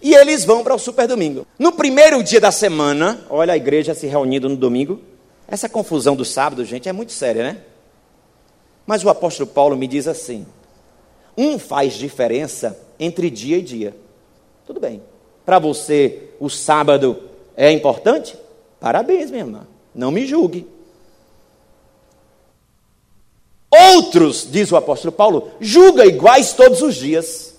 E 0.02 0.14
eles 0.14 0.44
vão 0.44 0.62
para 0.62 0.74
o 0.74 0.78
super 0.78 1.06
domingo. 1.06 1.46
No 1.58 1.72
primeiro 1.72 2.22
dia 2.22 2.40
da 2.40 2.50
semana, 2.50 3.24
olha 3.28 3.52
a 3.52 3.56
igreja 3.56 3.94
se 3.94 4.06
reunindo 4.06 4.48
no 4.48 4.56
domingo. 4.56 5.00
Essa 5.46 5.68
confusão 5.68 6.14
do 6.14 6.24
sábado, 6.24 6.64
gente, 6.64 6.88
é 6.88 6.92
muito 6.92 7.12
séria, 7.12 7.42
né? 7.42 7.58
Mas 8.86 9.04
o 9.04 9.08
apóstolo 9.08 9.48
Paulo 9.48 9.76
me 9.76 9.86
diz 9.86 10.06
assim: 10.06 10.46
um 11.36 11.58
faz 11.58 11.94
diferença 11.94 12.78
entre 12.98 13.30
dia 13.30 13.58
e 13.58 13.62
dia. 13.62 13.96
Tudo 14.66 14.80
bem. 14.80 15.02
Para 15.44 15.58
você, 15.58 16.30
o 16.38 16.48
sábado 16.48 17.18
é 17.56 17.70
importante? 17.70 18.36
Parabéns, 18.78 19.30
minha 19.30 19.42
irmã. 19.42 19.66
Não 19.94 20.10
me 20.10 20.26
julgue. 20.26 20.66
Outros, 23.70 24.48
diz 24.50 24.72
o 24.72 24.76
apóstolo 24.76 25.12
Paulo, 25.12 25.50
julga 25.60 26.04
iguais 26.04 26.52
todos 26.52 26.82
os 26.82 26.96
dias. 26.96 27.54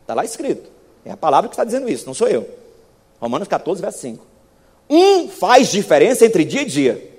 Está 0.00 0.14
lá 0.14 0.24
escrito. 0.24 0.70
É 1.04 1.10
a 1.10 1.16
palavra 1.16 1.48
que 1.48 1.54
está 1.54 1.64
dizendo 1.64 1.88
isso, 1.88 2.06
não 2.06 2.14
sou 2.14 2.28
eu. 2.28 2.48
Romanos 3.20 3.46
14, 3.48 3.80
verso 3.80 3.98
5. 3.98 4.24
Um 4.88 5.28
faz 5.28 5.70
diferença 5.70 6.24
entre 6.24 6.44
dia 6.44 6.62
e 6.62 6.66
dia. 6.66 7.10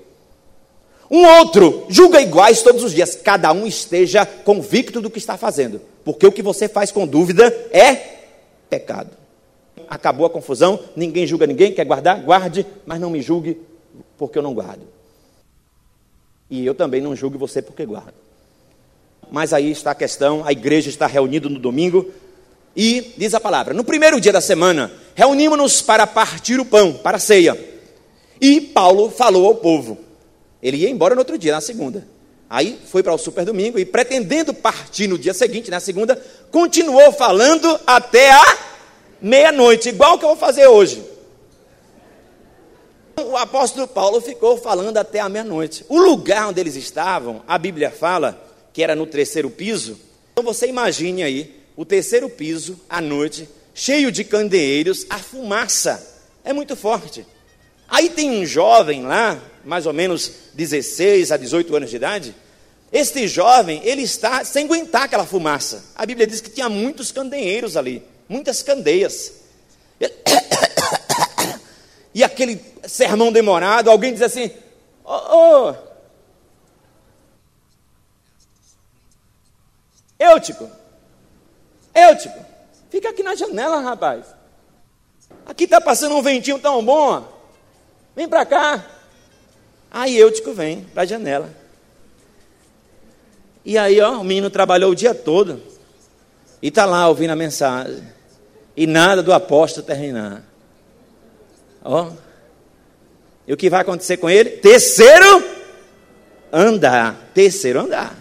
Um 1.10 1.24
outro 1.40 1.86
julga 1.88 2.20
iguais 2.20 2.64
todos 2.64 2.84
os 2.84 2.92
dias. 2.92 3.16
Cada 3.16 3.52
um 3.52 3.68
esteja 3.68 4.26
convicto 4.26 5.02
do 5.02 5.10
que 5.10 5.20
está 5.20 5.38
fazendo. 5.38 5.80
Porque 6.04 6.26
o 6.26 6.32
que 6.32 6.42
você 6.42 6.68
faz 6.68 6.92
com 6.92 7.06
dúvida 7.06 7.46
é 7.72 8.16
pecado. 8.70 9.12
Acabou 9.88 10.26
a 10.26 10.30
confusão, 10.30 10.80
ninguém 10.96 11.28
julga 11.28 11.46
ninguém, 11.46 11.72
quer 11.72 11.86
guardar? 11.86 12.22
Guarde, 12.22 12.66
mas 12.86 13.00
não 13.00 13.10
me 13.10 13.22
julgue 13.22 13.62
porque 14.18 14.38
eu 14.38 14.44
não 14.44 14.54
guardo. 14.54 14.95
E 16.50 16.66
eu 16.66 16.76
também 16.76 17.02
não 17.02 17.16
julgo 17.16 17.38
você 17.38 17.62
porque 17.62 17.86
guardo. 17.86 18.14
Mas 19.32 19.54
aí 19.54 19.72
está 19.72 19.92
a 19.92 19.96
questão: 19.96 20.46
a 20.46 20.52
igreja 20.52 20.90
está 20.90 21.08
reunida 21.08 21.50
no 21.50 21.60
domingo 21.60 22.12
e 22.76 23.14
diz 23.18 23.34
a 23.34 23.40
palavra: 23.40 23.74
no 23.74 23.84
primeiro 23.84 24.20
dia 24.20 24.34
da 24.34 24.42
semana, 24.42 24.92
reunimos-nos 25.16 25.82
para 25.82 26.06
partir 26.06 26.60
o 26.60 26.66
pão, 26.66 26.94
para 26.94 27.18
a 27.18 27.20
ceia. 27.20 27.58
E 28.40 28.62
Paulo 28.62 29.10
falou 29.10 29.48
ao 29.48 29.56
povo: 29.56 29.98
ele 30.62 30.78
ia 30.78 30.90
embora 30.90 31.16
no 31.16 31.22
outro 31.22 31.38
dia, 31.38 31.54
na 31.54 31.62
segunda. 31.62 32.08
Aí 32.50 32.80
foi 32.86 33.02
para 33.02 33.14
o 33.14 33.18
super 33.18 33.44
domingo 33.44 33.80
e, 33.80 33.86
pretendendo 33.86 34.54
partir 34.54 35.08
no 35.08 35.18
dia 35.18 35.34
seguinte, 35.34 35.72
na 35.72 35.80
segunda, 35.80 36.22
continuou 36.52 37.12
falando 37.12 37.80
até 37.88 38.32
a 38.32 38.58
meia-noite, 39.20 39.90
igual 39.90 40.20
que 40.20 40.26
eu 40.26 40.30
vou 40.30 40.38
fazer 40.38 40.68
hoje. 40.68 41.04
O 43.18 43.38
apóstolo 43.38 43.88
Paulo 43.88 44.20
ficou 44.20 44.58
falando 44.58 44.98
até 44.98 45.20
a 45.20 45.30
meia-noite. 45.30 45.86
O 45.88 45.98
lugar 45.98 46.50
onde 46.50 46.60
eles 46.60 46.76
estavam, 46.76 47.42
a 47.48 47.58
Bíblia 47.58 47.90
fala 47.90 48.42
que 48.74 48.84
era 48.84 48.96
no 48.96 49.06
terceiro 49.06 49.50
piso. 49.50 49.98
Então 50.34 50.44
você 50.44 50.68
imagine 50.68 51.24
aí 51.24 51.64
o 51.78 51.86
terceiro 51.86 52.30
piso 52.30 52.80
à 52.90 53.00
noite, 53.00 53.48
cheio 53.74 54.12
de 54.12 54.24
candeeiros, 54.24 55.06
a 55.10 55.18
fumaça 55.18 56.16
é 56.44 56.54
muito 56.54 56.76
forte. 56.76 57.26
Aí 57.88 58.10
tem 58.10 58.30
um 58.32 58.46
jovem 58.46 59.04
lá, 59.04 59.42
mais 59.64 59.86
ou 59.86 59.94
menos 59.94 60.32
16 60.54 61.32
a 61.32 61.38
18 61.38 61.76
anos 61.76 61.90
de 61.90 61.96
idade. 61.96 62.36
Este 62.92 63.28
jovem, 63.28 63.82
ele 63.84 64.04
está 64.04 64.44
sem 64.46 64.66
aguentar 64.66 65.04
aquela 65.04 65.26
fumaça. 65.26 65.84
A 65.96 66.06
Bíblia 66.06 66.28
diz 66.28 66.42
que 66.42 66.50
tinha 66.50 66.70
muitos 66.70 67.12
candeeiros 67.12 67.76
ali, 67.78 68.04
muitas 68.28 68.62
candeias. 68.62 69.34
E 72.16 72.24
aquele 72.24 72.64
sermão 72.88 73.30
demorado, 73.30 73.92
alguém 73.92 74.14
diz 74.14 74.22
assim: 74.22 74.50
Ô, 75.04 75.12
oh, 75.12 75.76
Eutico, 80.18 80.72
Eutico, 81.94 82.40
fica 82.90 83.10
aqui 83.10 83.22
na 83.22 83.36
janela, 83.36 83.82
rapaz. 83.82 84.28
Aqui 85.46 85.66
está 85.66 85.82
passando 85.82 86.16
um 86.16 86.22
ventinho 86.22 86.58
tão 86.58 86.84
bom. 86.84 87.28
Vem 88.16 88.30
para 88.30 88.46
cá. 88.46 88.86
Aí 89.92 90.18
Eutico 90.18 90.54
vem 90.54 90.86
para 90.86 91.04
a 91.04 91.06
janela. 91.06 91.54
E 93.66 93.78
aí, 93.78 94.00
ó, 94.00 94.22
o 94.22 94.24
menino 94.24 94.50
trabalhou 94.50 94.92
o 94.92 94.96
dia 94.96 95.14
todo. 95.14 95.62
E 96.62 96.70
está 96.70 96.86
lá 96.86 97.10
ouvindo 97.10 97.32
a 97.32 97.36
mensagem. 97.36 98.02
E 98.78 98.88
nada 98.88 99.22
do 99.22 99.34
apóstolo 99.34 99.86
terminar. 99.86 100.55
Ó. 101.86 102.12
E 103.48 103.54
o 103.54 103.58
que 103.58 103.70
vai 103.70 103.82
acontecer 103.82 104.18
com 104.18 104.28
ele? 104.28 104.50
Terceiro 104.50 105.44
andar. 106.52 107.30
Terceiro 107.34 107.80
andar. 107.80 108.20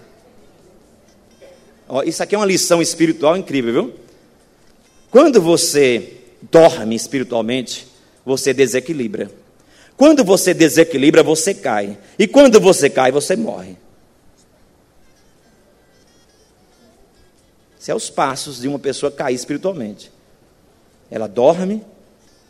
Ó, 1.88 2.02
isso 2.02 2.22
aqui 2.22 2.34
é 2.34 2.38
uma 2.38 2.46
lição 2.46 2.82
espiritual 2.82 3.36
incrível, 3.36 3.72
viu? 3.72 3.94
Quando 5.10 5.40
você 5.40 6.18
dorme 6.42 6.94
espiritualmente, 6.94 7.88
você 8.24 8.52
desequilibra. 8.52 9.30
Quando 9.96 10.24
você 10.24 10.52
desequilibra, 10.52 11.22
você 11.22 11.54
cai. 11.54 11.96
E 12.18 12.26
quando 12.26 12.60
você 12.60 12.90
cai, 12.90 13.10
você 13.10 13.36
morre. 13.36 13.76
Esses 17.76 17.86
são 17.86 17.96
os 17.96 18.10
passos 18.10 18.60
de 18.60 18.68
uma 18.68 18.78
pessoa 18.78 19.12
cair 19.12 19.34
espiritualmente. 19.34 20.10
Ela 21.10 21.28
dorme, 21.28 21.84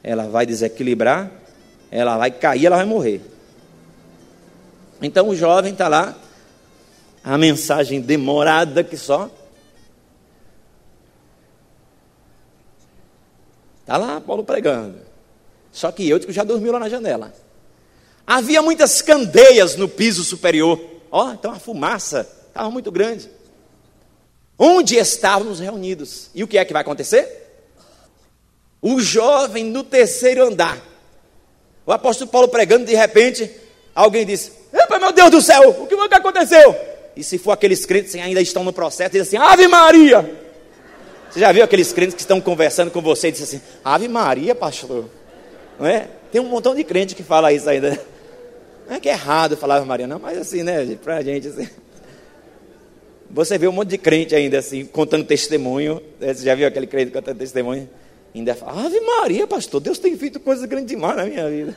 ela 0.04 0.28
vai 0.28 0.44
desequilibrar, 0.44 1.30
ela 1.90 2.18
vai 2.18 2.30
cair, 2.30 2.66
ela 2.66 2.76
vai 2.76 2.84
morrer. 2.84 3.22
Então 5.00 5.30
o 5.30 5.34
jovem 5.34 5.72
está 5.72 5.88
lá, 5.88 6.14
a 7.24 7.38
mensagem 7.38 8.02
demorada 8.02 8.84
que 8.84 8.98
só. 8.98 9.30
Está 13.80 13.96
lá 13.96 14.20
Paulo 14.20 14.44
pregando. 14.44 14.98
Só 15.72 15.90
que 15.90 16.08
eu 16.08 16.20
já 16.30 16.44
dormiu 16.44 16.72
lá 16.72 16.78
na 16.78 16.88
janela. 16.88 17.34
Havia 18.26 18.62
muitas 18.62 19.00
candeias 19.00 19.74
no 19.74 19.88
piso 19.88 20.22
superior. 20.22 20.80
Ó, 21.10 21.26
oh, 21.26 21.32
então 21.32 21.50
a 21.50 21.58
fumaça 21.58 22.28
estava 22.48 22.70
muito 22.70 22.92
grande. 22.92 23.30
Onde 24.58 24.96
estávamos 24.96 25.60
reunidos? 25.60 26.30
E 26.34 26.44
o 26.44 26.48
que 26.48 26.58
é 26.58 26.64
que 26.64 26.72
vai 26.72 26.82
acontecer? 26.82 27.43
O 28.84 29.00
jovem 29.00 29.64
no 29.64 29.82
terceiro 29.82 30.44
andar. 30.44 30.78
O 31.86 31.90
apóstolo 31.90 32.30
Paulo 32.30 32.48
pregando, 32.48 32.84
de 32.84 32.94
repente, 32.94 33.50
alguém 33.94 34.26
disse: 34.26 34.52
Epa, 34.70 34.98
meu 34.98 35.10
Deus 35.10 35.30
do 35.30 35.40
céu, 35.40 35.70
o 35.70 35.86
que, 35.86 35.96
que 35.96 36.14
aconteceu? 36.14 36.76
E 37.16 37.24
se 37.24 37.38
for 37.38 37.52
aqueles 37.52 37.86
crentes 37.86 38.12
que 38.12 38.20
ainda 38.20 38.42
estão 38.42 38.62
no 38.62 38.74
processo, 38.74 39.12
diz 39.12 39.22
assim: 39.22 39.38
Ave 39.38 39.66
Maria! 39.68 40.30
Você 41.30 41.40
já 41.40 41.50
viu 41.50 41.64
aqueles 41.64 41.94
crentes 41.94 42.14
que 42.14 42.20
estão 42.20 42.42
conversando 42.42 42.90
com 42.90 43.00
você 43.00 43.28
e 43.28 43.32
dizem 43.32 43.58
assim: 43.58 43.66
Ave 43.82 44.06
Maria, 44.06 44.54
pastor? 44.54 45.06
Não 45.80 45.86
é? 45.86 46.06
Tem 46.30 46.38
um 46.38 46.44
montão 46.44 46.74
de 46.74 46.84
crente 46.84 47.14
que 47.14 47.22
fala 47.22 47.54
isso 47.54 47.70
ainda. 47.70 47.98
Não 48.86 48.96
é 48.96 49.00
que 49.00 49.08
é 49.08 49.12
errado 49.12 49.56
falar 49.56 49.76
Ave 49.76 49.86
Maria, 49.86 50.06
não, 50.06 50.18
mas 50.18 50.36
assim, 50.36 50.62
né, 50.62 50.98
pra 51.02 51.22
gente 51.22 51.48
assim. 51.48 51.66
Você 53.30 53.56
vê 53.56 53.66
um 53.66 53.72
monte 53.72 53.88
de 53.88 53.98
crente 53.98 54.34
ainda 54.34 54.58
assim, 54.58 54.84
contando 54.84 55.24
testemunho. 55.24 56.02
Né? 56.20 56.34
Você 56.34 56.44
já 56.44 56.54
viu 56.54 56.68
aquele 56.68 56.86
crente 56.86 57.10
contando 57.10 57.38
testemunho? 57.38 57.88
Ainda 58.34 58.54
fala, 58.54 58.86
Ave 58.86 59.00
Maria, 59.00 59.46
pastor, 59.46 59.80
Deus 59.80 59.98
tem 59.98 60.16
feito 60.18 60.40
coisas 60.40 60.64
grandes 60.64 60.88
demais 60.88 61.16
na 61.16 61.24
minha 61.24 61.48
vida. 61.48 61.76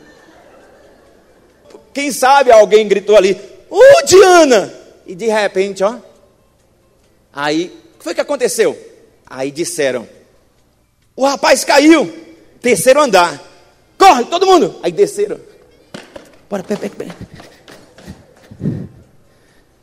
Quem 1.93 2.11
sabe 2.11 2.51
alguém 2.51 2.87
gritou 2.87 3.15
ali, 3.15 3.39
ô 3.69 3.77
oh, 3.79 4.05
Diana! 4.05 4.73
E 5.05 5.13
de 5.13 5.27
repente, 5.27 5.83
ó. 5.83 5.97
Aí, 7.31 7.65
o 7.95 7.97
que 7.99 8.03
foi 8.03 8.15
que 8.15 8.21
aconteceu? 8.21 8.77
Aí 9.25 9.51
disseram, 9.51 10.07
o 11.15 11.25
rapaz 11.25 11.63
caiu, 11.63 12.11
terceiro 12.59 13.01
andar. 13.01 13.41
Corre, 13.97 14.25
todo 14.25 14.47
mundo! 14.47 14.79
Aí 14.81 14.91
desceram. 14.91 15.39
Bora, 16.49 16.63
pera, 16.63 16.79
pera, 16.79 16.93
pera. 16.95 17.15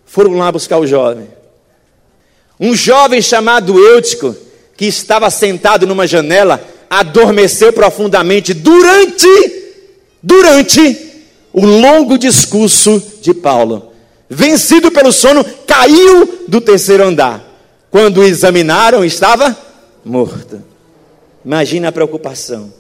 Foram 0.05 0.39
lá 0.39 0.51
buscar 0.51 0.79
o 0.79 0.87
jovem. 0.87 1.29
Um 2.59 2.75
jovem 2.75 3.21
chamado 3.21 3.79
Eutico, 3.79 4.35
que 4.77 4.87
estava 4.87 5.31
sentado 5.31 5.87
numa 5.87 6.07
janela, 6.07 6.63
adormeceu 6.89 7.73
profundamente 7.73 8.53
durante, 8.53 9.29
durante 10.23 11.25
o 11.53 11.65
longo 11.65 12.19
discurso 12.19 13.03
de 13.21 13.33
Paulo. 13.33 13.93
Vencido 14.29 14.91
pelo 14.91 15.13
sono, 15.13 15.45
caiu 15.67 16.45
do 16.49 16.61
terceiro 16.61 17.05
andar. 17.05 17.45
Quando 17.91 18.19
o 18.19 18.25
examinaram, 18.25 19.05
estava 19.05 19.57
morto. 20.05 20.63
Imagina 21.45 21.89
a 21.89 21.93
preocupação. 21.93 22.73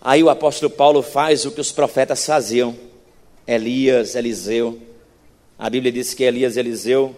Aí 0.00 0.22
o 0.22 0.30
apóstolo 0.30 0.70
Paulo 0.70 1.02
faz 1.02 1.44
o 1.44 1.50
que 1.50 1.60
os 1.60 1.72
profetas 1.72 2.24
faziam. 2.24 2.74
Elias, 3.46 4.14
Eliseu. 4.14 4.78
A 5.58 5.68
Bíblia 5.68 5.92
diz 5.92 6.14
que 6.14 6.24
Elias 6.24 6.56
e 6.56 6.60
Eliseu 6.60 7.14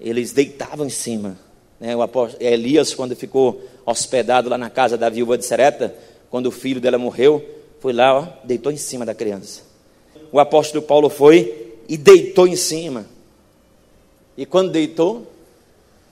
eles 0.00 0.32
deitavam 0.32 0.86
em 0.86 0.90
cima. 0.90 1.38
Né? 1.82 1.94
O 1.96 2.00
apóstolo, 2.00 2.40
Elias, 2.40 2.94
quando 2.94 3.16
ficou 3.16 3.60
hospedado 3.84 4.48
lá 4.48 4.56
na 4.56 4.70
casa 4.70 4.96
da 4.96 5.08
viúva 5.08 5.36
de 5.36 5.44
Sereta, 5.44 5.92
quando 6.30 6.46
o 6.46 6.52
filho 6.52 6.80
dela 6.80 6.96
morreu, 6.96 7.44
foi 7.80 7.92
lá, 7.92 8.16
ó, 8.16 8.28
deitou 8.44 8.70
em 8.70 8.76
cima 8.76 9.04
da 9.04 9.12
criança. 9.12 9.62
O 10.30 10.38
apóstolo 10.38 10.80
Paulo 10.80 11.10
foi 11.10 11.74
e 11.88 11.96
deitou 11.96 12.46
em 12.46 12.54
cima. 12.54 13.04
E 14.36 14.46
quando 14.46 14.70
deitou, 14.70 15.26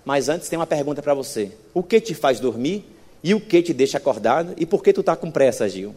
mas 0.04 0.28
antes 0.28 0.48
tem 0.48 0.58
uma 0.58 0.66
pergunta 0.66 1.00
para 1.00 1.14
você: 1.14 1.52
o 1.72 1.84
que 1.84 2.00
te 2.00 2.14
faz 2.14 2.40
dormir 2.40 2.84
e 3.22 3.32
o 3.32 3.40
que 3.40 3.62
te 3.62 3.72
deixa 3.72 3.96
acordado 3.96 4.54
e 4.56 4.66
por 4.66 4.82
que 4.82 4.92
tu 4.92 5.02
está 5.02 5.14
com 5.14 5.30
pressa, 5.30 5.68
Gil? 5.68 5.94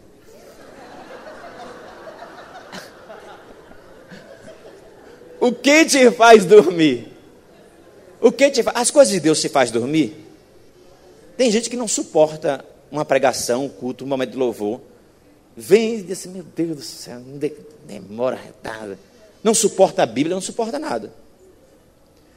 o 5.42 5.52
que 5.52 5.86
te 5.86 6.12
faz 6.12 6.46
dormir? 6.46 7.13
O 8.24 8.32
que 8.32 8.50
te 8.50 8.64
faz? 8.64 8.78
As 8.78 8.90
coisas 8.90 9.14
de 9.14 9.20
Deus 9.20 9.42
te 9.42 9.50
faz 9.50 9.70
dormir? 9.70 10.16
Tem 11.36 11.52
gente 11.52 11.70
que 11.70 11.76
não 11.76 11.90
suporta 11.90 12.64
uma 12.90 13.04
pregação, 13.04 13.66
um 13.66 13.70
culto, 13.70 14.06
um 14.06 14.08
momento 14.08 14.32
de 14.32 14.38
louvor. 14.38 14.80
Vem 15.58 15.96
e 15.96 16.04
diz 16.04 16.20
assim, 16.20 16.30
meu 16.30 16.44
Deus 16.44 16.78
do 16.78 16.82
céu, 16.82 17.22
demora 17.86 18.38
retada. 18.38 18.98
Não 19.44 19.54
suporta 19.54 20.04
a 20.04 20.06
Bíblia, 20.06 20.34
não 20.34 20.42
suporta 20.42 20.80
nada. 20.80 21.14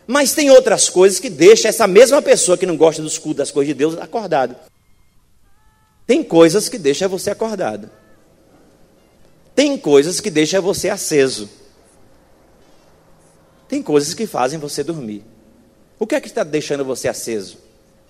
Mas 0.08 0.32
tem 0.32 0.50
outras 0.50 0.88
coisas 0.90 1.20
que 1.20 1.30
deixam 1.30 1.68
essa 1.68 1.86
mesma 1.86 2.20
pessoa 2.20 2.58
que 2.58 2.66
não 2.66 2.76
gosta 2.76 3.00
dos 3.00 3.16
cultos, 3.16 3.38
das 3.38 3.52
coisas 3.52 3.68
de 3.68 3.74
Deus, 3.74 3.96
acordado. 3.96 4.56
Tem 6.04 6.20
coisas 6.24 6.68
que 6.68 6.78
deixam 6.78 7.08
você 7.08 7.30
acordado. 7.30 7.88
Tem 9.54 9.78
coisas 9.78 10.20
que 10.20 10.30
deixam 10.30 10.60
você 10.60 10.88
aceso. 10.88 11.48
Tem 13.68 13.80
coisas 13.80 14.14
que 14.14 14.26
fazem 14.26 14.58
você 14.58 14.82
dormir. 14.82 15.35
O 15.98 16.06
que 16.06 16.14
é 16.14 16.20
que 16.20 16.28
está 16.28 16.44
deixando 16.44 16.84
você 16.84 17.08
aceso? 17.08 17.58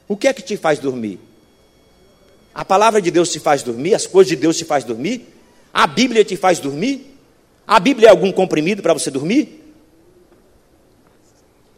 O 0.08 0.16
que 0.16 0.28
é 0.28 0.32
que 0.32 0.42
te 0.42 0.56
faz 0.56 0.78
dormir? 0.78 1.18
A 2.54 2.64
palavra 2.64 3.00
de 3.00 3.10
Deus 3.10 3.30
te 3.30 3.38
faz 3.38 3.62
dormir? 3.62 3.94
As 3.94 4.06
coisas 4.06 4.28
de 4.28 4.36
Deus 4.36 4.56
te 4.56 4.64
faz 4.64 4.82
dormir? 4.82 5.26
A 5.72 5.86
Bíblia 5.86 6.24
te 6.24 6.36
faz 6.36 6.58
dormir? 6.58 7.14
A 7.66 7.78
Bíblia 7.78 8.08
é 8.08 8.10
algum 8.10 8.32
comprimido 8.32 8.82
para 8.82 8.94
você 8.94 9.10
dormir? 9.10 9.62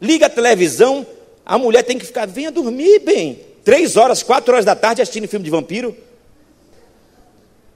Liga 0.00 0.26
a 0.26 0.30
televisão, 0.30 1.06
a 1.44 1.58
mulher 1.58 1.82
tem 1.82 1.98
que 1.98 2.06
ficar, 2.06 2.26
venha 2.26 2.52
dormir 2.52 3.00
bem. 3.00 3.40
Três 3.64 3.96
horas, 3.96 4.22
quatro 4.22 4.52
horas 4.52 4.64
da 4.64 4.76
tarde 4.76 5.02
assistindo 5.02 5.26
filme 5.26 5.44
de 5.44 5.50
vampiro. 5.50 5.96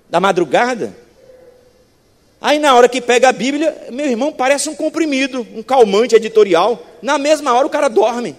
Da 0.09 0.21
madrugada. 0.21 0.95
Aí 2.43 2.59
na 2.59 2.75
hora 2.75 2.89
que 2.89 3.01
pega 3.01 3.29
a 3.29 3.33
Bíblia, 3.33 3.87
meu 3.93 4.05
irmão, 4.05 4.33
parece 4.33 4.69
um 4.69 4.75
comprimido, 4.75 5.47
um 5.55 5.63
calmante 5.63 6.17
editorial. 6.17 6.85
Na 7.01 7.17
mesma 7.17 7.55
hora 7.55 7.69
o 7.69 7.71
cara 7.71 7.87
dorme. 7.87 8.37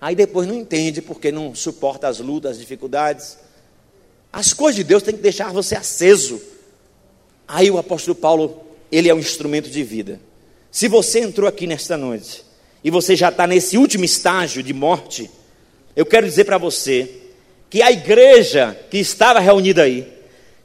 Aí 0.00 0.16
depois 0.16 0.48
não 0.48 0.56
entende 0.56 1.00
porque 1.00 1.30
não 1.30 1.54
suporta 1.54 2.08
as 2.08 2.18
lutas, 2.18 2.50
as 2.50 2.58
dificuldades. 2.58 3.38
As 4.32 4.52
coisas 4.52 4.74
de 4.74 4.82
Deus 4.82 5.00
têm 5.00 5.14
que 5.14 5.22
deixar 5.22 5.52
você 5.52 5.76
aceso. 5.76 6.42
Aí 7.46 7.70
o 7.70 7.78
apóstolo 7.78 8.16
Paulo, 8.16 8.64
ele 8.90 9.08
é 9.08 9.14
um 9.14 9.20
instrumento 9.20 9.70
de 9.70 9.84
vida. 9.84 10.20
Se 10.68 10.88
você 10.88 11.20
entrou 11.20 11.48
aqui 11.48 11.68
nesta 11.68 11.96
noite 11.96 12.44
e 12.82 12.90
você 12.90 13.14
já 13.14 13.28
está 13.28 13.46
nesse 13.46 13.78
último 13.78 14.04
estágio 14.04 14.60
de 14.60 14.74
morte, 14.74 15.30
eu 15.94 16.04
quero 16.04 16.26
dizer 16.26 16.46
para 16.46 16.58
você 16.58 17.08
que 17.70 17.80
a 17.80 17.92
igreja 17.92 18.76
que 18.90 18.98
estava 18.98 19.38
reunida 19.38 19.84
aí 19.84 20.13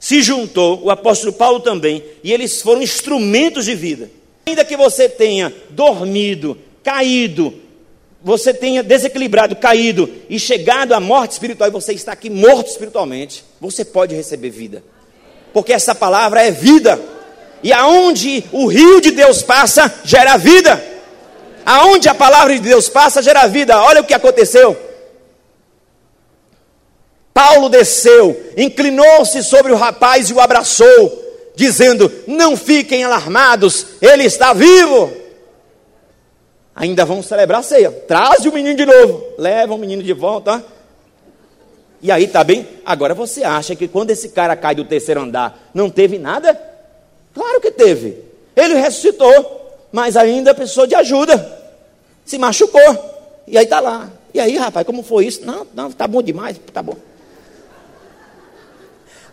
se 0.00 0.22
juntou, 0.22 0.82
o 0.82 0.90
apóstolo 0.90 1.34
Paulo 1.34 1.60
também, 1.60 2.02
e 2.24 2.32
eles 2.32 2.62
foram 2.62 2.80
instrumentos 2.80 3.66
de 3.66 3.74
vida. 3.74 4.10
Ainda 4.46 4.64
que 4.64 4.74
você 4.74 5.10
tenha 5.10 5.52
dormido, 5.68 6.56
caído, 6.82 7.52
você 8.22 8.54
tenha 8.54 8.82
desequilibrado, 8.82 9.54
caído 9.56 10.10
e 10.28 10.38
chegado 10.38 10.94
à 10.94 11.00
morte 11.00 11.32
espiritual 11.32 11.68
e 11.68 11.72
você 11.72 11.92
está 11.92 12.12
aqui 12.12 12.30
morto 12.30 12.68
espiritualmente, 12.68 13.44
você 13.60 13.84
pode 13.84 14.14
receber 14.14 14.48
vida. 14.48 14.82
Porque 15.52 15.72
essa 15.72 15.94
palavra 15.94 16.42
é 16.42 16.50
vida. 16.50 16.98
E 17.62 17.70
aonde 17.70 18.44
o 18.52 18.66
rio 18.66 19.02
de 19.02 19.10
Deus 19.10 19.42
passa, 19.42 19.92
gera 20.04 20.38
vida. 20.38 20.82
Aonde 21.64 22.08
a 22.08 22.14
palavra 22.14 22.54
de 22.54 22.60
Deus 22.60 22.88
passa, 22.88 23.22
gera 23.22 23.46
vida. 23.46 23.78
Olha 23.82 24.00
o 24.00 24.04
que 24.04 24.14
aconteceu. 24.14 24.89
Paulo 27.40 27.70
desceu, 27.70 28.38
inclinou-se 28.54 29.42
sobre 29.42 29.72
o 29.72 29.76
rapaz 29.76 30.28
e 30.28 30.34
o 30.34 30.40
abraçou, 30.40 31.24
dizendo: 31.56 32.12
Não 32.26 32.54
fiquem 32.54 33.02
alarmados, 33.02 33.86
ele 34.02 34.24
está 34.24 34.52
vivo. 34.52 35.10
Ainda 36.76 37.02
vamos 37.06 37.24
celebrar 37.24 37.60
a 37.60 37.62
ceia. 37.62 37.90
Traz 37.90 38.44
o 38.44 38.52
menino 38.52 38.76
de 38.76 38.84
novo. 38.84 39.24
Leva 39.38 39.72
o 39.72 39.78
menino 39.78 40.02
de 40.02 40.12
volta. 40.12 40.62
E 42.02 42.12
aí, 42.12 42.28
tá 42.28 42.44
bem? 42.44 42.68
Agora 42.84 43.14
você 43.14 43.42
acha 43.42 43.74
que 43.74 43.88
quando 43.88 44.10
esse 44.10 44.28
cara 44.28 44.54
cai 44.54 44.74
do 44.74 44.84
terceiro 44.84 45.22
andar, 45.22 45.70
não 45.72 45.88
teve 45.88 46.18
nada? 46.18 46.60
Claro 47.32 47.58
que 47.58 47.70
teve. 47.70 48.22
Ele 48.54 48.74
ressuscitou, 48.74 49.78
mas 49.90 50.14
ainda 50.14 50.54
precisou 50.54 50.86
de 50.86 50.94
ajuda. 50.94 51.58
Se 52.22 52.36
machucou. 52.36 53.40
E 53.46 53.56
aí 53.56 53.64
tá 53.64 53.80
lá. 53.80 54.10
E 54.34 54.38
aí, 54.38 54.58
rapaz, 54.58 54.86
como 54.86 55.02
foi 55.02 55.24
isso? 55.24 55.44
Não, 55.46 55.66
não, 55.74 55.90
tá 55.90 56.06
bom 56.06 56.22
demais, 56.22 56.60
tá 56.70 56.82
bom. 56.82 56.96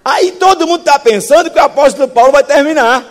Aí 0.07 0.31
todo 0.31 0.65
mundo 0.65 0.79
está 0.79 0.97
pensando 0.97 1.51
que 1.51 1.59
o 1.59 1.61
apóstolo 1.61 2.07
Paulo 2.07 2.31
vai 2.31 2.41
terminar. 2.41 3.05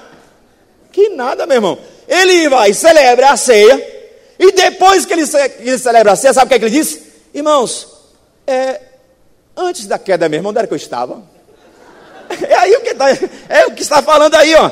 Que 0.90 1.10
nada, 1.10 1.44
meu 1.44 1.56
irmão. 1.56 1.78
Ele 2.08 2.48
vai 2.48 2.72
celebrar 2.72 3.34
a 3.34 3.36
ceia 3.36 3.86
e 4.38 4.50
depois 4.52 5.04
que 5.04 5.12
ele, 5.12 5.26
que 5.26 5.68
ele 5.68 5.78
celebra 5.78 6.12
a 6.12 6.16
ceia, 6.16 6.32
sabe 6.32 6.46
o 6.46 6.48
que, 6.48 6.54
é 6.54 6.58
que 6.58 6.64
ele 6.64 6.78
disse? 6.78 7.02
Irmãos, 7.34 7.86
é, 8.46 8.80
antes 9.54 9.86
da 9.86 9.98
queda 9.98 10.26
mesmo, 10.26 10.48
onde 10.48 10.56
era 10.56 10.66
que 10.66 10.72
eu 10.72 10.76
estava? 10.78 11.22
É 12.48 12.54
aí 12.54 12.74
o 12.76 12.80
que 12.80 12.88
está, 12.88 13.10
é 13.10 13.66
o 13.66 13.72
que 13.72 13.82
está 13.82 14.00
falando 14.00 14.34
aí, 14.34 14.54
ó. 14.54 14.70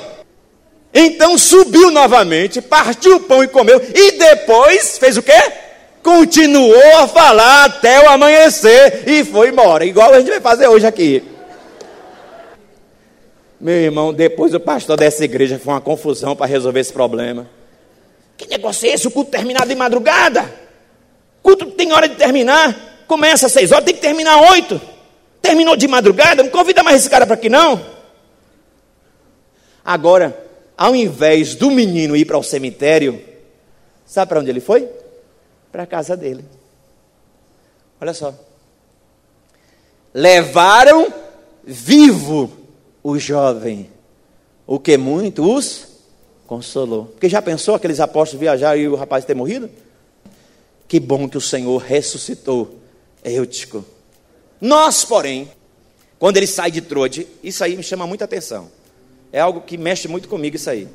Então 0.94 1.36
subiu 1.36 1.90
novamente, 1.90 2.62
partiu 2.62 3.16
o 3.16 3.20
pão 3.20 3.44
e 3.44 3.48
comeu, 3.48 3.80
e 3.94 4.12
depois 4.12 4.96
fez 4.96 5.18
o 5.18 5.22
quê? 5.22 5.52
Continuou 6.02 6.96
a 6.96 7.06
falar 7.06 7.66
até 7.66 8.00
o 8.00 8.08
amanhecer 8.08 9.04
e 9.06 9.24
foi 9.24 9.50
embora, 9.50 9.84
igual 9.84 10.12
a 10.12 10.18
gente 10.18 10.30
vai 10.30 10.40
fazer 10.40 10.68
hoje 10.68 10.86
aqui. 10.86 11.33
Meu 13.64 13.76
irmão, 13.76 14.12
depois 14.12 14.52
o 14.52 14.60
pastor 14.60 14.98
dessa 14.98 15.24
igreja 15.24 15.58
foi 15.58 15.72
uma 15.72 15.80
confusão 15.80 16.36
para 16.36 16.44
resolver 16.44 16.80
esse 16.80 16.92
problema. 16.92 17.48
Que 18.36 18.46
negócio 18.46 18.86
é 18.86 18.92
esse? 18.92 19.08
O 19.08 19.10
culto 19.10 19.30
terminar 19.30 19.66
de 19.66 19.74
madrugada? 19.74 20.42
O 21.38 21.42
culto 21.44 21.70
tem 21.70 21.90
hora 21.90 22.06
de 22.06 22.14
terminar. 22.14 23.06
Começa 23.06 23.46
às 23.46 23.52
seis 23.52 23.72
horas, 23.72 23.86
tem 23.86 23.94
que 23.94 24.02
terminar 24.02 24.38
às 24.38 24.50
oito. 24.50 24.78
Terminou 25.40 25.76
de 25.76 25.88
madrugada, 25.88 26.42
não 26.42 26.50
convida 26.50 26.82
mais 26.82 27.00
esse 27.00 27.08
cara 27.08 27.24
para 27.24 27.36
aqui 27.36 27.48
não. 27.48 27.82
Agora, 29.82 30.38
ao 30.76 30.94
invés 30.94 31.54
do 31.54 31.70
menino 31.70 32.14
ir 32.14 32.26
para 32.26 32.36
o 32.36 32.42
cemitério, 32.42 33.18
sabe 34.04 34.28
para 34.28 34.40
onde 34.40 34.50
ele 34.50 34.60
foi? 34.60 34.86
Para 35.72 35.84
a 35.84 35.86
casa 35.86 36.14
dele. 36.14 36.44
Olha 37.98 38.12
só. 38.12 38.34
Levaram 40.12 41.10
vivo 41.64 42.63
o 43.04 43.18
jovem, 43.18 43.90
o 44.66 44.80
que 44.80 44.96
muito 44.96 45.44
os 45.44 45.86
consolou. 46.46 47.04
Porque 47.04 47.28
já 47.28 47.42
pensou 47.42 47.74
aqueles 47.74 48.00
apóstolos 48.00 48.40
viajar 48.40 48.78
e 48.78 48.88
o 48.88 48.96
rapaz 48.96 49.26
ter 49.26 49.34
morrido? 49.34 49.68
Que 50.88 50.98
bom 50.98 51.28
que 51.28 51.36
o 51.36 51.40
Senhor 51.40 51.76
ressuscitou 51.76 52.80
Eutico. 53.22 53.84
Nós, 54.60 55.04
porém, 55.04 55.50
quando 56.18 56.38
ele 56.38 56.46
sai 56.46 56.70
de 56.70 56.80
Trode, 56.80 57.26
isso 57.42 57.62
aí 57.62 57.76
me 57.76 57.82
chama 57.82 58.06
muita 58.06 58.24
atenção. 58.24 58.70
É 59.30 59.40
algo 59.40 59.60
que 59.60 59.76
mexe 59.76 60.08
muito 60.08 60.26
comigo 60.26 60.56
isso 60.56 60.70
aí. 60.70 60.88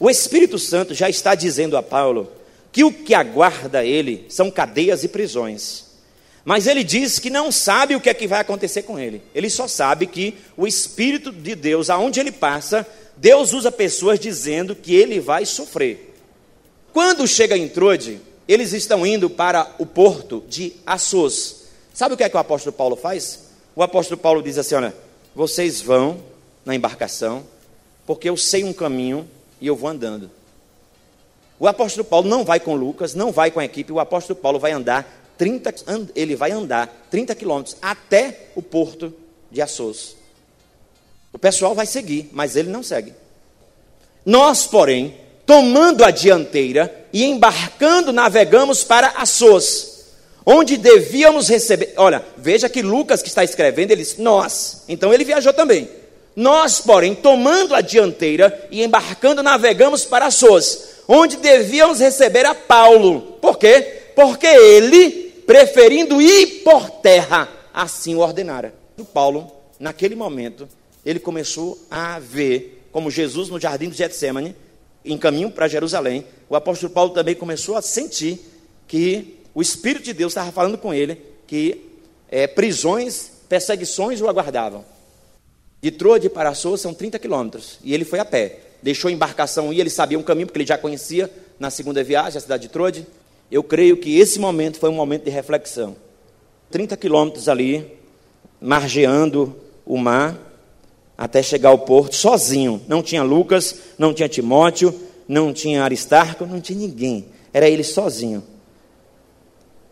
O 0.00 0.10
Espírito 0.10 0.58
Santo 0.58 0.94
já 0.94 1.08
está 1.08 1.34
dizendo 1.34 1.76
a 1.76 1.82
Paulo 1.82 2.28
que 2.72 2.82
o 2.82 2.92
que 2.92 3.14
aguarda 3.14 3.84
ele 3.84 4.26
são 4.28 4.50
cadeias 4.50 5.04
e 5.04 5.08
prisões. 5.08 5.89
Mas 6.44 6.66
ele 6.66 6.82
diz 6.82 7.18
que 7.18 7.28
não 7.28 7.52
sabe 7.52 7.94
o 7.94 8.00
que 8.00 8.08
é 8.08 8.14
que 8.14 8.26
vai 8.26 8.40
acontecer 8.40 8.82
com 8.82 8.98
ele. 8.98 9.22
Ele 9.34 9.50
só 9.50 9.68
sabe 9.68 10.06
que 10.06 10.34
o 10.56 10.66
Espírito 10.66 11.30
de 11.30 11.54
Deus, 11.54 11.90
aonde 11.90 12.18
ele 12.18 12.32
passa, 12.32 12.86
Deus 13.16 13.52
usa 13.52 13.70
pessoas 13.70 14.18
dizendo 14.18 14.74
que 14.74 14.94
ele 14.94 15.20
vai 15.20 15.44
sofrer. 15.44 16.14
Quando 16.92 17.28
chega 17.28 17.56
em 17.56 17.68
Trode, 17.68 18.20
eles 18.48 18.72
estão 18.72 19.06
indo 19.06 19.28
para 19.28 19.70
o 19.78 19.84
porto 19.84 20.42
de 20.48 20.72
Assos. 20.86 21.64
Sabe 21.92 22.14
o 22.14 22.16
que 22.16 22.24
é 22.24 22.28
que 22.28 22.36
o 22.36 22.40
apóstolo 22.40 22.72
Paulo 22.72 22.96
faz? 22.96 23.50
O 23.76 23.82
apóstolo 23.82 24.18
Paulo 24.18 24.42
diz 24.42 24.58
assim: 24.58 24.74
olha, 24.74 24.94
vocês 25.34 25.80
vão 25.82 26.18
na 26.64 26.74
embarcação, 26.74 27.44
porque 28.06 28.28
eu 28.28 28.36
sei 28.36 28.64
um 28.64 28.72
caminho 28.72 29.28
e 29.60 29.66
eu 29.66 29.76
vou 29.76 29.90
andando. 29.90 30.30
O 31.58 31.68
apóstolo 31.68 32.04
Paulo 32.04 32.26
não 32.26 32.42
vai 32.42 32.58
com 32.58 32.74
Lucas, 32.74 33.14
não 33.14 33.30
vai 33.30 33.50
com 33.50 33.60
a 33.60 33.64
equipe, 33.64 33.92
o 33.92 34.00
apóstolo 34.00 34.38
Paulo 34.40 34.58
vai 34.58 34.72
andar 34.72 35.19
30, 35.40 35.74
ele 36.14 36.36
vai 36.36 36.50
andar 36.50 37.08
30 37.10 37.34
quilômetros 37.34 37.74
até 37.80 38.48
o 38.54 38.60
porto 38.60 39.10
de 39.50 39.62
Assos. 39.62 40.14
O 41.32 41.38
pessoal 41.38 41.74
vai 41.74 41.86
seguir, 41.86 42.28
mas 42.30 42.56
ele 42.56 42.68
não 42.68 42.82
segue. 42.82 43.14
Nós, 44.22 44.66
porém, 44.66 45.16
tomando 45.46 46.04
a 46.04 46.10
dianteira 46.10 47.06
e 47.10 47.24
embarcando, 47.24 48.12
navegamos 48.12 48.84
para 48.84 49.14
Assos, 49.16 50.04
onde 50.44 50.76
devíamos 50.76 51.48
receber. 51.48 51.94
Olha, 51.96 52.22
veja 52.36 52.68
que 52.68 52.82
Lucas 52.82 53.22
que 53.22 53.28
está 53.28 53.42
escrevendo, 53.42 53.92
ele 53.92 54.02
diz 54.02 54.18
nós. 54.18 54.82
Então 54.90 55.10
ele 55.10 55.24
viajou 55.24 55.54
também. 55.54 55.88
Nós, 56.36 56.82
porém, 56.82 57.14
tomando 57.14 57.74
a 57.74 57.80
dianteira 57.80 58.68
e 58.70 58.82
embarcando, 58.82 59.42
navegamos 59.42 60.04
para 60.04 60.26
Assos, 60.26 60.80
onde 61.08 61.38
devíamos 61.38 61.98
receber 61.98 62.44
a 62.44 62.54
Paulo. 62.54 63.38
Por 63.40 63.56
quê? 63.56 64.00
Porque 64.14 64.46
ele, 64.46 65.19
preferindo 65.50 66.22
ir 66.22 66.62
por 66.62 66.88
terra, 66.88 67.48
assim 67.74 68.14
o 68.14 68.20
ordenara. 68.20 68.72
O 68.96 69.04
Paulo, 69.04 69.50
naquele 69.80 70.14
momento, 70.14 70.68
ele 71.04 71.18
começou 71.18 71.76
a 71.90 72.20
ver, 72.20 72.86
como 72.92 73.10
Jesus 73.10 73.48
no 73.48 73.58
jardim 73.58 73.88
do 73.88 73.94
Getsemane, 73.96 74.54
em 75.04 75.18
caminho 75.18 75.50
para 75.50 75.66
Jerusalém, 75.66 76.24
o 76.48 76.54
apóstolo 76.54 76.92
Paulo 76.92 77.10
também 77.12 77.34
começou 77.34 77.76
a 77.76 77.82
sentir 77.82 78.38
que 78.86 79.40
o 79.52 79.60
Espírito 79.60 80.04
de 80.04 80.12
Deus 80.12 80.30
estava 80.30 80.52
falando 80.52 80.78
com 80.78 80.94
ele 80.94 81.20
que 81.48 81.84
é, 82.30 82.46
prisões, 82.46 83.32
perseguições 83.48 84.20
o 84.20 84.28
aguardavam. 84.28 84.84
De 85.82 85.90
Troade 85.90 86.30
para 86.30 86.50
Açor 86.50 86.78
são 86.78 86.94
30 86.94 87.18
quilômetros, 87.18 87.80
e 87.82 87.92
ele 87.92 88.04
foi 88.04 88.20
a 88.20 88.24
pé. 88.24 88.60
Deixou 88.80 89.08
a 89.08 89.12
embarcação 89.12 89.72
ir, 89.72 89.80
ele 89.80 89.90
sabia 89.90 90.16
um 90.16 90.22
caminho, 90.22 90.46
porque 90.46 90.58
ele 90.58 90.68
já 90.68 90.78
conhecia 90.78 91.28
na 91.58 91.70
segunda 91.70 92.04
viagem 92.04 92.38
a 92.38 92.40
cidade 92.40 92.62
de 92.62 92.68
Troade. 92.68 93.04
Eu 93.50 93.62
creio 93.62 93.96
que 93.96 94.18
esse 94.18 94.38
momento 94.38 94.78
foi 94.78 94.88
um 94.88 94.94
momento 94.94 95.24
de 95.24 95.30
reflexão. 95.30 95.96
30 96.70 96.96
quilômetros 96.96 97.48
ali, 97.48 97.86
margeando 98.60 99.56
o 99.84 99.96
mar, 99.96 100.38
até 101.18 101.42
chegar 101.42 101.70
ao 101.70 101.78
porto 101.78 102.14
sozinho. 102.14 102.80
Não 102.86 103.02
tinha 103.02 103.22
Lucas, 103.22 103.76
não 103.98 104.14
tinha 104.14 104.28
Timóteo, 104.28 104.94
não 105.26 105.52
tinha 105.52 105.82
Aristarco, 105.82 106.46
não 106.46 106.60
tinha 106.60 106.78
ninguém. 106.78 107.26
Era 107.52 107.68
ele 107.68 107.82
sozinho. 107.82 108.42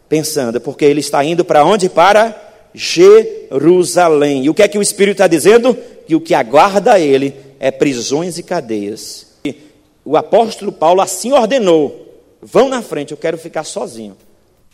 Pensando, 0.08 0.60
porque 0.60 0.84
ele 0.84 1.00
está 1.00 1.22
indo 1.24 1.44
para 1.44 1.64
onde? 1.64 1.88
Para 1.88 2.34
Jerusalém. 2.72 4.44
E 4.44 4.50
o 4.50 4.54
que 4.54 4.62
é 4.62 4.68
que 4.68 4.78
o 4.78 4.82
Espírito 4.82 5.16
está 5.16 5.26
dizendo? 5.26 5.76
Que 6.06 6.14
o 6.14 6.20
que 6.20 6.32
aguarda 6.32 6.98
ele 6.98 7.34
é 7.60 7.70
prisões 7.70 8.38
e 8.38 8.42
cadeias. 8.42 9.26
O 10.04 10.16
apóstolo 10.16 10.72
Paulo 10.72 11.02
assim 11.02 11.32
ordenou: 11.32 12.07
vão 12.40 12.68
na 12.68 12.82
frente, 12.82 13.12
eu 13.12 13.16
quero 13.16 13.38
ficar 13.38 13.64
sozinho. 13.64 14.16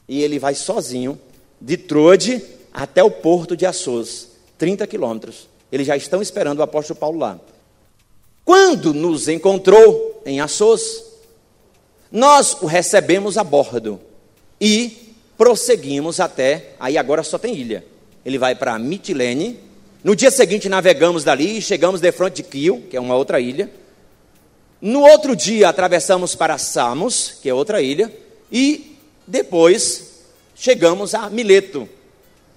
E 0.08 0.22
ele 0.22 0.38
vai 0.38 0.54
sozinho, 0.54 1.18
de 1.60 1.76
Trode 1.76 2.42
até 2.72 3.02
o 3.02 3.10
porto 3.10 3.56
de 3.56 3.64
Assos, 3.64 4.28
30 4.58 4.86
quilômetros. 4.86 5.48
Eles 5.72 5.86
já 5.86 5.96
estão 5.96 6.20
esperando 6.20 6.58
o 6.58 6.62
apóstolo 6.62 6.98
Paulo 6.98 7.18
lá. 7.18 7.40
Quando 8.44 8.92
nos 8.92 9.28
encontrou 9.28 10.22
em 10.26 10.40
Assos, 10.40 11.02
nós 12.12 12.56
o 12.60 12.66
recebemos 12.66 13.38
a 13.38 13.44
bordo 13.44 13.98
e 14.60 15.14
prosseguimos 15.36 16.20
até. 16.20 16.74
Aí 16.78 16.98
agora 16.98 17.22
só 17.22 17.38
tem 17.38 17.56
ilha. 17.56 17.84
Ele 18.24 18.38
vai 18.38 18.54
para 18.54 18.78
Mitilene. 18.78 19.58
No 20.02 20.14
dia 20.14 20.30
seguinte 20.30 20.68
navegamos 20.68 21.24
dali 21.24 21.58
e 21.58 21.62
chegamos 21.62 22.00
de 22.00 22.12
frente 22.12 22.36
de 22.36 22.42
Quio, 22.42 22.82
que 22.90 22.96
é 22.96 23.00
uma 23.00 23.16
outra 23.16 23.40
ilha. 23.40 23.70
No 24.84 25.00
outro 25.00 25.34
dia 25.34 25.70
atravessamos 25.70 26.34
para 26.34 26.58
Samos, 26.58 27.38
que 27.40 27.48
é 27.48 27.54
outra 27.54 27.80
ilha, 27.80 28.14
e 28.52 28.98
depois 29.26 30.26
chegamos 30.54 31.14
a 31.14 31.30
Mileto, 31.30 31.88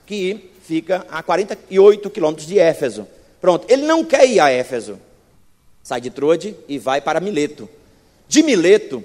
que 0.05 0.51
fica 0.61 1.05
a 1.09 1.23
48 1.23 2.09
quilômetros 2.09 2.45
de 2.45 2.59
Éfeso. 2.59 3.07
Pronto, 3.39 3.65
ele 3.69 3.83
não 3.83 4.03
quer 4.03 4.27
ir 4.27 4.41
a 4.41 4.51
Éfeso. 4.51 4.99
Sai 5.81 6.01
de 6.01 6.09
Trode 6.09 6.53
e 6.67 6.77
vai 6.77 6.99
para 6.99 7.21
Mileto. 7.21 7.69
De 8.27 8.43
Mileto, 8.43 9.01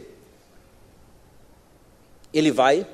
ele 2.34 2.50
vai 2.50 2.84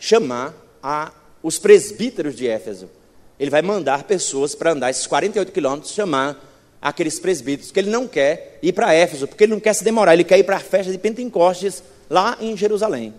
chamar 0.00 0.52
a, 0.82 1.12
os 1.40 1.60
presbíteros 1.60 2.34
de 2.34 2.48
Éfeso. 2.48 2.90
Ele 3.38 3.50
vai 3.50 3.62
mandar 3.62 4.02
pessoas 4.02 4.52
para 4.52 4.72
andar 4.72 4.90
esses 4.90 5.06
48 5.06 5.52
quilômetros, 5.52 5.92
chamar 5.92 6.44
aqueles 6.86 7.18
presbíteros, 7.18 7.72
que 7.72 7.80
ele 7.80 7.90
não 7.90 8.06
quer 8.06 8.60
ir 8.62 8.72
para 8.72 8.94
Éfeso, 8.94 9.26
porque 9.26 9.42
ele 9.42 9.52
não 9.52 9.58
quer 9.58 9.74
se 9.74 9.82
demorar, 9.82 10.14
ele 10.14 10.22
quer 10.22 10.38
ir 10.38 10.44
para 10.44 10.56
a 10.56 10.60
festa 10.60 10.92
de 10.92 10.96
Pentecostes 10.96 11.82
lá 12.08 12.38
em 12.40 12.56
Jerusalém. 12.56 13.12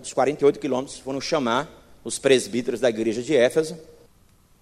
Os 0.00 0.12
48 0.12 0.58
quilômetros 0.58 0.98
foram 0.98 1.20
chamar 1.20 1.70
os 2.02 2.18
presbíteros 2.18 2.80
da 2.80 2.90
igreja 2.90 3.22
de 3.22 3.36
Éfeso. 3.36 3.78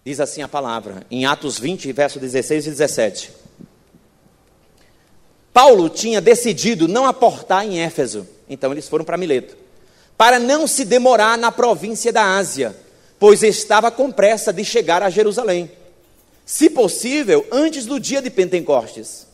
Diz 0.05 0.21
assim 0.21 0.43
a 0.43 0.49
palavra, 0.49 1.07
em 1.11 1.25
Atos 1.25 1.59
20, 1.59 1.91
verso 1.93 2.21
16 2.21 2.67
e 2.67 2.71
17. 2.71 3.33
Paulo 5.51 5.89
tinha 5.89 6.21
decidido 6.21 6.87
não 6.87 7.07
aportar 7.07 7.65
em 7.65 7.81
Éfeso, 7.81 8.29
então 8.51 8.71
eles 8.71 8.87
foram 8.87 9.05
para 9.05 9.17
Mileto, 9.17 9.57
para 10.15 10.39
não 10.39 10.67
se 10.67 10.85
demorar 10.85 11.39
na 11.39 11.51
província 11.51 12.13
da 12.13 12.37
Ásia, 12.37 12.77
pois 13.19 13.43
estava 13.43 13.91
com 13.91 14.13
pressa 14.13 14.53
de 14.53 14.63
chegar 14.63 15.03
a 15.03 15.09
Jerusalém 15.09 15.71
se 16.45 16.69
possível, 16.69 17.47
antes 17.51 17.87
do 17.87 17.99
dia 17.99 18.21
de 18.21 18.31
Pentecostes. 18.31 19.27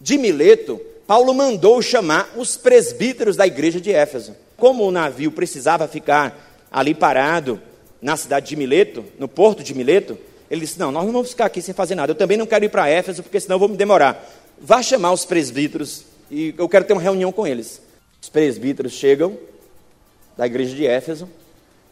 De 0.00 0.16
Mileto, 0.16 0.80
Paulo 1.06 1.34
mandou 1.34 1.80
chamar 1.82 2.32
os 2.36 2.56
presbíteros 2.56 3.36
da 3.36 3.46
igreja 3.46 3.80
de 3.80 3.92
Éfeso. 3.92 4.34
Como 4.56 4.84
o 4.84 4.90
navio 4.90 5.30
precisava 5.30 5.88
ficar 5.88 6.66
ali 6.70 6.94
parado 6.94 7.60
na 8.00 8.16
cidade 8.16 8.48
de 8.48 8.56
Mileto, 8.56 9.04
no 9.18 9.28
porto 9.28 9.62
de 9.62 9.74
Mileto, 9.74 10.18
ele 10.50 10.62
disse: 10.62 10.78
Não, 10.78 10.90
nós 10.90 11.04
não 11.04 11.12
vamos 11.12 11.30
ficar 11.30 11.46
aqui 11.46 11.60
sem 11.60 11.74
fazer 11.74 11.94
nada. 11.94 12.12
Eu 12.12 12.16
também 12.16 12.36
não 12.36 12.46
quero 12.46 12.64
ir 12.64 12.68
para 12.68 12.88
Éfeso, 12.88 13.22
porque 13.22 13.40
senão 13.40 13.56
eu 13.56 13.60
vou 13.60 13.68
me 13.68 13.76
demorar. 13.76 14.24
Vá 14.60 14.82
chamar 14.82 15.12
os 15.12 15.24
presbíteros 15.24 16.04
e 16.30 16.54
eu 16.58 16.68
quero 16.68 16.84
ter 16.84 16.92
uma 16.92 17.02
reunião 17.02 17.32
com 17.32 17.46
eles. 17.46 17.80
Os 18.20 18.28
presbíteros 18.28 18.92
chegam 18.92 19.38
da 20.36 20.46
igreja 20.46 20.74
de 20.74 20.86
Éfeso 20.86 21.28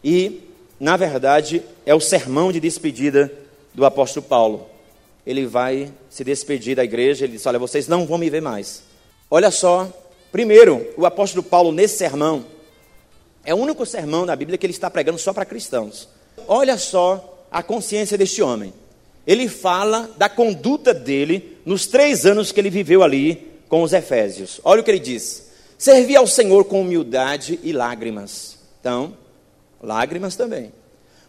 e, 0.02 0.42
na 0.78 0.96
verdade, 0.96 1.62
é 1.84 1.94
o 1.94 2.00
sermão 2.00 2.52
de 2.52 2.60
despedida 2.60 3.32
do 3.76 3.84
apóstolo 3.84 4.24
Paulo. 4.26 4.66
Ele 5.24 5.44
vai 5.44 5.92
se 6.08 6.24
despedir 6.24 6.74
da 6.74 6.82
igreja, 6.82 7.24
ele 7.24 7.34
diz: 7.34 7.44
Olha, 7.46 7.58
vocês 7.58 7.86
não 7.86 8.06
vão 8.06 8.16
me 8.16 8.30
ver 8.30 8.40
mais. 8.40 8.82
Olha 9.30 9.50
só, 9.50 9.88
primeiro, 10.32 10.88
o 10.96 11.04
apóstolo 11.04 11.42
Paulo, 11.42 11.70
nesse 11.70 11.98
sermão, 11.98 12.44
é 13.44 13.54
o 13.54 13.58
único 13.58 13.84
sermão 13.84 14.24
da 14.24 14.34
Bíblia 14.34 14.56
que 14.56 14.64
ele 14.64 14.72
está 14.72 14.90
pregando 14.90 15.18
só 15.18 15.32
para 15.32 15.44
cristãos. 15.44 16.08
Olha 16.48 16.78
só 16.78 17.44
a 17.50 17.62
consciência 17.62 18.16
deste 18.16 18.42
homem. 18.42 18.72
Ele 19.26 19.48
fala 19.48 20.08
da 20.16 20.28
conduta 20.28 20.94
dele 20.94 21.58
nos 21.64 21.86
três 21.86 22.24
anos 22.24 22.50
que 22.50 22.60
ele 22.60 22.70
viveu 22.70 23.02
ali 23.02 23.60
com 23.68 23.82
os 23.82 23.92
Efésios. 23.92 24.60
Olha 24.64 24.80
o 24.80 24.84
que 24.84 24.90
ele 24.90 25.00
diz: 25.00 25.50
Servi 25.76 26.16
ao 26.16 26.26
Senhor 26.26 26.64
com 26.64 26.80
humildade 26.80 27.60
e 27.62 27.72
lágrimas. 27.72 28.56
Então, 28.80 29.14
lágrimas 29.82 30.34
também. 30.34 30.72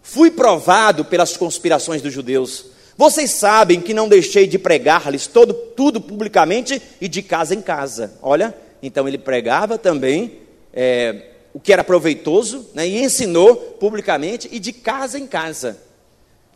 Fui 0.10 0.32
provado 0.32 1.04
pelas 1.04 1.36
conspirações 1.36 2.02
dos 2.02 2.14
judeus. 2.14 2.68
Vocês 2.96 3.30
sabem 3.30 3.82
que 3.82 3.94
não 3.94 4.08
deixei 4.08 4.48
de 4.48 4.58
pregar-lhes 4.58 5.28
todo, 5.28 5.54
tudo 5.54 6.00
publicamente 6.00 6.82
e 7.02 7.10
de 7.10 7.22
casa 7.22 7.54
em 7.54 7.62
casa. 7.62 8.14
Olha, 8.22 8.56
então 8.82 9.06
ele 9.06 9.18
pregava 9.18 9.78
também 9.78 10.38
é, 10.74 11.32
o 11.54 11.60
que 11.60 11.74
era 11.74 11.84
proveitoso 11.84 12.70
né, 12.74 12.88
e 12.88 13.04
ensinou 13.04 13.58
publicamente 13.58 14.48
e 14.50 14.60
de 14.60 14.72
casa 14.72 15.20
em 15.20 15.28
casa. 15.28 15.78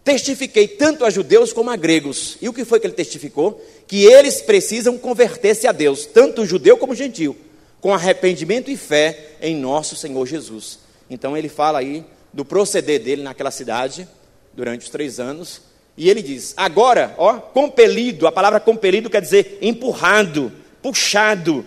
Testifiquei 0.02 0.70
tanto 0.70 1.04
a 1.04 1.10
judeus 1.10 1.52
como 1.52 1.72
a 1.72 1.76
gregos. 1.76 2.38
E 2.42 2.48
o 2.48 2.54
que 2.54 2.64
foi 2.64 2.80
que 2.80 2.88
ele 2.88 2.94
testificou? 2.94 3.62
Que 3.86 4.06
eles 4.06 4.42
precisam 4.42 4.98
converter-se 4.98 5.68
a 5.68 5.74
Deus, 5.74 6.06
tanto 6.06 6.46
judeu 6.46 6.78
como 6.78 6.96
gentil, 6.96 7.36
com 7.82 7.94
arrependimento 7.94 8.72
e 8.72 8.78
fé 8.78 9.36
em 9.42 9.58
nosso 9.58 9.98
Senhor 9.98 10.26
Jesus. 10.26 10.80
Então 11.10 11.36
ele 11.36 11.50
fala 11.50 11.80
aí 11.80 12.06
do 12.34 12.46
proceder 12.46 13.02
dele 13.02 13.24
naquela 13.24 13.52
cidade 13.52 14.08
durante 14.54 14.84
os 14.84 14.90
três 14.90 15.20
anos. 15.20 15.62
E 15.98 16.10
ele 16.10 16.22
diz: 16.22 16.54
agora, 16.56 17.14
ó, 17.18 17.34
compelido, 17.34 18.28
a 18.28 18.32
palavra 18.32 18.60
compelido 18.60 19.10
quer 19.10 19.22
dizer 19.22 19.58
empurrado, 19.62 20.52
puxado, 20.82 21.66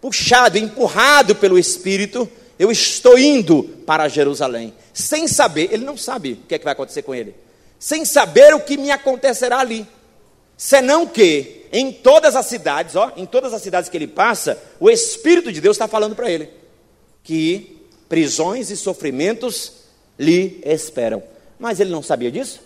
puxado, 0.00 0.58
empurrado 0.58 1.34
pelo 1.34 1.58
Espírito, 1.58 2.28
eu 2.58 2.70
estou 2.70 3.18
indo 3.18 3.64
para 3.86 4.08
Jerusalém, 4.08 4.74
sem 4.92 5.26
saber, 5.26 5.70
ele 5.72 5.84
não 5.84 5.96
sabe 5.96 6.32
o 6.32 6.46
que, 6.46 6.54
é 6.54 6.58
que 6.58 6.64
vai 6.64 6.72
acontecer 6.72 7.02
com 7.02 7.14
ele, 7.14 7.34
sem 7.78 8.04
saber 8.04 8.54
o 8.54 8.60
que 8.60 8.76
me 8.76 8.90
acontecerá 8.90 9.58
ali, 9.58 9.86
senão 10.56 11.06
que 11.06 11.66
em 11.72 11.90
todas 11.90 12.36
as 12.36 12.46
cidades, 12.46 12.94
ó, 12.94 13.12
em 13.16 13.24
todas 13.24 13.54
as 13.54 13.62
cidades 13.62 13.88
que 13.88 13.96
ele 13.96 14.06
passa, 14.06 14.62
o 14.78 14.90
Espírito 14.90 15.50
de 15.50 15.60
Deus 15.60 15.74
está 15.74 15.88
falando 15.88 16.14
para 16.14 16.30
ele 16.30 16.50
que 17.24 17.71
prisões 18.12 18.70
e 18.70 18.76
sofrimentos 18.76 19.72
lhe 20.18 20.60
esperam. 20.66 21.22
Mas 21.58 21.80
ele 21.80 21.88
não 21.88 22.02
sabia 22.02 22.30
disso? 22.30 22.60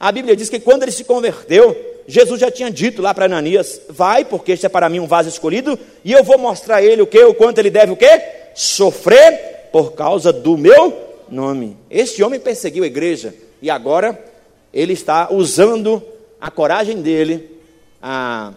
A 0.00 0.10
Bíblia 0.10 0.34
diz 0.34 0.50
que 0.50 0.58
quando 0.58 0.82
ele 0.82 0.90
se 0.90 1.04
converteu, 1.04 2.00
Jesus 2.04 2.40
já 2.40 2.50
tinha 2.50 2.68
dito 2.68 3.00
lá 3.00 3.14
para 3.14 3.26
Ananias: 3.26 3.80
Vai, 3.88 4.24
porque 4.24 4.50
este 4.50 4.66
é 4.66 4.68
para 4.68 4.88
mim 4.88 4.98
um 4.98 5.06
vaso 5.06 5.28
escolhido, 5.28 5.78
e 6.04 6.10
eu 6.10 6.24
vou 6.24 6.36
mostrar 6.36 6.78
a 6.78 6.82
ele 6.82 7.00
o 7.00 7.06
que, 7.06 7.22
o 7.22 7.32
quanto 7.32 7.58
ele 7.58 7.70
deve 7.70 7.92
o 7.92 7.96
quê? 7.96 8.10
Sofrer 8.56 9.68
por 9.70 9.92
causa 9.92 10.32
do 10.32 10.58
meu 10.58 11.00
nome. 11.28 11.76
Este 11.88 12.20
homem 12.24 12.40
perseguiu 12.40 12.82
a 12.82 12.88
igreja 12.88 13.32
e 13.62 13.70
agora 13.70 14.20
ele 14.74 14.94
está 14.94 15.32
usando 15.32 16.02
a 16.40 16.50
coragem 16.50 17.00
dele, 17.00 17.48
a 18.02 18.52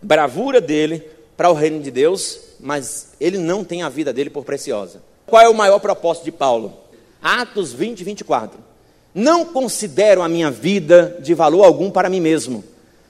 bravura 0.00 0.58
dele 0.58 1.02
para 1.36 1.50
o 1.50 1.54
reino 1.54 1.82
de 1.82 1.90
Deus, 1.90 2.40
mas 2.58 3.12
ele 3.20 3.36
não 3.36 3.62
tem 3.62 3.82
a 3.82 3.90
vida 3.90 4.10
dele 4.10 4.30
por 4.30 4.42
preciosa. 4.42 5.04
Qual 5.26 5.42
é 5.42 5.48
o 5.48 5.54
maior 5.54 5.80
propósito 5.80 6.24
de 6.24 6.32
Paulo? 6.32 6.72
Atos 7.20 7.72
20, 7.72 8.04
24. 8.04 8.58
Não 9.14 9.44
considero 9.44 10.22
a 10.22 10.28
minha 10.28 10.50
vida 10.50 11.16
de 11.20 11.34
valor 11.34 11.64
algum 11.64 11.90
para 11.90 12.08
mim 12.08 12.20
mesmo. 12.20 12.62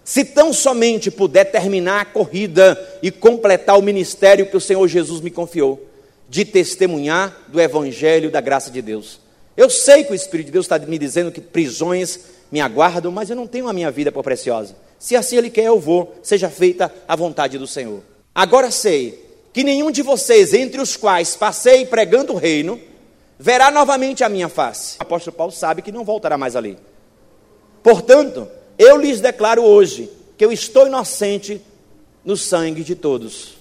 Se 0.04 0.24
tão 0.24 0.52
somente 0.52 1.10
puder 1.10 1.46
terminar 1.46 2.00
a 2.00 2.04
corrida 2.04 2.98
e 3.02 3.10
completar 3.10 3.76
o 3.76 3.82
ministério 3.82 4.46
que 4.46 4.56
o 4.56 4.60
Senhor 4.60 4.86
Jesus 4.86 5.20
me 5.20 5.30
confiou, 5.30 5.84
de 6.28 6.44
testemunhar 6.44 7.36
do 7.48 7.60
Evangelho 7.60 8.30
da 8.30 8.40
graça 8.40 8.70
de 8.70 8.80
Deus. 8.80 9.20
Eu 9.56 9.68
sei 9.68 10.04
que 10.04 10.12
o 10.12 10.14
Espírito 10.14 10.46
de 10.46 10.52
Deus 10.52 10.66
está 10.66 10.78
me 10.78 10.98
dizendo 10.98 11.32
que 11.32 11.40
prisões 11.40 12.20
me 12.50 12.60
aguardam, 12.60 13.10
mas 13.10 13.30
eu 13.30 13.36
não 13.36 13.46
tenho 13.46 13.68
a 13.68 13.72
minha 13.72 13.90
vida 13.90 14.12
por 14.12 14.22
preciosa. 14.22 14.76
Se 14.98 15.16
assim 15.16 15.36
Ele 15.36 15.50
quer, 15.50 15.64
eu 15.64 15.80
vou, 15.80 16.14
seja 16.22 16.48
feita 16.48 16.92
a 17.06 17.16
vontade 17.16 17.58
do 17.58 17.66
Senhor. 17.66 18.00
Agora 18.34 18.70
sei 18.70 19.25
que 19.56 19.64
nenhum 19.64 19.90
de 19.90 20.02
vocês, 20.02 20.52
entre 20.52 20.82
os 20.82 20.98
quais 20.98 21.34
passei 21.34 21.86
pregando 21.86 22.34
o 22.34 22.36
reino, 22.36 22.78
verá 23.38 23.70
novamente 23.70 24.22
a 24.22 24.28
minha 24.28 24.50
face. 24.50 24.98
O 24.98 25.02
apóstolo 25.02 25.34
Paulo 25.34 25.50
sabe 25.50 25.80
que 25.80 25.90
não 25.90 26.04
voltará 26.04 26.36
mais 26.36 26.54
ali. 26.54 26.76
Portanto, 27.82 28.46
eu 28.78 28.98
lhes 28.98 29.18
declaro 29.18 29.62
hoje 29.62 30.10
que 30.36 30.44
eu 30.44 30.52
estou 30.52 30.86
inocente 30.86 31.58
no 32.22 32.36
sangue 32.36 32.84
de 32.84 32.94
todos. 32.94 33.54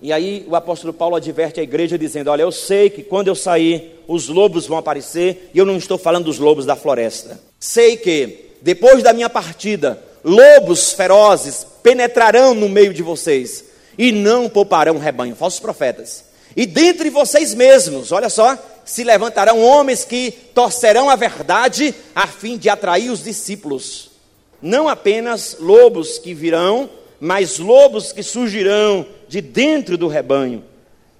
E 0.00 0.12
aí 0.12 0.46
o 0.48 0.54
apóstolo 0.54 0.92
Paulo 0.92 1.16
adverte 1.16 1.58
a 1.58 1.64
igreja 1.64 1.98
dizendo: 1.98 2.30
Olha, 2.30 2.42
eu 2.42 2.52
sei 2.52 2.88
que 2.88 3.02
quando 3.02 3.26
eu 3.26 3.34
sair, 3.34 4.04
os 4.06 4.28
lobos 4.28 4.68
vão 4.68 4.78
aparecer, 4.78 5.50
e 5.52 5.58
eu 5.58 5.66
não 5.66 5.76
estou 5.76 5.98
falando 5.98 6.26
dos 6.26 6.38
lobos 6.38 6.64
da 6.64 6.76
floresta. 6.76 7.40
Sei 7.58 7.96
que, 7.96 8.52
depois 8.62 9.02
da 9.02 9.12
minha 9.12 9.28
partida, 9.28 10.00
lobos 10.22 10.92
ferozes 10.92 11.66
penetrarão 11.82 12.54
no 12.54 12.68
meio 12.68 12.94
de 12.94 13.02
vocês 13.02 13.68
e 13.96 14.12
não 14.12 14.48
pouparão 14.48 14.96
o 14.96 14.98
rebanho, 14.98 15.36
falsos 15.36 15.60
profetas. 15.60 16.24
E 16.56 16.66
dentre 16.66 17.10
vocês 17.10 17.54
mesmos, 17.54 18.12
olha 18.12 18.28
só, 18.28 18.58
se 18.84 19.04
levantarão 19.04 19.62
homens 19.62 20.04
que 20.04 20.32
torcerão 20.54 21.08
a 21.08 21.16
verdade 21.16 21.94
a 22.14 22.26
fim 22.26 22.58
de 22.58 22.68
atrair 22.68 23.10
os 23.10 23.22
discípulos. 23.22 24.10
Não 24.60 24.88
apenas 24.88 25.56
lobos 25.60 26.18
que 26.18 26.34
virão, 26.34 26.90
mas 27.20 27.58
lobos 27.58 28.12
que 28.12 28.22
surgirão 28.22 29.06
de 29.28 29.40
dentro 29.40 29.96
do 29.96 30.08
rebanho 30.08 30.64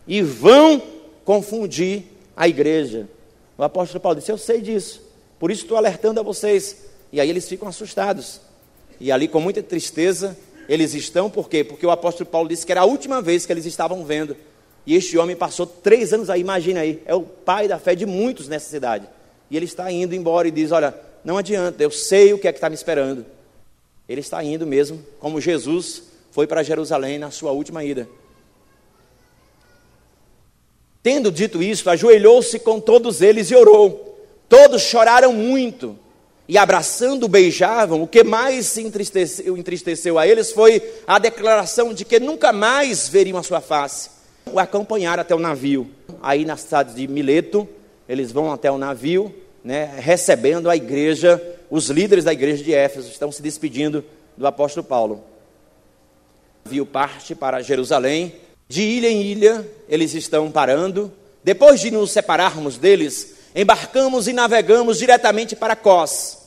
e 0.06 0.20
vão 0.22 0.82
confundir 1.24 2.04
a 2.36 2.48
igreja. 2.48 3.08
O 3.56 3.62
apóstolo 3.62 4.00
Paulo 4.00 4.18
disse: 4.18 4.32
Eu 4.32 4.38
sei 4.38 4.60
disso, 4.60 5.02
por 5.38 5.50
isso 5.50 5.62
estou 5.62 5.76
alertando 5.76 6.18
a 6.18 6.22
vocês. 6.22 6.88
E 7.12 7.20
aí 7.20 7.28
eles 7.28 7.48
ficam 7.48 7.68
assustados. 7.68 8.40
E 8.98 9.10
ali, 9.10 9.28
com 9.28 9.40
muita 9.40 9.62
tristeza, 9.62 10.36
eles 10.70 10.94
estão, 10.94 11.28
por 11.28 11.48
quê? 11.48 11.64
Porque 11.64 11.84
o 11.84 11.90
apóstolo 11.90 12.30
Paulo 12.30 12.48
disse 12.48 12.64
que 12.64 12.70
era 12.70 12.82
a 12.82 12.84
última 12.84 13.20
vez 13.20 13.44
que 13.44 13.52
eles 13.52 13.66
estavam 13.66 14.04
vendo. 14.04 14.36
E 14.86 14.94
este 14.94 15.18
homem 15.18 15.34
passou 15.34 15.66
três 15.66 16.12
anos 16.12 16.30
aí, 16.30 16.40
imagina 16.40 16.78
aí, 16.78 17.02
é 17.04 17.12
o 17.12 17.22
pai 17.22 17.66
da 17.66 17.76
fé 17.76 17.96
de 17.96 18.06
muitos 18.06 18.46
nessa 18.46 18.70
cidade. 18.70 19.08
E 19.50 19.56
ele 19.56 19.64
está 19.64 19.90
indo 19.90 20.14
embora 20.14 20.46
e 20.46 20.52
diz: 20.52 20.70
Olha, 20.70 20.94
não 21.24 21.36
adianta, 21.36 21.82
eu 21.82 21.90
sei 21.90 22.32
o 22.32 22.38
que 22.38 22.46
é 22.46 22.52
que 22.52 22.58
está 22.58 22.68
me 22.68 22.76
esperando. 22.76 23.26
Ele 24.08 24.20
está 24.20 24.44
indo 24.44 24.64
mesmo, 24.64 25.04
como 25.18 25.40
Jesus 25.40 26.04
foi 26.30 26.46
para 26.46 26.62
Jerusalém 26.62 27.18
na 27.18 27.32
sua 27.32 27.50
última 27.50 27.82
ida. 27.82 28.08
Tendo 31.02 31.32
dito 31.32 31.60
isto, 31.60 31.90
ajoelhou-se 31.90 32.60
com 32.60 32.78
todos 32.78 33.20
eles 33.20 33.50
e 33.50 33.56
orou. 33.56 34.24
Todos 34.48 34.82
choraram 34.82 35.32
muito 35.32 35.98
e 36.50 36.58
abraçando 36.58 37.28
beijavam, 37.28 38.02
o 38.02 38.08
que 38.08 38.24
mais 38.24 38.76
entristeceu, 38.76 39.56
entristeceu 39.56 40.18
a 40.18 40.26
eles 40.26 40.50
foi 40.50 40.82
a 41.06 41.16
declaração 41.16 41.94
de 41.94 42.04
que 42.04 42.18
nunca 42.18 42.52
mais 42.52 43.08
veriam 43.08 43.38
a 43.38 43.42
sua 43.44 43.60
face. 43.60 44.10
O 44.52 44.58
acompanharam 44.58 45.20
até 45.20 45.32
o 45.32 45.38
navio. 45.38 45.88
Aí 46.20 46.44
na 46.44 46.56
cidade 46.56 46.92
de 46.96 47.06
Mileto, 47.06 47.68
eles 48.08 48.32
vão 48.32 48.50
até 48.50 48.68
o 48.68 48.76
navio, 48.76 49.32
né, 49.62 49.94
recebendo 50.00 50.68
a 50.68 50.74
igreja, 50.74 51.40
os 51.70 51.88
líderes 51.88 52.24
da 52.24 52.32
igreja 52.32 52.64
de 52.64 52.74
Éfeso 52.74 53.10
estão 53.10 53.30
se 53.30 53.40
despedindo 53.40 54.04
do 54.36 54.44
apóstolo 54.44 54.84
Paulo. 54.84 55.22
O 56.64 56.68
navio 56.68 56.84
parte 56.84 57.32
para 57.32 57.62
Jerusalém, 57.62 58.34
de 58.68 58.82
ilha 58.82 59.08
em 59.08 59.22
ilha, 59.22 59.64
eles 59.88 60.14
estão 60.14 60.50
parando. 60.50 61.12
Depois 61.44 61.78
de 61.78 61.92
nos 61.92 62.10
separarmos 62.10 62.76
deles, 62.76 63.34
embarcamos 63.54 64.26
e 64.26 64.32
navegamos 64.32 64.98
diretamente 64.98 65.54
para 65.54 65.76
Cós. 65.76 66.39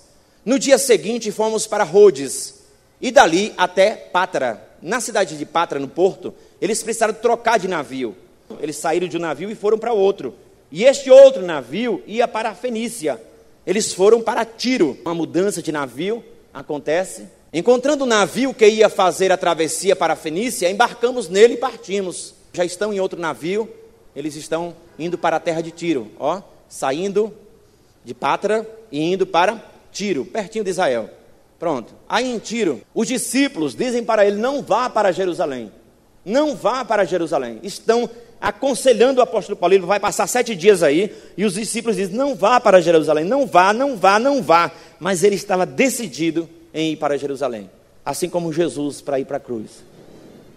No 0.45 0.59
dia 0.59 0.77
seguinte, 0.77 1.31
fomos 1.31 1.65
para 1.65 1.85
Rhodes 1.85 2.55
e 2.99 3.11
dali 3.11 3.53
até 3.57 3.91
Patra. 3.95 4.61
Na 4.81 4.99
cidade 4.99 5.37
de 5.37 5.45
Patra, 5.45 5.79
no 5.79 5.87
porto, 5.87 6.33
eles 6.61 6.83
precisaram 6.83 7.13
trocar 7.13 7.57
de 7.57 7.67
navio. 7.67 8.15
Eles 8.59 8.75
saíram 8.75 9.07
de 9.07 9.15
um 9.15 9.21
navio 9.21 9.49
e 9.49 9.55
foram 9.55 9.77
para 9.77 9.93
outro. 9.93 10.35
E 10.69 10.83
este 10.83 11.09
outro 11.09 11.45
navio 11.45 12.03
ia 12.05 12.27
para 12.27 12.49
a 12.49 12.55
Fenícia. 12.55 13.21
Eles 13.65 13.93
foram 13.93 14.21
para 14.21 14.43
Tiro. 14.43 14.97
Uma 15.05 15.15
mudança 15.15 15.61
de 15.61 15.71
navio 15.71 16.21
acontece. 16.53 17.25
Encontrando 17.53 18.03
o 18.03 18.07
navio 18.07 18.53
que 18.53 18.67
ia 18.67 18.89
fazer 18.89 19.31
a 19.31 19.37
travessia 19.37 19.95
para 19.95 20.13
a 20.13 20.17
Fenícia, 20.17 20.69
embarcamos 20.69 21.29
nele 21.29 21.53
e 21.53 21.57
partimos. 21.57 22.33
Já 22.51 22.65
estão 22.65 22.91
em 22.91 22.99
outro 22.99 23.19
navio, 23.19 23.69
eles 24.15 24.35
estão 24.35 24.75
indo 24.99 25.17
para 25.17 25.37
a 25.37 25.39
terra 25.39 25.61
de 25.61 25.71
Tiro, 25.71 26.11
ó, 26.19 26.41
saindo 26.67 27.33
de 28.03 28.13
Patra 28.13 28.67
e 28.91 29.13
indo 29.13 29.25
para 29.25 29.72
Tiro, 29.93 30.25
pertinho 30.25 30.63
de 30.63 30.71
Israel. 30.71 31.09
Pronto. 31.59 31.93
Aí 32.09 32.29
em 32.29 32.39
Tiro, 32.39 32.81
os 32.93 33.07
discípulos 33.07 33.73
dizem 33.73 34.03
para 34.03 34.25
ele: 34.25 34.35
não 34.35 34.61
vá 34.61 34.89
para 34.89 35.13
Jerusalém. 35.13 35.71
Não 36.25 36.55
vá 36.55 36.83
para 36.83 37.05
Jerusalém. 37.05 37.59
Estão 37.63 38.09
aconselhando 38.41 39.19
o 39.19 39.23
apóstolo 39.23 39.57
Paulo. 39.57 39.73
Ele 39.73 39.85
vai 39.85 39.99
passar 39.99 40.27
sete 40.27 40.55
dias 40.55 40.83
aí. 40.83 41.13
E 41.37 41.45
os 41.45 41.53
discípulos 41.53 41.95
dizem: 41.95 42.15
não 42.15 42.35
vá 42.35 42.59
para 42.59 42.81
Jerusalém. 42.81 43.23
Não 43.23 43.47
vá, 43.47 43.71
não 43.71 43.95
vá, 43.95 44.19
não 44.19 44.43
vá. 44.43 44.71
Mas 44.99 45.23
ele 45.23 45.35
estava 45.35 45.65
decidido 45.65 46.49
em 46.73 46.91
ir 46.91 46.95
para 46.97 47.17
Jerusalém. 47.17 47.69
Assim 48.03 48.27
como 48.27 48.51
Jesus 48.51 48.99
para 48.99 49.19
ir 49.19 49.25
para 49.25 49.37
a 49.37 49.39
cruz. 49.39 49.83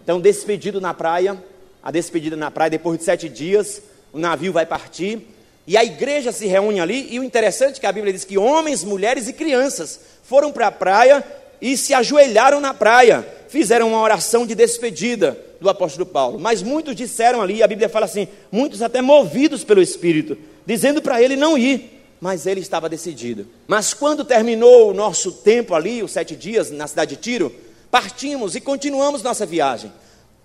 Então, 0.03 0.21
despedido 0.21 0.81
na 0.81 0.93
praia. 0.93 1.41
A 1.83 1.93
despedida 1.93 2.35
na 2.35 2.51
praia, 2.51 2.71
depois 2.71 2.99
de 2.99 3.05
sete 3.05 3.29
dias, 3.29 3.81
o 4.13 4.19
navio 4.19 4.53
vai 4.53 4.67
partir. 4.67 5.36
E 5.67 5.77
a 5.77 5.85
igreja 5.85 6.31
se 6.31 6.47
reúne 6.47 6.81
ali, 6.81 7.09
e 7.11 7.19
o 7.19 7.25
interessante 7.25 7.79
é 7.79 7.81
que 7.81 7.87
a 7.87 7.93
Bíblia 7.93 8.13
diz 8.13 8.25
que 8.25 8.39
homens, 8.39 8.85
mulheres 8.85 9.29
e 9.29 9.33
crianças 9.33 9.99
foram 10.23 10.53
para 10.53 10.69
a 10.69 10.73
praia 10.73 11.25
e 11.61 11.77
se 11.77 11.93
ajoelharam 11.93 12.61
na 12.61 12.73
praia, 12.73 13.27
fizeram 13.49 13.89
uma 13.89 14.01
oração 14.01 14.47
de 14.47 14.55
despedida 14.55 15.37
do 15.61 15.69
apóstolo 15.69 16.07
Paulo. 16.07 16.39
Mas 16.39 16.63
muitos 16.63 16.95
disseram 16.95 17.43
ali, 17.43 17.63
a 17.63 17.67
Bíblia 17.67 17.89
fala 17.89 18.07
assim, 18.07 18.29
muitos 18.51 18.81
até 18.81 19.03
movidos 19.03 19.65
pelo 19.65 19.83
Espírito, 19.83 20.39
dizendo 20.65 21.03
para 21.03 21.21
ele 21.21 21.35
não 21.35 21.59
ir, 21.59 22.03
mas 22.21 22.47
ele 22.47 22.61
estava 22.61 22.89
decidido. 22.89 23.47
Mas 23.67 23.93
quando 23.93 24.25
terminou 24.25 24.91
o 24.91 24.95
nosso 24.95 25.33
tempo 25.33 25.75
ali, 25.75 26.03
os 26.03 26.13
sete 26.13 26.37
dias 26.37 26.71
na 26.71 26.87
cidade 26.87 27.17
de 27.17 27.23
Tiro, 27.23 27.53
partimos 27.91 28.55
e 28.55 28.61
continuamos 28.61 29.23
nossa 29.23 29.45
viagem. 29.45 29.93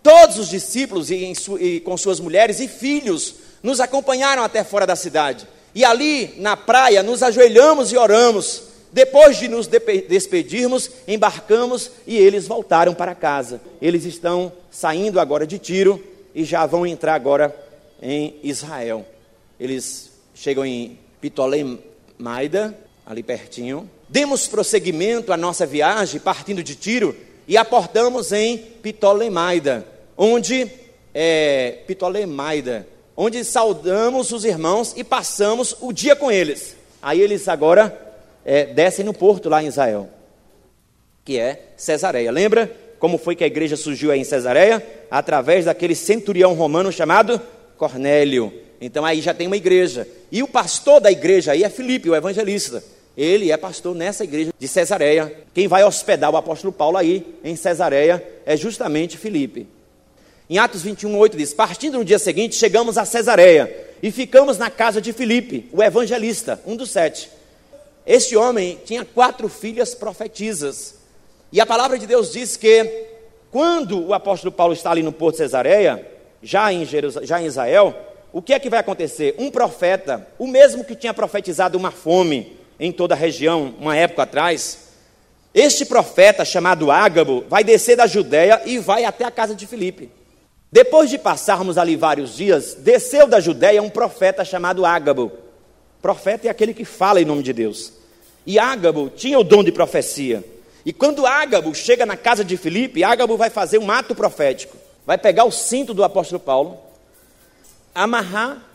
Todos 0.01 0.39
os 0.39 0.49
discípulos 0.49 1.11
e, 1.11 1.33
e 1.59 1.79
com 1.81 1.95
suas 1.95 2.19
mulheres 2.19 2.59
e 2.59 2.67
filhos 2.67 3.35
nos 3.61 3.79
acompanharam 3.79 4.43
até 4.43 4.63
fora 4.63 4.85
da 4.85 4.95
cidade. 4.95 5.47
E 5.73 5.85
ali, 5.85 6.33
na 6.37 6.57
praia, 6.57 7.01
nos 7.01 7.23
ajoelhamos 7.23 7.91
e 7.91 7.97
oramos. 7.97 8.63
Depois 8.91 9.37
de 9.37 9.47
nos 9.47 9.67
despedirmos, 9.67 10.91
embarcamos 11.07 11.91
e 12.05 12.17
eles 12.17 12.45
voltaram 12.45 12.93
para 12.93 13.15
casa. 13.15 13.61
Eles 13.81 14.03
estão 14.03 14.51
saindo 14.69 15.19
agora 15.19 15.47
de 15.47 15.57
Tiro 15.57 16.03
e 16.35 16.43
já 16.43 16.65
vão 16.65 16.85
entrar 16.85 17.13
agora 17.13 17.55
em 18.01 18.35
Israel. 18.43 19.05
Eles 19.57 20.11
chegam 20.35 20.65
em 20.65 20.99
Ptolemaida, 21.21 22.77
ali 23.05 23.23
pertinho. 23.23 23.89
Demos 24.09 24.47
prosseguimento 24.47 25.31
à 25.31 25.37
nossa 25.37 25.65
viagem, 25.65 26.19
partindo 26.19 26.61
de 26.61 26.75
Tiro, 26.75 27.15
e 27.47 27.55
aportamos 27.55 28.33
em 28.33 28.57
Ptolemaida, 28.57 29.85
onde 30.17 30.69
é, 31.13 31.79
Ptolemaida, 31.87 32.87
onde 33.23 33.45
saudamos 33.45 34.31
os 34.31 34.43
irmãos 34.43 34.95
e 34.97 35.03
passamos 35.03 35.77
o 35.79 35.93
dia 35.93 36.15
com 36.15 36.31
eles. 36.31 36.75
Aí 36.99 37.21
eles 37.21 37.47
agora 37.47 37.95
é, 38.43 38.65
descem 38.65 39.05
no 39.05 39.13
porto 39.13 39.47
lá 39.47 39.61
em 39.61 39.67
Israel, 39.67 40.09
que 41.23 41.37
é 41.37 41.67
Cesareia. 41.77 42.31
Lembra 42.31 42.75
como 42.97 43.19
foi 43.19 43.35
que 43.35 43.43
a 43.43 43.47
igreja 43.47 43.77
surgiu 43.77 44.09
aí 44.09 44.19
em 44.19 44.23
Cesareia? 44.23 44.83
Através 45.11 45.65
daquele 45.65 45.93
centurião 45.93 46.55
romano 46.55 46.91
chamado 46.91 47.39
Cornélio. 47.77 48.51
Então 48.81 49.05
aí 49.05 49.21
já 49.21 49.35
tem 49.35 49.45
uma 49.45 49.55
igreja. 49.57 50.07
E 50.31 50.41
o 50.41 50.47
pastor 50.47 50.99
da 50.99 51.11
igreja 51.11 51.51
aí 51.51 51.63
é 51.63 51.69
Filipe, 51.69 52.09
o 52.09 52.15
evangelista. 52.15 52.83
Ele 53.15 53.51
é 53.51 53.57
pastor 53.57 53.93
nessa 53.93 54.23
igreja 54.23 54.51
de 54.57 54.67
Cesareia. 54.67 55.31
Quem 55.53 55.67
vai 55.67 55.83
hospedar 55.83 56.31
o 56.31 56.37
apóstolo 56.37 56.73
Paulo 56.73 56.97
aí 56.97 57.35
em 57.43 57.55
Cesareia 57.55 58.27
é 58.47 58.57
justamente 58.57 59.15
Filipe. 59.15 59.67
Em 60.51 60.57
Atos 60.57 60.81
21, 60.81 61.17
8 61.17 61.37
diz: 61.37 61.53
Partindo 61.53 61.97
no 61.97 62.03
dia 62.03 62.19
seguinte, 62.19 62.55
chegamos 62.55 62.97
a 62.97 63.05
Cesareia 63.05 63.73
e 64.03 64.11
ficamos 64.11 64.57
na 64.57 64.69
casa 64.69 64.99
de 64.99 65.13
Filipe, 65.13 65.69
o 65.71 65.81
evangelista, 65.81 66.61
um 66.67 66.75
dos 66.75 66.91
sete. 66.91 67.31
Este 68.05 68.35
homem 68.35 68.77
tinha 68.83 69.05
quatro 69.05 69.47
filhas 69.47 69.95
profetisas. 69.95 70.95
E 71.53 71.61
a 71.61 71.65
palavra 71.65 71.97
de 71.97 72.05
Deus 72.05 72.33
diz 72.33 72.57
que, 72.57 73.05
quando 73.49 74.07
o 74.07 74.13
apóstolo 74.13 74.51
Paulo 74.51 74.73
está 74.73 74.91
ali 74.91 75.01
no 75.01 75.13
porto 75.13 75.35
de 75.35 75.43
Cesareia, 75.43 76.05
já 76.43 76.73
em, 76.73 76.85
já 76.85 77.41
em 77.41 77.45
Israel, 77.45 77.95
o 78.33 78.41
que 78.41 78.51
é 78.51 78.59
que 78.59 78.69
vai 78.69 78.81
acontecer? 78.81 79.33
Um 79.37 79.49
profeta, 79.49 80.27
o 80.37 80.45
mesmo 80.45 80.83
que 80.83 80.97
tinha 80.97 81.13
profetizado 81.13 81.77
uma 81.77 81.91
fome 81.91 82.57
em 82.77 82.91
toda 82.91 83.15
a 83.15 83.17
região, 83.17 83.73
uma 83.79 83.95
época 83.95 84.23
atrás, 84.23 84.89
este 85.53 85.85
profeta 85.85 86.43
chamado 86.43 86.91
Ágabo 86.91 87.45
vai 87.47 87.63
descer 87.63 87.95
da 87.95 88.05
Judéia 88.05 88.61
e 88.65 88.79
vai 88.79 89.05
até 89.05 89.23
a 89.23 89.31
casa 89.31 89.55
de 89.55 89.65
Filipe. 89.65 90.19
Depois 90.71 91.09
de 91.09 91.17
passarmos 91.17 91.77
ali 91.77 91.97
vários 91.97 92.35
dias, 92.35 92.75
desceu 92.75 93.27
da 93.27 93.41
Judéia 93.41 93.83
um 93.83 93.89
profeta 93.89 94.45
chamado 94.45 94.85
Ágabo. 94.85 95.31
Profeta 96.01 96.47
é 96.47 96.49
aquele 96.49 96.73
que 96.73 96.85
fala 96.85 97.21
em 97.21 97.25
nome 97.25 97.43
de 97.43 97.51
Deus. 97.51 97.91
E 98.45 98.57
Ágabo 98.57 99.09
tinha 99.09 99.37
o 99.37 99.43
dom 99.43 99.63
de 99.63 99.71
profecia. 99.71 100.43
E 100.85 100.93
quando 100.93 101.25
Ágabo 101.25 101.75
chega 101.75 102.05
na 102.05 102.15
casa 102.15 102.43
de 102.43 102.55
Filipe, 102.55 103.03
Ágabo 103.03 103.35
vai 103.35 103.49
fazer 103.49 103.79
um 103.79 103.91
ato 103.91 104.15
profético. 104.15 104.77
Vai 105.05 105.17
pegar 105.17 105.43
o 105.43 105.51
cinto 105.51 105.93
do 105.93 106.03
apóstolo 106.03 106.39
Paulo, 106.39 106.79
amarrar 107.93 108.65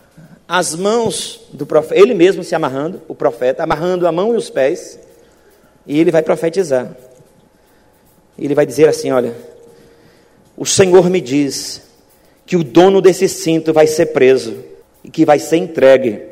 as 0.46 0.74
mãos 0.74 1.40
do 1.52 1.66
profeta, 1.66 2.00
ele 2.00 2.14
mesmo 2.14 2.44
se 2.44 2.54
amarrando, 2.54 3.02
o 3.08 3.14
profeta, 3.14 3.62
amarrando 3.62 4.06
a 4.06 4.12
mão 4.12 4.34
e 4.34 4.36
os 4.36 4.50
pés, 4.50 4.98
e 5.86 5.98
ele 5.98 6.10
vai 6.10 6.22
profetizar. 6.22 6.94
Ele 8.38 8.54
vai 8.54 8.66
dizer 8.66 8.88
assim: 8.88 9.10
Olha, 9.10 9.34
o 10.56 10.64
Senhor 10.64 11.10
me 11.10 11.20
diz 11.20 11.82
que 12.46 12.56
o 12.56 12.64
dono 12.64 13.00
desse 13.00 13.28
cinto 13.28 13.72
vai 13.72 13.86
ser 13.86 14.06
preso 14.06 14.64
e 15.04 15.10
que 15.10 15.24
vai 15.24 15.38
ser 15.38 15.58
entregue. 15.58 16.22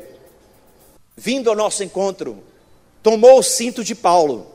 Vindo 1.15 1.49
ao 1.49 1.55
nosso 1.55 1.83
encontro, 1.83 2.37
tomou 3.03 3.39
o 3.39 3.43
cinto 3.43 3.83
de 3.83 3.93
Paulo 3.93 4.47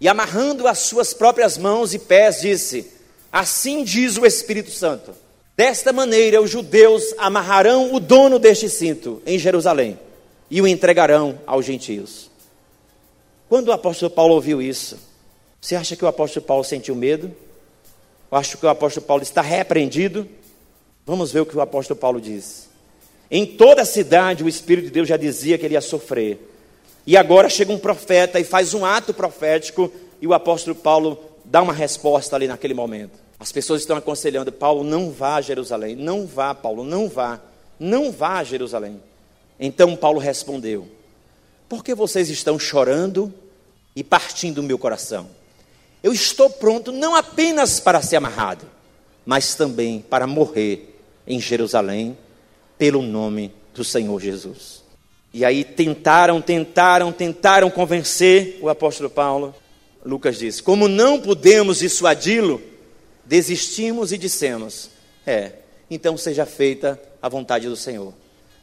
e, 0.00 0.08
amarrando 0.08 0.66
as 0.66 0.80
suas 0.80 1.14
próprias 1.14 1.56
mãos 1.56 1.94
e 1.94 1.98
pés, 1.98 2.40
disse: 2.40 2.90
Assim 3.30 3.84
diz 3.84 4.16
o 4.16 4.26
Espírito 4.26 4.70
Santo. 4.70 5.12
Desta 5.56 5.92
maneira, 5.92 6.40
os 6.40 6.50
judeus 6.50 7.14
amarrarão 7.18 7.92
o 7.92 8.00
dono 8.00 8.38
deste 8.38 8.68
cinto 8.68 9.22
em 9.26 9.38
Jerusalém 9.38 9.98
e 10.50 10.62
o 10.62 10.68
entregarão 10.68 11.38
aos 11.46 11.64
gentios. 11.64 12.30
Quando 13.48 13.68
o 13.68 13.72
apóstolo 13.72 14.10
Paulo 14.10 14.34
ouviu 14.34 14.62
isso, 14.62 14.98
você 15.60 15.74
acha 15.74 15.96
que 15.96 16.04
o 16.04 16.08
apóstolo 16.08 16.46
Paulo 16.46 16.62
sentiu 16.62 16.94
medo? 16.94 17.34
Eu 18.30 18.38
acho 18.38 18.58
que 18.58 18.66
o 18.66 18.68
apóstolo 18.68 19.06
Paulo 19.06 19.22
está 19.22 19.40
repreendido. 19.40 20.28
Vamos 21.06 21.32
ver 21.32 21.40
o 21.40 21.46
que 21.46 21.56
o 21.56 21.60
apóstolo 21.60 21.98
Paulo 21.98 22.20
diz. 22.20 22.68
Em 23.30 23.46
toda 23.46 23.82
a 23.82 23.86
cidade, 23.86 24.44
o 24.44 24.48
Espírito 24.48 24.86
de 24.86 24.90
Deus 24.90 25.08
já 25.08 25.16
dizia 25.16 25.58
que 25.58 25.64
ele 25.64 25.74
ia 25.74 25.80
sofrer. 25.80 26.38
E 27.06 27.16
agora 27.16 27.48
chega 27.48 27.72
um 27.72 27.78
profeta 27.78 28.38
e 28.38 28.44
faz 28.44 28.74
um 28.74 28.84
ato 28.84 29.14
profético, 29.14 29.90
e 30.20 30.26
o 30.26 30.34
apóstolo 30.34 30.76
Paulo 30.76 31.18
dá 31.44 31.62
uma 31.62 31.72
resposta 31.72 32.36
ali 32.36 32.46
naquele 32.46 32.74
momento. 32.74 33.18
As 33.40 33.50
pessoas 33.50 33.80
estão 33.80 33.96
aconselhando: 33.96 34.52
Paulo, 34.52 34.84
não 34.84 35.10
vá 35.10 35.36
a 35.36 35.40
Jerusalém, 35.40 35.96
não 35.96 36.26
vá, 36.26 36.54
Paulo, 36.54 36.84
não 36.84 37.08
vá, 37.08 37.40
não 37.78 38.12
vá 38.12 38.38
a 38.38 38.44
Jerusalém. 38.44 39.00
Então 39.58 39.96
Paulo 39.96 40.18
respondeu: 40.18 40.86
Por 41.68 41.82
que 41.82 41.94
vocês 41.94 42.28
estão 42.28 42.58
chorando 42.58 43.32
e 43.96 44.04
partindo 44.04 44.58
o 44.58 44.62
meu 44.62 44.78
coração? 44.78 45.37
Eu 46.02 46.12
estou 46.12 46.48
pronto 46.48 46.92
não 46.92 47.14
apenas 47.14 47.80
para 47.80 48.00
ser 48.02 48.16
amarrado, 48.16 48.64
mas 49.26 49.54
também 49.54 50.00
para 50.00 50.26
morrer 50.26 50.96
em 51.26 51.40
Jerusalém 51.40 52.16
pelo 52.78 53.02
nome 53.02 53.52
do 53.74 53.84
Senhor 53.84 54.20
Jesus. 54.20 54.82
E 55.32 55.44
aí 55.44 55.64
tentaram, 55.64 56.40
tentaram, 56.40 57.12
tentaram 57.12 57.70
convencer 57.70 58.58
o 58.62 58.68
apóstolo 58.68 59.10
Paulo. 59.10 59.54
Lucas 60.04 60.38
diz: 60.38 60.60
Como 60.60 60.88
não 60.88 61.20
pudemos 61.20 61.80
dissuadi-lo, 61.80 62.62
desistimos 63.24 64.12
e 64.12 64.18
dissemos: 64.18 64.90
É, 65.26 65.52
então 65.90 66.16
seja 66.16 66.46
feita 66.46 67.00
a 67.20 67.28
vontade 67.28 67.68
do 67.68 67.76
Senhor. 67.76 68.14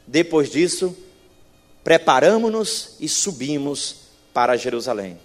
Depois 0.06 0.50
disso, 0.50 0.96
preparamos-nos 1.84 2.96
e 2.98 3.08
subimos 3.08 3.96
para 4.32 4.56
Jerusalém. 4.56 5.18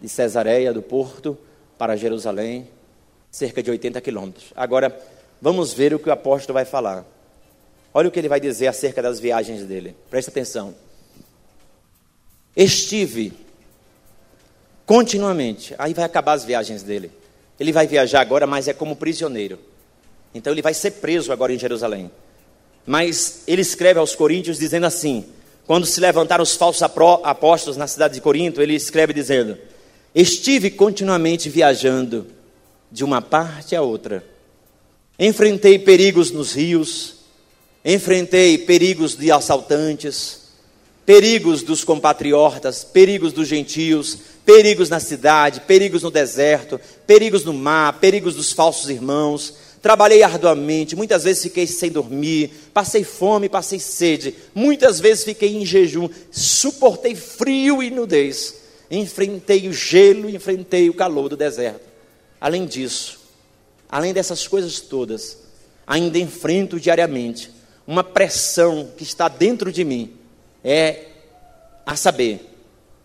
De 0.00 0.08
Cesareia 0.08 0.72
do 0.72 0.82
Porto 0.82 1.36
para 1.76 1.96
Jerusalém, 1.96 2.68
cerca 3.30 3.62
de 3.62 3.70
80 3.70 4.00
quilômetros. 4.00 4.52
Agora, 4.56 4.98
vamos 5.40 5.72
ver 5.72 5.94
o 5.94 5.98
que 5.98 6.08
o 6.08 6.12
apóstolo 6.12 6.54
vai 6.54 6.64
falar. 6.64 7.04
Olha 7.92 8.08
o 8.08 8.10
que 8.10 8.18
ele 8.18 8.28
vai 8.28 8.40
dizer 8.40 8.66
acerca 8.66 9.02
das 9.02 9.18
viagens 9.18 9.64
dele. 9.64 9.96
Presta 10.10 10.30
atenção. 10.30 10.74
Estive 12.56 13.32
continuamente. 14.84 15.74
Aí 15.78 15.94
vai 15.94 16.04
acabar 16.04 16.32
as 16.32 16.44
viagens 16.44 16.82
dele. 16.82 17.10
Ele 17.58 17.72
vai 17.72 17.86
viajar 17.86 18.20
agora, 18.20 18.46
mas 18.46 18.68
é 18.68 18.72
como 18.72 18.96
prisioneiro. 18.96 19.58
Então 20.34 20.52
ele 20.52 20.62
vai 20.62 20.74
ser 20.74 20.92
preso 20.92 21.32
agora 21.32 21.52
em 21.52 21.58
Jerusalém. 21.58 22.10
Mas 22.86 23.42
ele 23.46 23.62
escreve 23.62 23.98
aos 23.98 24.14
Coríntios 24.14 24.58
dizendo 24.58 24.86
assim: 24.86 25.26
quando 25.66 25.86
se 25.86 26.00
levantaram 26.00 26.42
os 26.42 26.56
falsos 26.56 26.82
apóstolos 26.82 27.76
na 27.76 27.86
cidade 27.86 28.14
de 28.14 28.20
Corinto, 28.20 28.62
ele 28.62 28.74
escreve 28.74 29.12
dizendo: 29.12 29.58
Estive 30.14 30.70
continuamente 30.70 31.48
viajando 31.48 32.26
de 32.90 33.04
uma 33.04 33.20
parte 33.20 33.76
a 33.76 33.82
outra. 33.82 34.24
Enfrentei 35.18 35.78
perigos 35.78 36.30
nos 36.30 36.52
rios, 36.52 37.16
enfrentei 37.84 38.58
perigos 38.58 39.16
de 39.16 39.30
assaltantes, 39.30 40.48
perigos 41.04 41.62
dos 41.62 41.84
compatriotas, 41.84 42.84
perigos 42.84 43.32
dos 43.32 43.48
gentios, 43.48 44.18
perigos 44.44 44.88
na 44.88 45.00
cidade, 45.00 45.62
perigos 45.62 46.02
no 46.02 46.10
deserto, 46.10 46.80
perigos 47.06 47.44
no 47.44 47.52
mar, 47.52 47.98
perigos 47.98 48.34
dos 48.34 48.52
falsos 48.52 48.88
irmãos 48.88 49.68
Trabalhei 49.80 50.22
arduamente, 50.22 50.96
muitas 50.96 51.22
vezes 51.24 51.44
fiquei 51.44 51.66
sem 51.66 51.90
dormir, 51.90 52.50
passei 52.74 53.04
fome, 53.04 53.48
passei 53.48 53.78
sede, 53.78 54.34
muitas 54.54 54.98
vezes 54.98 55.24
fiquei 55.24 55.56
em 55.56 55.64
jejum, 55.64 56.08
suportei 56.32 57.14
frio 57.14 57.82
e 57.82 57.90
nudez, 57.90 58.54
enfrentei 58.90 59.68
o 59.68 59.72
gelo, 59.72 60.28
enfrentei 60.28 60.88
o 60.88 60.94
calor 60.94 61.28
do 61.28 61.36
deserto. 61.36 61.86
Além 62.40 62.66
disso, 62.66 63.20
além 63.88 64.12
dessas 64.12 64.46
coisas 64.46 64.80
todas, 64.80 65.38
ainda 65.86 66.18
enfrento 66.18 66.78
diariamente 66.78 67.50
uma 67.86 68.04
pressão 68.04 68.90
que 68.96 69.02
está 69.02 69.28
dentro 69.28 69.72
de 69.72 69.84
mim, 69.84 70.14
é 70.62 71.06
a 71.86 71.96
saber, 71.96 72.46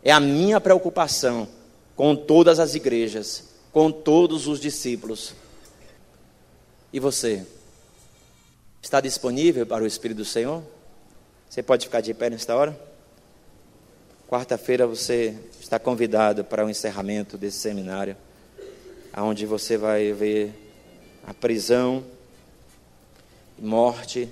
é 0.04 0.12
a 0.12 0.20
minha 0.20 0.60
preocupação 0.60 1.48
com 1.96 2.16
todas 2.16 2.60
as 2.60 2.76
igrejas, 2.76 3.54
com 3.72 3.92
todos 3.92 4.48
os 4.48 4.60
discípulos 4.60 5.34
e 6.94 7.00
você? 7.00 7.44
Está 8.80 9.02
disponível 9.02 9.66
para 9.66 9.84
o 9.84 9.88
Espírito 9.88 10.18
do 10.18 10.26
Senhor? 10.26 10.64
Você 11.50 11.64
pode 11.64 11.88
ficar 11.88 12.02
de 12.02 12.14
pé 12.14 12.30
nesta 12.30 12.56
hora? 12.56 12.80
Quarta-feira 14.30 14.86
você 14.86 15.36
está 15.74 15.80
convidado 15.80 16.44
para 16.44 16.64
o 16.64 16.70
encerramento 16.70 17.36
desse 17.36 17.58
seminário, 17.58 18.16
onde 19.18 19.44
você 19.44 19.76
vai 19.76 20.14
ver 20.14 20.54
a 21.26 21.34
prisão 21.34 22.04
e 23.58 23.62
morte 23.64 24.30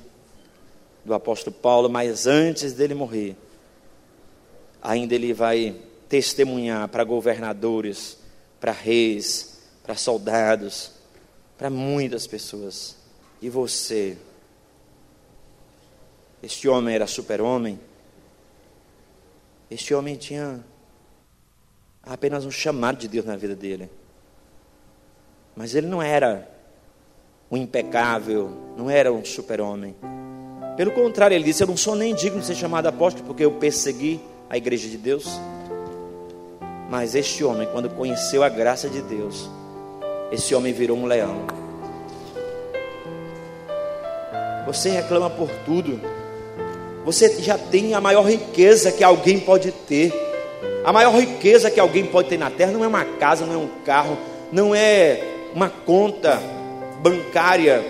do 1.04 1.16
apóstolo 1.16 1.56
Paulo, 1.56 1.90
mas 1.90 2.28
antes 2.28 2.74
dele 2.74 2.94
morrer, 2.94 3.36
ainda 4.84 5.16
ele 5.16 5.34
vai 5.34 5.76
testemunhar 6.08 6.88
para 6.90 7.04
governadores, 7.04 8.20
para 8.60 8.72
reis, 8.72 9.62
para 9.82 9.96
soldados, 9.96 10.92
para 11.58 11.72
muitas 11.72 12.28
pessoas. 12.28 12.98
E 13.42 13.50
você? 13.50 14.16
Este 16.44 16.68
homem 16.68 16.94
era 16.94 17.08
super-homem. 17.08 17.80
Este 19.72 19.96
homem 19.96 20.16
tinha 20.18 20.64
apenas 22.04 22.46
um 22.46 22.52
chamado 22.52 22.98
de 22.98 23.08
Deus 23.08 23.26
na 23.26 23.36
vida 23.36 23.56
dele. 23.56 23.90
Mas 25.56 25.76
ele 25.76 25.88
não 25.88 26.02
era 26.02 26.48
um 27.50 27.58
impecável, 27.58 28.52
não 28.78 28.90
era 28.90 29.12
um 29.12 29.24
super-homem. 29.26 29.96
Pelo 30.78 30.92
contrário, 30.92 31.36
ele 31.36 31.44
disse: 31.44 31.62
Eu 31.64 31.68
não 31.68 31.78
sou 31.78 31.96
nem 31.96 32.16
digno 32.16 32.40
de 32.40 32.46
ser 32.46 32.56
chamado 32.56 32.88
apóstolo, 32.88 33.26
porque 33.28 33.44
eu 33.44 33.52
persegui 33.52 34.22
a 34.50 34.58
igreja 34.58 34.88
de 34.88 34.98
Deus. 34.98 35.28
Mas 36.90 37.16
este 37.16 37.44
homem, 37.44 37.68
quando 37.72 37.90
conheceu 37.90 38.44
a 38.44 38.50
graça 38.50 38.90
de 38.90 39.02
Deus, 39.02 39.50
esse 40.32 40.56
homem 40.56 40.74
virou 40.74 40.98
um 40.98 41.06
leão. 41.06 41.46
Você 44.66 44.90
reclama 44.90 45.30
por 45.30 45.50
tudo. 45.66 46.00
Você 47.04 47.42
já 47.42 47.58
tem 47.58 47.94
a 47.94 48.02
maior 48.02 48.24
riqueza 48.24 48.92
que 48.92 49.04
alguém 49.04 49.40
pode 49.40 49.72
ter. 49.72 50.14
A 50.84 50.92
maior 50.92 51.14
riqueza 51.14 51.70
que 51.70 51.80
alguém 51.80 52.06
pode 52.06 52.30
ter 52.30 52.38
na 52.38 52.50
terra 52.50 52.72
não 52.72 52.84
é 52.84 52.88
uma 52.88 53.06
casa, 53.06 53.46
não 53.46 53.54
é 53.54 53.58
um 53.58 53.70
carro, 53.86 54.18
não 54.52 54.76
é 54.76 55.24
uma 55.54 55.70
conta 55.70 56.42
bancária 57.02 57.84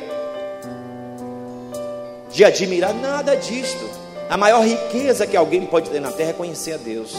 de 2.31 2.43
admirar 2.43 2.93
nada 2.93 3.35
disto. 3.35 3.89
A 4.29 4.37
maior 4.37 4.65
riqueza 4.65 5.27
que 5.27 5.37
alguém 5.37 5.65
pode 5.65 5.89
ter 5.89 5.99
na 5.99 6.11
terra 6.11 6.31
é 6.31 6.33
conhecer 6.33 6.73
a 6.73 6.77
Deus 6.77 7.15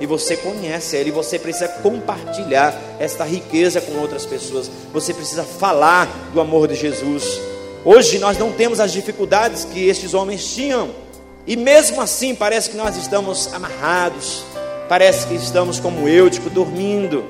e 0.00 0.06
você 0.06 0.36
conhece 0.36 0.96
Ele, 0.96 1.10
você 1.10 1.38
precisa 1.38 1.68
compartilhar 1.68 2.74
esta 2.98 3.24
riqueza 3.24 3.80
com 3.80 3.92
outras 3.98 4.26
pessoas, 4.26 4.70
você 4.92 5.14
precisa 5.14 5.44
falar 5.44 6.06
do 6.32 6.40
amor 6.40 6.68
de 6.68 6.74
Jesus. 6.74 7.40
Hoje 7.84 8.18
nós 8.18 8.38
não 8.38 8.52
temos 8.52 8.80
as 8.80 8.92
dificuldades 8.92 9.64
que 9.64 9.88
estes 9.88 10.14
homens 10.14 10.54
tinham, 10.54 10.90
e 11.46 11.56
mesmo 11.56 12.00
assim 12.00 12.34
parece 12.34 12.70
que 12.70 12.76
nós 12.76 12.96
estamos 12.96 13.52
amarrados, 13.52 14.44
parece 14.88 15.26
que 15.26 15.34
estamos 15.34 15.80
como 15.80 16.08
Eutico, 16.08 16.50
dormindo, 16.50 17.24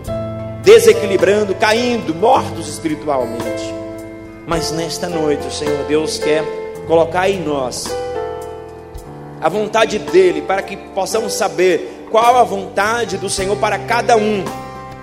desequilibrando, 0.63 1.55
caindo, 1.55 2.15
mortos 2.15 2.69
espiritualmente. 2.69 3.75
Mas 4.47 4.73
nesta 4.73 5.09
noite 5.09 5.47
o 5.47 5.51
Senhor 5.51 5.85
Deus 5.87 6.19
quer 6.19 6.45
colocar 6.87 7.29
em 7.29 7.41
nós 7.41 7.87
a 9.41 9.49
vontade 9.49 9.99
dEle, 9.99 10.41
para 10.43 10.63
que 10.63 10.77
possamos 10.77 11.35
saber 11.35 12.07
qual 12.11 12.37
a 12.37 12.45
vontade 12.45 13.19
do 13.19 13.29
Senhor 13.29 13.57
para 13.57 13.79
cada 13.79 14.17
um. 14.17 14.43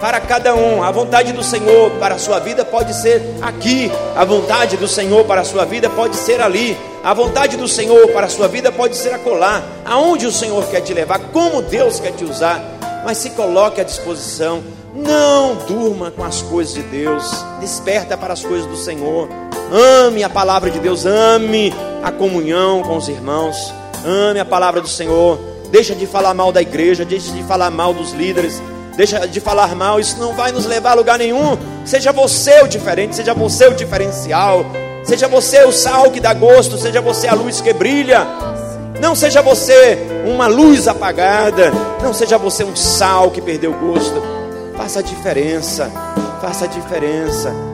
Para 0.02 0.20
cada 0.20 0.56
um, 0.56 0.82
a 0.82 0.90
vontade 0.90 1.32
do 1.32 1.44
Senhor 1.44 1.92
para 2.00 2.16
a 2.16 2.18
sua 2.18 2.40
vida 2.40 2.66
pode 2.66 2.92
ser 2.92 3.22
aqui, 3.40 3.92
a 4.16 4.26
vontade 4.26 4.76
do 4.76 4.88
Senhor 4.88 5.24
para 5.26 5.42
a 5.42 5.46
sua 5.46 5.64
vida 5.64 5.92
pode 5.92 6.16
ser 6.16 6.42
ali, 6.42 6.76
a 7.04 7.14
vontade 7.14 7.56
do 7.56 7.68
Senhor 7.68 8.08
para 8.08 8.26
a 8.26 8.30
sua 8.30 8.48
vida 8.48 8.72
pode 8.72 8.98
ser 8.98 9.14
acolá. 9.14 9.62
Aonde 9.86 10.26
o 10.26 10.32
Senhor 10.32 10.66
quer 10.72 10.82
te 10.82 10.92
levar, 10.92 11.20
como 11.32 11.62
Deus 11.62 12.00
quer 12.00 12.14
te 12.14 12.24
usar, 12.24 12.60
mas 13.06 13.20
se 13.20 13.30
coloque 13.30 13.80
à 13.80 13.84
disposição. 13.84 14.64
Não 14.96 15.54
durma 15.68 16.10
com 16.10 16.24
as 16.24 16.42
coisas 16.42 16.74
de 16.74 16.82
Deus, 16.82 17.24
desperta 17.60 18.18
para 18.18 18.34
as 18.34 18.44
coisas 18.44 18.66
do 18.66 18.78
Senhor. 18.78 19.30
Ame 19.72 20.24
a 20.24 20.30
palavra 20.30 20.72
de 20.72 20.80
Deus, 20.80 21.06
ame 21.06 21.72
a 22.02 22.12
comunhão 22.12 22.82
com 22.82 22.98
os 22.98 23.08
irmãos, 23.08 23.72
ame 24.04 24.40
a 24.40 24.46
palavra 24.46 24.82
do 24.82 24.88
Senhor. 24.88 25.40
Deixa 25.70 25.94
de 25.94 26.08
falar 26.08 26.34
mal 26.34 26.52
da 26.52 26.62
igreja, 26.62 27.06
deixa 27.06 27.32
de 27.32 27.44
falar 27.44 27.70
mal 27.70 27.94
dos 27.94 28.12
líderes, 28.14 28.62
deixa 29.02 29.28
de 29.28 29.40
falar 29.40 29.74
mal, 29.76 30.00
isso 30.00 30.20
não 30.20 30.36
vai 30.36 30.52
nos 30.52 30.68
levar 30.68 30.92
a 30.92 30.94
lugar 30.94 31.18
nenhum. 31.18 31.58
Seja 31.84 32.12
você 32.12 32.62
o 32.62 32.68
diferente, 32.68 33.16
seja 33.16 33.34
você 33.34 33.66
o 33.66 33.74
diferencial, 33.74 34.64
seja 35.04 35.28
você 35.28 35.64
o 35.64 35.72
sal 35.72 36.12
que 36.12 36.20
dá 36.20 36.36
gosto, 36.36 36.78
seja 36.78 37.02
você 37.02 37.28
a 37.28 37.34
luz 37.34 37.60
que 37.62 37.74
brilha. 37.74 38.28
Não 39.00 39.16
seja 39.16 39.42
você 39.42 39.98
uma 40.24 40.46
luz 40.46 40.88
apagada, 40.88 41.72
não 42.04 42.14
seja 42.14 42.38
você 42.38 42.64
um 42.64 42.76
sal 42.76 43.32
que 43.32 43.42
perdeu 43.42 43.74
gosto. 43.74 44.22
Faça 44.78 45.00
a 45.00 45.02
diferença, 45.02 45.92
faça 46.40 46.66
a 46.66 46.68
diferença. 46.68 47.71